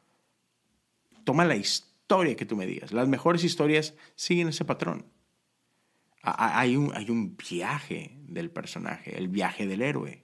Toma 1.26 1.46
la 1.46 1.58
historia 1.58 2.36
que 2.36 2.48
tú 2.48 2.56
me 2.56 2.66
digas. 2.66 2.92
Las 2.92 3.08
mejores 3.08 3.44
historias 3.44 3.94
siguen 4.16 4.48
ese 4.48 4.66
patrón. 4.66 5.06
Hay 6.38 6.76
un, 6.76 6.96
hay 6.96 7.10
un 7.10 7.36
viaje 7.38 8.18
del 8.28 8.52
personaje, 8.52 9.18
el 9.18 9.28
viaje 9.28 9.68
del 9.68 9.82
héroe. 9.82 10.24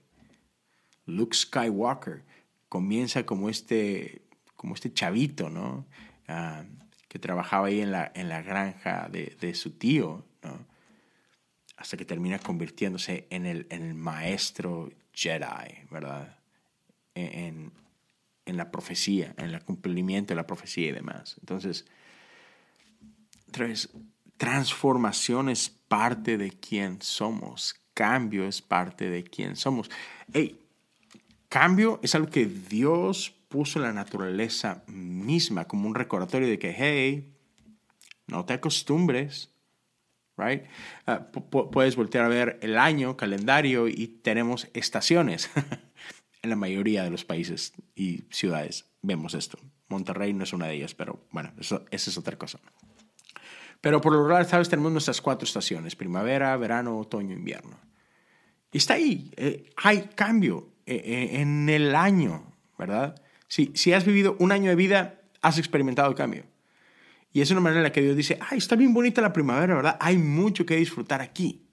Luke 1.06 1.36
Skywalker 1.36 2.24
comienza 2.68 3.24
como 3.24 3.48
este, 3.48 4.22
como 4.56 4.74
este 4.74 4.92
chavito, 4.92 5.48
¿no? 5.48 5.86
Ah, 6.28 6.64
que 7.08 7.18
trabajaba 7.18 7.68
ahí 7.68 7.80
en 7.80 7.92
la, 7.92 8.10
en 8.14 8.28
la 8.28 8.42
granja 8.42 9.08
de, 9.08 9.36
de 9.40 9.54
su 9.54 9.72
tío, 9.78 10.26
¿no? 10.42 10.66
Hasta 11.76 11.96
que 11.96 12.04
termina 12.04 12.38
convirtiéndose 12.38 13.26
en 13.30 13.46
el, 13.46 13.66
en 13.70 13.82
el 13.82 13.94
maestro 13.94 14.90
Jedi, 15.12 15.86
¿verdad? 15.90 16.38
En, 17.14 17.72
en, 18.44 18.56
la 18.56 18.70
profecía, 18.70 19.34
en 19.38 19.50
el 19.50 19.64
cumplimiento 19.64 20.32
de 20.32 20.36
la 20.36 20.46
profecía 20.46 20.88
y 20.88 20.92
demás. 20.92 21.36
Entonces, 21.40 21.86
transformación 24.36 25.48
es 25.48 25.68
parte 25.68 26.38
de 26.38 26.50
quién 26.50 27.00
somos, 27.02 27.74
cambio 27.94 28.46
es 28.46 28.62
parte 28.62 29.08
de 29.10 29.24
quién 29.24 29.56
somos. 29.56 29.90
Hey, 30.32 30.58
Cambio 31.48 32.00
es 32.02 32.14
algo 32.14 32.28
que 32.28 32.46
Dios 32.46 33.32
puso 33.48 33.78
en 33.78 33.84
la 33.84 33.92
naturaleza 33.92 34.82
misma 34.88 35.66
como 35.66 35.88
un 35.88 35.94
recordatorio 35.94 36.48
de 36.48 36.58
que, 36.58 36.74
hey, 36.76 37.34
no 38.26 38.44
te 38.44 38.54
acostumbres, 38.54 39.50
right? 40.36 40.64
Ah, 41.06 41.28
puedes 41.30 41.94
voltear 41.94 42.24
a 42.24 42.28
ver 42.28 42.58
el 42.62 42.76
año, 42.76 43.16
calendario 43.16 43.86
y 43.88 44.08
tenemos 44.22 44.68
estaciones. 44.74 45.50
en 46.42 46.50
la 46.50 46.56
mayoría 46.56 47.04
de 47.04 47.10
los 47.10 47.24
países 47.24 47.72
y 47.94 48.24
ciudades 48.30 48.86
vemos 49.02 49.34
esto. 49.34 49.58
Monterrey 49.88 50.34
no 50.34 50.44
es 50.44 50.52
una 50.52 50.66
de 50.66 50.74
ellas, 50.74 50.94
pero 50.94 51.26
bueno, 51.30 51.52
eso, 51.58 51.84
esa 51.90 52.10
es 52.10 52.18
otra 52.18 52.36
cosa. 52.36 52.58
Pero 53.80 54.00
por 54.00 54.12
lo 54.12 54.22
general, 54.22 54.46
sabes, 54.46 54.68
tenemos 54.68 54.92
nuestras 54.92 55.20
cuatro 55.20 55.44
estaciones, 55.44 55.96
primavera, 55.96 56.56
verano, 56.56 56.98
otoño, 56.98 57.34
invierno. 57.34 57.78
Y 58.72 58.78
está 58.78 58.94
ahí, 58.94 59.30
eh, 59.36 59.70
hay 59.76 60.10
cambio 60.14 60.68
eh, 60.86 61.02
eh, 61.04 61.40
en 61.40 61.68
el 61.68 61.94
año, 61.94 62.52
¿verdad? 62.78 63.20
Si, 63.48 63.72
si 63.74 63.92
has 63.92 64.04
vivido 64.04 64.36
un 64.38 64.52
año 64.52 64.70
de 64.70 64.76
vida, 64.76 65.20
has 65.40 65.58
experimentado 65.58 66.08
el 66.08 66.14
cambio. 66.14 66.44
Y 67.32 67.42
es 67.42 67.50
una 67.50 67.60
manera 67.60 67.80
en 67.80 67.84
la 67.84 67.92
que 67.92 68.02
Dios 68.02 68.16
dice, 68.16 68.38
ay, 68.40 68.58
está 68.58 68.76
bien 68.76 68.94
bonita 68.94 69.20
la 69.20 69.32
primavera, 69.32 69.74
¿verdad? 69.74 69.96
Hay 70.00 70.16
mucho 70.16 70.64
que 70.64 70.76
disfrutar 70.76 71.20
aquí. 71.20 71.66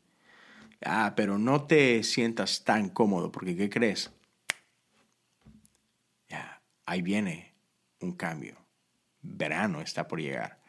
Ah, 0.86 1.14
pero 1.16 1.38
no 1.38 1.64
te 1.64 2.04
sientas 2.04 2.64
tan 2.64 2.90
cómodo, 2.90 3.32
porque 3.32 3.56
¿qué 3.56 3.70
crees? 3.70 4.12
Ya, 6.28 6.62
ahí 6.86 7.02
viene 7.02 7.54
un 8.02 8.12
cambio. 8.14 8.58
Verano 9.22 9.82
está 9.82 10.08
por 10.08 10.20
llegar. 10.20 10.60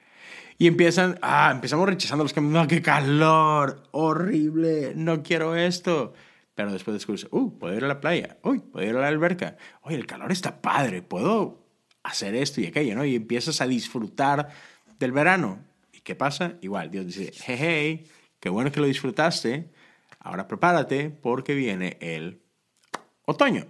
Y 0.57 0.67
empiezan, 0.67 1.19
ah, 1.23 1.51
empezamos 1.53 1.89
rechazando 1.89 2.25
los 2.25 2.33
cambios. 2.33 2.63
No, 2.63 2.69
qué 2.69 2.81
calor, 2.81 3.89
horrible, 3.91 4.93
no 4.95 5.23
quiero 5.23 5.57
esto. 5.57 6.15
Pero 6.55 6.73
después 6.73 6.95
descubres, 6.95 7.27
uh, 7.31 7.59
puedo 7.59 7.75
ir 7.75 7.85
a 7.85 7.89
la 7.89 8.01
playa, 8.01 8.39
uy, 8.43 8.61
puedo 8.61 8.89
ir 8.89 8.97
a 8.97 9.01
la 9.01 9.09
alberca, 9.09 9.57
oye, 9.83 9.97
el 9.97 10.07
calor 10.07 10.31
está 10.31 10.63
padre, 10.63 11.03
puedo 11.03 11.65
hacer 12.05 12.37
esto 12.37 12.61
y 12.61 12.67
aquello, 12.67 12.95
¿no? 12.95 13.05
Y 13.05 13.17
empiezas 13.17 13.61
a 13.61 13.67
disfrutar 13.67 14.51
del 15.01 15.11
verano. 15.11 15.65
¿Y 15.93 16.01
qué 16.01 16.15
pasa? 16.15 16.55
Igual, 16.61 16.91
Dios 16.91 17.07
dice, 17.07 17.33
hey, 17.45 17.57
hey, 17.59 18.07
qué 18.39 18.51
bueno 18.51 18.71
que 18.71 18.81
lo 18.81 18.87
disfrutaste, 18.87 19.69
ahora 20.21 20.47
prepárate 20.47 21.11
porque 21.11 21.55
viene 21.55 21.97
el 22.01 22.41
otoño. 23.25 23.67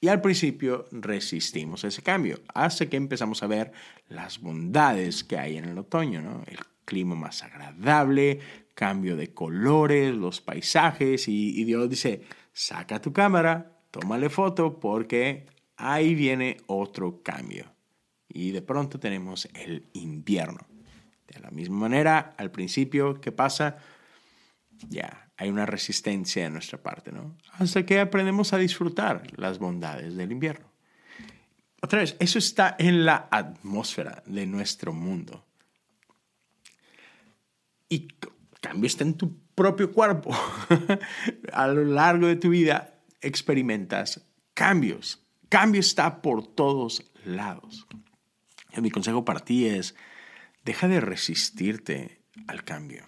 Y 0.00 0.08
al 0.08 0.20
principio 0.20 0.86
resistimos 0.92 1.82
ese 1.82 2.02
cambio, 2.02 2.40
hasta 2.54 2.86
que 2.86 2.96
empezamos 2.96 3.42
a 3.42 3.48
ver 3.48 3.72
las 4.08 4.40
bondades 4.40 5.24
que 5.24 5.38
hay 5.38 5.56
en 5.56 5.64
el 5.64 5.78
otoño, 5.78 6.22
¿no? 6.22 6.44
El 6.46 6.58
clima 6.84 7.16
más 7.16 7.42
agradable, 7.42 8.38
cambio 8.74 9.16
de 9.16 9.34
colores, 9.34 10.14
los 10.14 10.40
paisajes, 10.40 11.26
y, 11.26 11.64
Dios 11.64 11.90
dice, 11.90 12.22
saca 12.52 13.00
tu 13.00 13.12
cámara, 13.12 13.80
tómale 13.90 14.30
foto 14.30 14.78
porque 14.78 15.46
ahí 15.76 16.14
viene 16.14 16.58
otro 16.66 17.20
cambio. 17.22 17.72
Y 18.28 18.52
de 18.52 18.62
pronto 18.62 19.00
tenemos 19.00 19.48
el 19.54 19.88
invierno. 19.94 20.60
De 21.26 21.40
la 21.40 21.50
misma 21.50 21.76
manera, 21.76 22.34
al 22.38 22.52
principio, 22.52 23.20
¿qué 23.20 23.32
pasa? 23.32 23.78
Ya, 24.88 25.30
hay 25.36 25.48
una 25.48 25.66
resistencia 25.66 26.44
de 26.44 26.50
nuestra 26.50 26.82
parte, 26.82 27.12
¿no? 27.12 27.36
Hasta 27.52 27.84
que 27.84 28.00
aprendemos 28.00 28.52
a 28.52 28.58
disfrutar 28.58 29.22
las 29.36 29.58
bondades 29.58 30.16
del 30.16 30.32
invierno. 30.32 30.70
Otra 31.80 32.00
vez, 32.00 32.16
eso 32.18 32.38
está 32.38 32.76
en 32.78 33.04
la 33.04 33.28
atmósfera 33.30 34.22
de 34.26 34.46
nuestro 34.46 34.92
mundo. 34.92 35.44
Y 37.88 38.08
cambio 38.60 38.86
está 38.86 39.04
en 39.04 39.14
tu 39.14 39.38
propio 39.54 39.92
cuerpo. 39.92 40.36
a 41.52 41.68
lo 41.68 41.84
largo 41.84 42.26
de 42.26 42.36
tu 42.36 42.50
vida 42.50 42.94
experimentas 43.20 44.26
cambios. 44.54 45.24
Cambio 45.48 45.80
está 45.80 46.20
por 46.20 46.46
todos 46.46 47.10
lados. 47.24 47.86
Y 48.76 48.80
mi 48.80 48.90
consejo 48.90 49.24
para 49.24 49.40
ti 49.40 49.66
es, 49.66 49.94
deja 50.64 50.88
de 50.88 51.00
resistirte 51.00 52.22
al 52.46 52.64
cambio. 52.64 53.04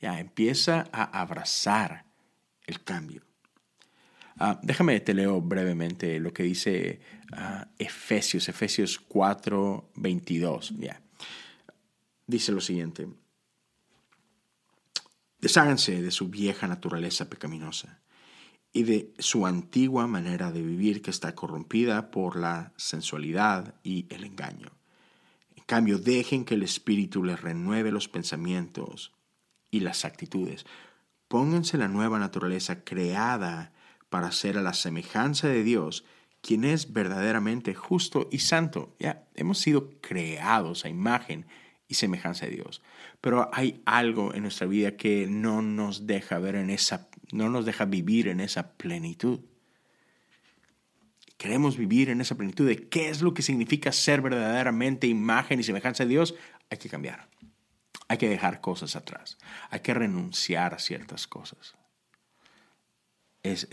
Ya, 0.00 0.20
empieza 0.20 0.88
a 0.92 1.20
abrazar 1.20 2.04
el 2.66 2.82
cambio. 2.84 3.22
Ah, 4.38 4.60
déjame 4.62 5.00
te 5.00 5.14
leo 5.14 5.40
brevemente 5.40 6.20
lo 6.20 6.32
que 6.32 6.44
dice 6.44 7.00
uh, 7.32 7.64
Efesios, 7.76 8.48
Efesios 8.48 8.98
4, 9.00 9.90
22. 9.96 10.74
Ya. 10.78 11.00
Dice 12.26 12.52
lo 12.52 12.60
siguiente. 12.60 13.08
Desháganse 15.40 16.02
de 16.02 16.10
su 16.12 16.28
vieja 16.28 16.68
naturaleza 16.68 17.28
pecaminosa 17.28 18.00
y 18.72 18.84
de 18.84 19.12
su 19.18 19.46
antigua 19.46 20.06
manera 20.06 20.52
de 20.52 20.62
vivir 20.62 21.02
que 21.02 21.10
está 21.10 21.34
corrompida 21.34 22.10
por 22.10 22.36
la 22.36 22.72
sensualidad 22.76 23.74
y 23.82 24.06
el 24.10 24.24
engaño. 24.24 24.70
En 25.56 25.64
cambio, 25.64 25.98
dejen 25.98 26.44
que 26.44 26.54
el 26.54 26.62
Espíritu 26.62 27.24
les 27.24 27.40
renueve 27.40 27.90
los 27.90 28.08
pensamientos 28.08 29.17
y 29.70 29.80
las 29.80 30.04
actitudes. 30.04 30.66
Pónganse 31.28 31.76
la 31.78 31.88
nueva 31.88 32.18
naturaleza 32.18 32.84
creada 32.84 33.72
para 34.08 34.32
ser 34.32 34.56
a 34.56 34.62
la 34.62 34.72
semejanza 34.72 35.48
de 35.48 35.62
Dios, 35.62 36.04
quien 36.40 36.64
es 36.64 36.92
verdaderamente 36.92 37.74
justo 37.74 38.28
y 38.32 38.38
santo. 38.38 38.94
Ya 38.98 39.26
hemos 39.34 39.58
sido 39.58 39.90
creados 40.00 40.84
a 40.84 40.88
imagen 40.88 41.46
y 41.88 41.94
semejanza 41.94 42.46
de 42.46 42.52
Dios. 42.52 42.82
Pero 43.20 43.50
hay 43.52 43.82
algo 43.84 44.34
en 44.34 44.42
nuestra 44.42 44.66
vida 44.66 44.96
que 44.96 45.26
no 45.26 45.62
nos 45.62 46.06
deja 46.06 46.38
ver 46.38 46.54
en 46.54 46.70
esa 46.70 47.08
no 47.32 47.48
nos 47.48 47.66
deja 47.66 47.84
vivir 47.84 48.28
en 48.28 48.40
esa 48.40 48.72
plenitud. 48.72 49.40
Queremos 51.36 51.76
vivir 51.76 52.10
en 52.10 52.20
esa 52.20 52.36
plenitud 52.36 52.66
de 52.66 52.88
qué 52.88 53.10
es 53.10 53.22
lo 53.22 53.34
que 53.34 53.42
significa 53.42 53.92
ser 53.92 54.22
verdaderamente 54.22 55.06
imagen 55.06 55.60
y 55.60 55.62
semejanza 55.62 56.04
de 56.04 56.10
Dios. 56.10 56.34
Hay 56.70 56.78
que 56.78 56.88
cambiar. 56.88 57.28
Hay 58.08 58.18
que 58.18 58.28
dejar 58.28 58.60
cosas 58.60 58.96
atrás. 58.96 59.38
Hay 59.70 59.80
que 59.80 59.94
renunciar 59.94 60.74
a 60.74 60.78
ciertas 60.78 61.26
cosas. 61.26 61.74
Es, 63.42 63.68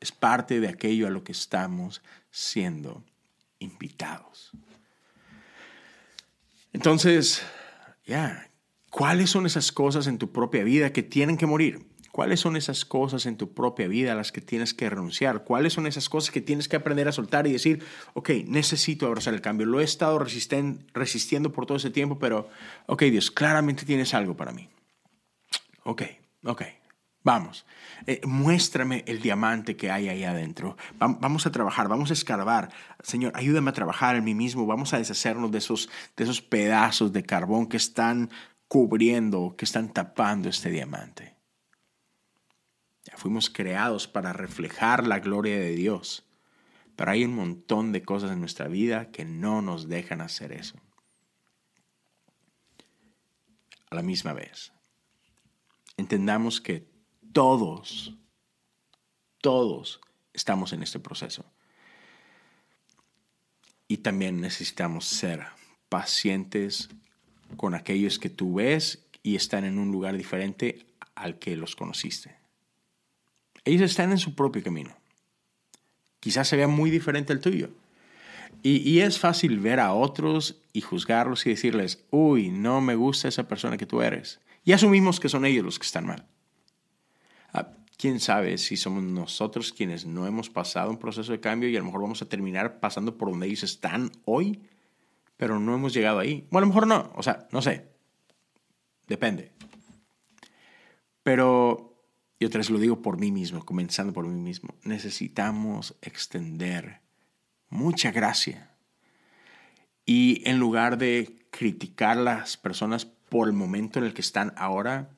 es 0.00 0.12
parte 0.12 0.60
de 0.60 0.68
aquello 0.68 1.06
a 1.06 1.10
lo 1.10 1.22
que 1.22 1.32
estamos 1.32 2.02
siendo 2.30 3.04
invitados. 3.58 4.52
Entonces, 6.72 7.42
ya, 8.06 8.50
¿cuáles 8.90 9.30
son 9.30 9.46
esas 9.46 9.70
cosas 9.72 10.06
en 10.06 10.18
tu 10.18 10.32
propia 10.32 10.64
vida 10.64 10.92
que 10.92 11.02
tienen 11.02 11.36
que 11.36 11.46
morir? 11.46 11.89
¿Cuáles 12.12 12.40
son 12.40 12.56
esas 12.56 12.84
cosas 12.84 13.26
en 13.26 13.36
tu 13.36 13.52
propia 13.54 13.86
vida 13.86 14.12
a 14.12 14.14
las 14.14 14.32
que 14.32 14.40
tienes 14.40 14.74
que 14.74 14.90
renunciar? 14.90 15.44
¿Cuáles 15.44 15.72
son 15.72 15.86
esas 15.86 16.08
cosas 16.08 16.30
que 16.30 16.40
tienes 16.40 16.68
que 16.68 16.76
aprender 16.76 17.06
a 17.06 17.12
soltar 17.12 17.46
y 17.46 17.52
decir, 17.52 17.84
ok, 18.14 18.30
necesito 18.46 19.06
abrazar 19.06 19.34
el 19.34 19.40
cambio? 19.40 19.66
Lo 19.66 19.80
he 19.80 19.84
estado 19.84 20.18
resistiendo 20.18 21.52
por 21.52 21.66
todo 21.66 21.76
ese 21.76 21.90
tiempo, 21.90 22.18
pero, 22.18 22.48
ok, 22.86 23.02
Dios, 23.04 23.30
claramente 23.30 23.84
tienes 23.84 24.12
algo 24.14 24.36
para 24.36 24.52
mí. 24.52 24.68
Ok, 25.84 26.02
ok, 26.44 26.62
Vamos, 27.22 27.66
eh, 28.06 28.22
muéstrame 28.24 29.04
el 29.06 29.20
diamante 29.20 29.76
que 29.76 29.90
hay 29.90 30.08
ahí 30.08 30.24
adentro. 30.24 30.78
vamos 30.98 31.44
a 31.44 31.52
trabajar, 31.52 31.86
vamos 31.86 32.08
a 32.08 32.14
escarbar. 32.14 32.70
Señor, 33.02 33.32
ayúdame 33.34 33.70
a 33.70 33.74
trabajar 33.74 34.16
en 34.16 34.24
mí 34.24 34.34
mismo. 34.34 34.66
Vamos 34.66 34.94
a 34.94 34.98
deshacernos 34.98 35.52
de 35.52 35.58
esos, 35.58 35.90
de 36.16 36.24
esos 36.24 36.40
pedazos 36.40 37.12
de 37.12 37.22
carbón 37.22 37.66
que 37.66 37.76
están 37.76 38.30
cubriendo, 38.68 39.54
que 39.58 39.66
están 39.66 39.92
tapando 39.92 40.48
este 40.48 40.70
diamante. 40.70 41.34
Fuimos 43.20 43.50
creados 43.50 44.08
para 44.08 44.32
reflejar 44.32 45.06
la 45.06 45.18
gloria 45.18 45.58
de 45.58 45.72
Dios, 45.72 46.24
pero 46.96 47.10
hay 47.10 47.22
un 47.22 47.34
montón 47.34 47.92
de 47.92 48.00
cosas 48.00 48.30
en 48.30 48.40
nuestra 48.40 48.66
vida 48.66 49.10
que 49.10 49.26
no 49.26 49.60
nos 49.60 49.90
dejan 49.90 50.22
hacer 50.22 50.52
eso. 50.52 50.78
A 53.90 53.94
la 53.94 54.00
misma 54.00 54.32
vez, 54.32 54.72
entendamos 55.98 56.62
que 56.62 56.88
todos, 57.34 58.14
todos 59.42 60.00
estamos 60.32 60.72
en 60.72 60.82
este 60.82 60.98
proceso. 60.98 61.44
Y 63.86 63.98
también 63.98 64.40
necesitamos 64.40 65.04
ser 65.04 65.44
pacientes 65.90 66.88
con 67.58 67.74
aquellos 67.74 68.18
que 68.18 68.30
tú 68.30 68.54
ves 68.54 69.06
y 69.22 69.36
están 69.36 69.66
en 69.66 69.78
un 69.78 69.92
lugar 69.92 70.16
diferente 70.16 70.86
al 71.14 71.38
que 71.38 71.54
los 71.54 71.76
conociste. 71.76 72.39
Ellos 73.70 73.90
están 73.90 74.10
en 74.10 74.18
su 74.18 74.34
propio 74.34 74.62
camino. 74.62 74.96
Quizás 76.18 76.48
se 76.48 76.56
vea 76.56 76.66
muy 76.66 76.90
diferente 76.90 77.32
al 77.32 77.40
tuyo. 77.40 77.70
Y, 78.62 78.98
es 78.98 79.18
fácil 79.18 79.58
ver 79.58 79.80
a 79.80 79.94
otros 79.94 80.60
y 80.74 80.82
juzgarlos 80.82 81.46
y 81.46 81.50
decirles, 81.50 82.04
uy, 82.10 82.50
no 82.50 82.82
me 82.82 82.94
gusta 82.94 83.28
esa 83.28 83.48
persona 83.48 83.78
que 83.78 83.86
tú 83.86 84.02
eres. 84.02 84.40
Y 84.64 84.72
asumimos 84.72 85.18
que 85.18 85.30
son 85.30 85.46
ellos 85.46 85.64
los 85.64 85.78
que 85.78 85.86
están 85.86 86.04
mal. 86.04 86.26
Ah, 87.54 87.68
quién 87.96 88.20
sabe 88.20 88.58
si 88.58 88.76
somos 88.76 89.02
nosotros 89.02 89.72
quienes 89.72 90.04
no 90.04 90.26
hemos 90.26 90.50
pasado 90.50 90.90
un 90.90 90.98
proceso 90.98 91.32
de 91.32 91.40
cambio 91.40 91.70
y 91.70 91.76
a 91.76 91.78
lo 91.78 91.86
mejor 91.86 92.02
vamos 92.02 92.20
a 92.20 92.28
terminar 92.28 92.80
pasando 92.80 93.16
por 93.16 93.30
donde 93.30 93.46
ellos 93.46 93.62
están 93.62 94.12
hoy, 94.26 94.60
pero 95.38 95.58
no 95.58 95.74
hemos 95.74 95.94
llegado 95.94 96.18
ahí. 96.18 96.46
Bueno, 96.50 96.64
a 96.64 96.68
lo 96.68 96.74
mejor 96.74 96.86
no, 96.86 97.12
o 97.14 97.22
sea, 97.22 97.48
no 97.52 97.62
sé. 97.62 97.86
Depende. 99.06 99.52
Pero, 101.22 101.89
y 102.40 102.46
otra 102.46 102.58
vez 102.58 102.70
lo 102.70 102.78
digo 102.78 103.02
por 103.02 103.18
mí 103.18 103.30
mismo, 103.30 103.64
comenzando 103.66 104.14
por 104.14 104.26
mí 104.26 104.40
mismo, 104.40 104.74
necesitamos 104.82 105.94
extender 106.00 107.02
mucha 107.68 108.10
gracia. 108.12 108.70
Y 110.06 110.42
en 110.48 110.58
lugar 110.58 110.96
de 110.96 111.46
criticar 111.50 112.16
a 112.16 112.22
las 112.22 112.56
personas 112.56 113.04
por 113.04 113.46
el 113.46 113.52
momento 113.52 113.98
en 113.98 114.06
el 114.06 114.14
que 114.14 114.22
están 114.22 114.54
ahora, 114.56 115.10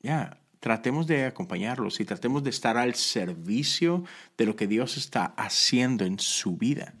ya, 0.00 0.38
tratemos 0.60 1.08
de 1.08 1.24
acompañarlos 1.24 1.98
y 1.98 2.04
tratemos 2.04 2.44
de 2.44 2.50
estar 2.50 2.76
al 2.76 2.94
servicio 2.94 4.04
de 4.38 4.46
lo 4.46 4.54
que 4.54 4.68
Dios 4.68 4.96
está 4.96 5.34
haciendo 5.36 6.04
en 6.04 6.20
su 6.20 6.56
vida. 6.56 6.94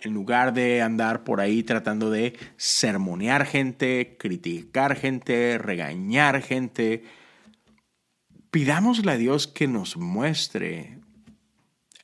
En 0.00 0.14
lugar 0.14 0.52
de 0.52 0.82
andar 0.82 1.22
por 1.22 1.40
ahí 1.40 1.62
tratando 1.62 2.10
de 2.10 2.36
sermonear 2.56 3.46
gente, 3.46 4.16
criticar 4.18 4.96
gente, 4.96 5.58
regañar 5.58 6.42
gente, 6.42 7.04
pidámosle 8.50 9.12
a 9.12 9.16
Dios 9.16 9.46
que 9.46 9.68
nos 9.68 9.96
muestre 9.96 10.98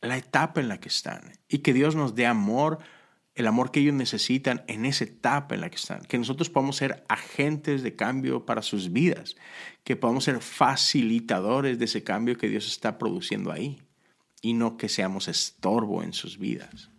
la 0.00 0.16
etapa 0.16 0.60
en 0.60 0.68
la 0.68 0.78
que 0.78 0.88
están 0.88 1.32
y 1.48 1.58
que 1.58 1.72
Dios 1.72 1.94
nos 1.94 2.14
dé 2.14 2.26
amor 2.26 2.78
el 3.34 3.48
amor 3.48 3.72
que 3.72 3.80
ellos 3.80 3.94
necesitan 3.94 4.62
en 4.68 4.84
esa 4.84 5.04
etapa 5.04 5.54
en 5.54 5.60
la 5.60 5.70
que 5.70 5.76
están, 5.76 6.02
que 6.02 6.18
nosotros 6.18 6.50
podamos 6.50 6.76
ser 6.76 7.04
agentes 7.08 7.82
de 7.82 7.96
cambio 7.96 8.46
para 8.46 8.62
sus 8.62 8.92
vidas, 8.92 9.34
que 9.82 9.96
podamos 9.96 10.24
ser 10.24 10.40
facilitadores 10.40 11.78
de 11.78 11.86
ese 11.86 12.04
cambio 12.04 12.38
que 12.38 12.48
Dios 12.48 12.68
está 12.68 12.96
produciendo 12.96 13.50
ahí 13.50 13.82
y 14.40 14.52
no 14.52 14.76
que 14.76 14.88
seamos 14.88 15.26
estorbo 15.26 16.02
en 16.02 16.12
sus 16.12 16.38
vidas. 16.38 16.90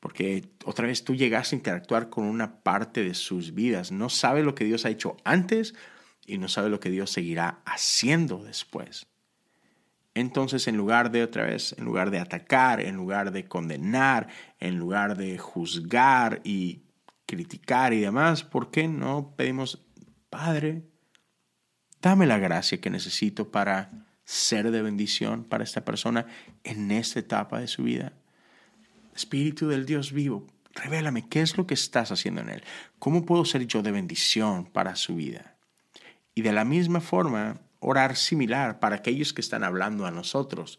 Porque 0.00 0.50
otra 0.64 0.86
vez 0.86 1.02
tú 1.02 1.14
llegas 1.14 1.52
a 1.52 1.56
interactuar 1.56 2.10
con 2.10 2.24
una 2.24 2.60
parte 2.62 3.02
de 3.02 3.14
sus 3.14 3.54
vidas, 3.54 3.90
no 3.90 4.10
sabe 4.10 4.42
lo 4.42 4.54
que 4.54 4.66
Dios 4.66 4.84
ha 4.84 4.90
hecho 4.90 5.16
antes 5.24 5.74
y 6.26 6.38
no 6.38 6.48
sabe 6.48 6.68
lo 6.68 6.80
que 6.80 6.90
Dios 6.90 7.10
seguirá 7.10 7.60
haciendo 7.64 8.42
después. 8.42 9.06
Entonces, 10.14 10.66
en 10.66 10.78
lugar 10.78 11.10
de 11.10 11.22
otra 11.22 11.44
vez, 11.44 11.74
en 11.76 11.84
lugar 11.84 12.10
de 12.10 12.18
atacar, 12.18 12.80
en 12.80 12.96
lugar 12.96 13.32
de 13.32 13.46
condenar, 13.46 14.28
en 14.58 14.78
lugar 14.78 15.16
de 15.16 15.36
juzgar 15.36 16.40
y 16.42 16.80
criticar 17.26 17.92
y 17.92 18.00
demás, 18.00 18.42
¿por 18.42 18.70
qué 18.70 18.88
no 18.88 19.34
pedimos, 19.36 19.84
Padre, 20.30 20.84
dame 22.00 22.26
la 22.26 22.38
gracia 22.38 22.80
que 22.80 22.88
necesito 22.88 23.50
para 23.50 24.06
ser 24.24 24.70
de 24.70 24.80
bendición 24.80 25.44
para 25.44 25.64
esta 25.64 25.84
persona 25.84 26.24
en 26.64 26.90
esta 26.92 27.18
etapa 27.18 27.60
de 27.60 27.66
su 27.66 27.82
vida? 27.82 28.14
Espíritu 29.14 29.68
del 29.68 29.84
Dios 29.84 30.12
vivo, 30.12 30.46
revélame 30.74 31.28
qué 31.28 31.42
es 31.42 31.58
lo 31.58 31.66
que 31.66 31.74
estás 31.74 32.10
haciendo 32.10 32.40
en 32.40 32.48
él. 32.48 32.64
¿Cómo 32.98 33.26
puedo 33.26 33.44
ser 33.44 33.66
yo 33.66 33.82
de 33.82 33.92
bendición 33.92 34.64
para 34.64 34.96
su 34.96 35.16
vida? 35.16 35.55
Y 36.36 36.42
de 36.42 36.52
la 36.52 36.66
misma 36.66 37.00
forma, 37.00 37.62
orar 37.80 38.14
similar 38.14 38.78
para 38.78 38.96
aquellos 38.96 39.32
que 39.32 39.40
están 39.40 39.64
hablando 39.64 40.04
a 40.04 40.10
nosotros. 40.10 40.78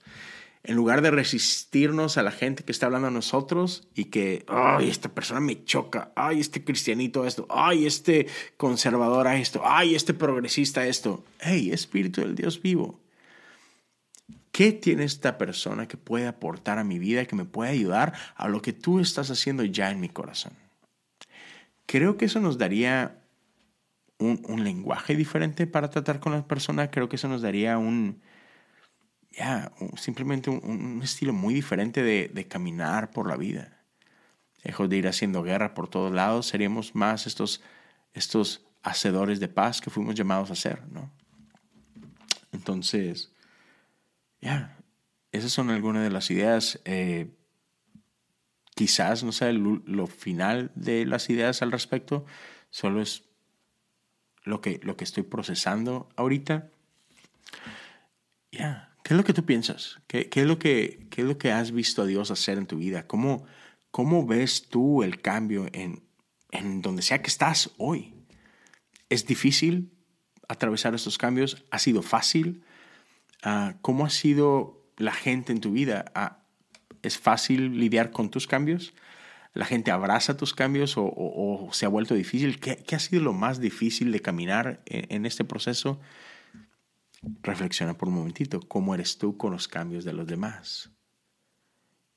En 0.63 0.75
lugar 0.75 1.01
de 1.01 1.09
resistirnos 1.09 2.17
a 2.17 2.21
la 2.21 2.31
gente 2.31 2.63
que 2.63 2.71
está 2.71 2.85
hablando 2.85 3.07
a 3.07 3.11
nosotros 3.11 3.87
y 3.95 4.05
que, 4.05 4.45
ay, 4.47 4.87
esta 4.87 5.09
persona 5.09 5.39
me 5.39 5.63
choca, 5.63 6.11
ay, 6.15 6.39
este 6.39 6.63
cristianito 6.63 7.25
esto, 7.25 7.47
ay, 7.49 7.87
este 7.87 8.27
conservador 8.55 9.27
a 9.27 9.35
esto, 9.37 9.61
ay, 9.65 9.95
este 9.95 10.13
progresista 10.13 10.85
esto. 10.85 11.23
Hey, 11.39 11.71
Espíritu 11.71 12.21
del 12.21 12.35
Dios 12.35 12.61
vivo, 12.61 12.99
¿qué 14.51 14.71
tiene 14.73 15.05
esta 15.05 15.39
persona 15.39 15.87
que 15.87 15.97
puede 15.97 16.27
aportar 16.27 16.77
a 16.77 16.83
mi 16.83 16.99
vida, 16.99 17.25
que 17.25 17.35
me 17.35 17.45
puede 17.45 17.71
ayudar 17.71 18.13
a 18.35 18.47
lo 18.47 18.61
que 18.61 18.73
tú 18.73 18.99
estás 18.99 19.31
haciendo 19.31 19.63
ya 19.63 19.89
en 19.89 20.01
mi 20.01 20.09
corazón? 20.09 20.53
Creo 21.87 22.15
que 22.15 22.25
eso 22.25 22.41
nos 22.41 22.59
daría 22.59 23.23
un, 24.19 24.63
lenguaje 24.63 25.15
diferente 25.15 25.67
para 25.67 25.89
tratar 25.89 26.19
con 26.19 26.33
la 26.33 26.47
persona, 26.47 26.89
creo 26.89 27.07
que 27.09 27.17
eso 27.17 27.27
nos 27.27 27.41
daría 27.41 27.77
un, 27.77 28.21
ya, 29.31 29.71
simplemente 29.95 30.49
un, 30.49 31.01
estilo 31.03 31.33
muy 31.33 31.53
diferente 31.53 32.01
de, 32.01 32.47
caminar 32.47 33.11
por 33.11 33.27
la 33.27 33.37
vida. 33.37 33.83
Lejos 34.63 34.89
de 34.89 34.97
ir 34.97 35.07
haciendo 35.07 35.43
guerra 35.43 35.73
por 35.73 35.87
todos 35.87 36.11
lados, 36.11 36.47
seríamos 36.47 36.95
más 36.95 37.27
estos, 37.27 37.61
estos 38.13 38.65
hacedores 38.83 39.39
de 39.39 39.47
paz 39.47 39.81
que 39.81 39.89
fuimos 39.89 40.15
llamados 40.15 40.49
a 40.51 40.55
ser, 40.55 40.87
¿no? 40.91 41.11
Entonces, 42.51 43.31
ya, 44.41 44.77
esas 45.31 45.51
son 45.51 45.69
algunas 45.69 46.03
de 46.03 46.09
las 46.09 46.31
ideas. 46.31 46.81
Eh, 46.85 47.29
quizás 48.73 49.23
no 49.23 49.31
sea 49.31 49.51
lo 49.51 50.07
final 50.07 50.71
de 50.75 51.05
las 51.05 51.29
ideas 51.29 51.61
al 51.61 51.71
respecto, 51.71 52.25
solo 52.69 53.01
es 53.01 53.26
lo 54.47 54.61
que, 54.61 54.79
lo 54.83 54.97
que 54.97 55.03
estoy 55.03 55.23
procesando 55.23 56.09
ahorita. 56.15 56.69
Ya, 58.51 58.95
¿qué 59.03 59.13
es 59.13 59.17
lo 59.17 59.23
que 59.23 59.33
tú 59.33 59.45
piensas? 59.45 59.99
¿Qué, 60.07 60.29
es 60.33 60.45
lo 60.45 60.57
que, 60.57 61.07
¿Qué 61.09 61.21
es 61.21 61.27
lo 61.27 61.37
que 61.37 61.51
has 61.51 61.71
visto 61.71 62.01
a 62.01 62.05
Dios 62.05 62.31
hacer 62.31 62.57
en 62.57 62.65
tu 62.65 62.77
vida? 62.77 63.05
¿Cómo, 63.07 63.45
cómo 63.91 64.25
ves 64.25 64.69
tú 64.69 65.03
el 65.03 65.21
cambio 65.21 65.67
en, 65.73 66.03
en 66.51 66.81
donde 66.81 67.01
sea 67.01 67.21
que 67.21 67.27
estás 67.27 67.71
hoy? 67.77 68.13
¿Es 69.09 69.25
difícil 69.25 69.91
atravesar 70.47 70.95
estos 70.95 71.17
cambios? 71.17 71.65
¿Ha 71.69 71.79
sido 71.79 72.01
fácil? 72.01 72.63
Ah, 73.43 73.75
¿Cómo 73.81 74.05
ha 74.05 74.09
sido 74.09 74.81
la 74.97 75.13
gente 75.13 75.51
en 75.51 75.61
tu 75.61 75.71
vida? 75.71 76.11
Ah, 76.15 76.39
¿Es 77.03 77.17
fácil 77.17 77.79
lidiar 77.79 78.11
con 78.11 78.29
tus 78.29 78.47
cambios? 78.47 78.93
La 79.57 79.65
gente 79.65 79.89
abraza 79.89 80.37
tus 80.37 80.53
cambios 80.53 80.93
o, 80.97 81.67
se 81.71 81.87
ha 81.87 81.89
vuelto 81.89 82.13
difícil? 82.13 82.59
¿Qué, 82.59 82.95
ha 82.95 82.99
sido 82.99 83.23
lo 83.23 83.33
más 83.33 83.59
difícil 83.59 84.11
de 84.11 84.21
caminar 84.21 84.83
en, 84.85 85.25
este 85.25 85.43
proceso? 85.43 85.99
Reflexiona 87.41 87.97
por 87.97 88.07
un 88.07 88.15
momentito, 88.15 88.59
¿cómo 88.59 88.93
eres 88.93 89.17
tú 89.17 89.35
con 89.35 89.51
los 89.51 89.67
cambios 89.67 90.05
de 90.05 90.13
los 90.13 90.27
demás? 90.27 90.91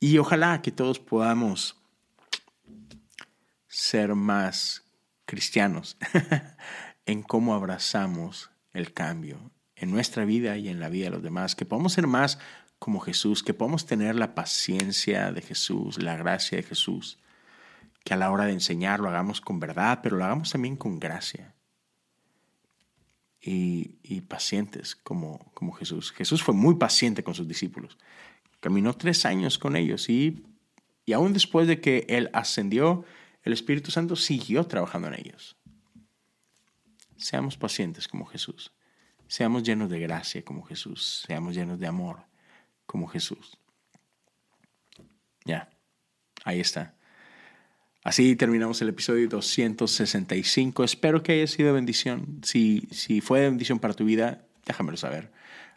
Y 0.00 0.18
ojalá 0.18 0.60
que 0.60 0.70
todos 0.70 0.98
podamos 0.98 1.80
ser 3.68 4.14
más 4.14 4.84
cristianos 5.24 5.96
en 7.06 7.22
cómo 7.22 7.54
abrazamos 7.54 8.50
el 8.74 8.92
cambio 8.92 9.50
en 9.76 9.90
nuestra 9.90 10.26
vida 10.26 10.58
y 10.58 10.68
en 10.68 10.78
la 10.78 10.90
vida 10.90 11.06
de 11.06 11.12
los 11.12 11.22
demás, 11.22 11.56
que 11.56 11.64
podamos 11.64 11.94
ser 11.94 12.06
más 12.06 12.38
como 12.78 13.00
Jesús, 13.00 13.42
que 13.42 13.54
podamos 13.54 13.86
tener 13.86 14.14
la 14.14 14.34
paciencia 14.34 15.32
de 15.32 15.40
Jesús, 15.40 16.02
la 16.02 16.16
gracia 16.16 16.58
de 16.58 16.64
Jesús, 16.64 17.18
que 18.04 18.14
a 18.14 18.16
la 18.16 18.30
hora 18.30 18.46
de 18.46 18.52
enseñar 18.52 19.00
lo 19.00 19.08
hagamos 19.08 19.40
con 19.40 19.60
verdad, 19.60 20.00
pero 20.02 20.16
lo 20.16 20.24
hagamos 20.24 20.50
también 20.50 20.76
con 20.76 20.98
gracia. 20.98 21.54
Y, 23.42 24.20
pacientes 24.28 24.94
como, 24.94 25.50
como 25.54 25.72
Jesús. 25.72 26.12
Jesús 26.12 26.42
fue 26.42 26.54
muy 26.54 26.76
paciente 26.76 27.24
con 27.24 27.34
sus 27.34 27.48
discípulos. 27.48 27.98
Caminó 28.60 28.94
tres 28.94 29.24
años 29.24 29.58
con 29.58 29.76
ellos 29.76 30.08
y, 30.08 30.44
y 31.06 31.14
aún 31.14 31.32
después 31.32 31.66
de 31.66 31.80
que 31.80 32.04
Él 32.08 32.30
ascendió, 32.32 33.04
el 33.42 33.52
Espíritu 33.52 33.90
Santo 33.90 34.14
siguió 34.14 34.64
trabajando 34.66 35.08
en 35.08 35.14
ellos. 35.14 35.56
Seamos 37.16 37.56
pacientes 37.56 38.06
como 38.08 38.26
Jesús. 38.26 38.72
Seamos 39.26 39.62
llenos 39.62 39.88
de 39.88 40.00
gracia 40.00 40.44
como 40.44 40.62
Jesús. 40.62 41.24
Seamos 41.26 41.54
llenos 41.54 41.78
de 41.78 41.86
amor 41.86 42.24
como 42.86 43.06
Jesús. 43.06 43.58
Ya, 45.44 45.70
ahí 46.44 46.60
está. 46.60 46.94
Así 48.02 48.34
terminamos 48.34 48.80
el 48.80 48.88
episodio 48.88 49.28
265. 49.28 50.84
Espero 50.84 51.22
que 51.22 51.32
haya 51.32 51.46
sido 51.46 51.74
bendición. 51.74 52.40
Si, 52.42 52.88
si 52.90 53.20
fue 53.20 53.40
de 53.40 53.50
bendición 53.50 53.78
para 53.78 53.92
tu 53.92 54.06
vida, 54.06 54.46
déjamelo 54.64 54.96
saber. 54.96 55.30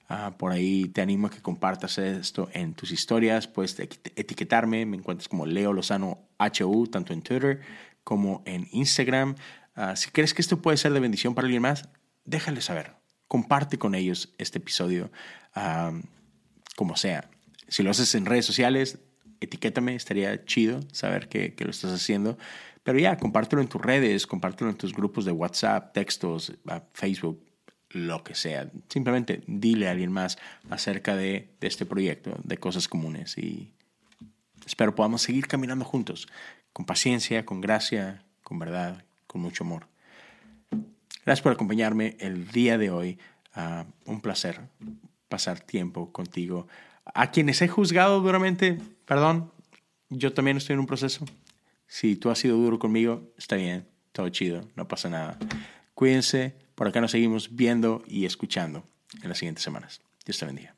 Ah, 0.07 0.35
por 0.37 0.53
ahí 0.53 0.85
te 0.85 1.01
animo 1.01 1.27
a 1.27 1.29
que 1.29 1.41
compartas 1.41 1.97
esto 1.97 2.49
en 2.53 2.75
tus 2.75 2.91
historias. 2.91 3.47
Puedes 3.47 3.77
etiquetarme. 3.77 4.85
Me 4.85 4.95
encuentras 4.95 5.27
como 5.27 5.45
Leo 5.45 5.73
Lozano 5.73 6.29
HU, 6.39 6.87
tanto 6.87 7.11
en 7.11 7.23
Twitter 7.23 7.59
como 8.05 8.41
en 8.45 8.69
Instagram. 8.71 9.35
Ah, 9.75 9.97
si 9.97 10.09
crees 10.09 10.33
que 10.33 10.41
esto 10.41 10.61
puede 10.61 10.77
ser 10.77 10.93
de 10.93 11.01
bendición 11.01 11.35
para 11.35 11.45
alguien 11.45 11.61
más, 11.61 11.89
déjale 12.23 12.61
saber. 12.61 12.93
Comparte 13.27 13.77
con 13.77 13.95
ellos 13.95 14.33
este 14.37 14.59
episodio, 14.59 15.11
ah, 15.55 15.91
como 16.77 16.95
sea. 16.95 17.29
Si 17.67 17.83
lo 17.83 17.91
haces 17.91 18.15
en 18.15 18.25
redes 18.25 18.45
sociales, 18.45 18.99
etiquétame, 19.43 19.95
estaría 19.95 20.43
chido 20.45 20.79
saber 20.91 21.27
que, 21.27 21.53
lo 21.59 21.69
estás 21.69 21.91
haciendo. 21.91 22.37
Pero 22.83 22.99
ya, 22.99 23.17
compártelo 23.17 23.61
en 23.61 23.67
tus 23.67 23.81
redes, 23.81 24.27
compártelo 24.27 24.69
en 24.69 24.77
tus 24.77 24.93
grupos 24.93 25.25
de 25.25 25.31
WhatsApp, 25.31 25.93
textos, 25.93 26.53
Facebook, 26.93 27.43
lo 27.89 28.23
que 28.23 28.35
sea. 28.35 28.69
Simplemente 28.89 29.43
dile 29.47 29.87
a 29.87 29.91
alguien 29.91 30.11
más 30.11 30.37
acerca 30.69 31.15
de, 31.15 31.49
de 31.59 31.67
este 31.67 31.85
proyecto, 31.85 32.35
de 32.43 32.57
cosas 32.57 32.87
comunes. 32.87 33.37
Y 33.37 33.71
espero 34.65 34.95
podamos 34.95 35.21
seguir 35.21 35.47
caminando 35.47 35.85
juntos, 35.85 36.27
con 36.73 36.85
paciencia, 36.85 37.45
con 37.45 37.61
gracia, 37.61 38.23
con 38.41 38.59
verdad, 38.59 39.05
con 39.27 39.41
mucho 39.41 39.63
amor. 39.63 39.87
Gracias 41.25 41.41
por 41.41 41.53
acompañarme 41.53 42.17
el 42.19 42.49
día 42.49 42.77
de 42.77 42.89
hoy. 42.89 43.17
Ah, 43.55 43.85
un 44.05 44.19
placer 44.19 44.59
pasar 45.29 45.59
tiempo 45.59 46.11
contigo 46.11 46.67
a 47.05 47.31
quienes 47.31 47.61
he 47.61 47.67
juzgado 47.67 48.19
duramente, 48.21 48.77
perdón, 49.05 49.51
yo 50.09 50.33
también 50.33 50.57
estoy 50.57 50.73
en 50.73 50.79
un 50.79 50.87
proceso. 50.87 51.25
Si 51.87 52.15
tú 52.15 52.29
has 52.29 52.39
sido 52.39 52.57
duro 52.57 52.79
conmigo, 52.79 53.31
está 53.37 53.55
bien, 53.55 53.87
todo 54.11 54.29
chido, 54.29 54.67
no 54.75 54.87
pasa 54.87 55.09
nada. 55.09 55.37
Cuídense, 55.93 56.55
por 56.75 56.87
acá 56.87 57.01
nos 57.01 57.11
seguimos 57.11 57.55
viendo 57.55 58.03
y 58.07 58.25
escuchando 58.25 58.83
en 59.21 59.29
las 59.29 59.37
siguientes 59.37 59.63
semanas. 59.63 60.01
Dios 60.25 60.37
te 60.39 60.45
bendiga. 60.45 60.75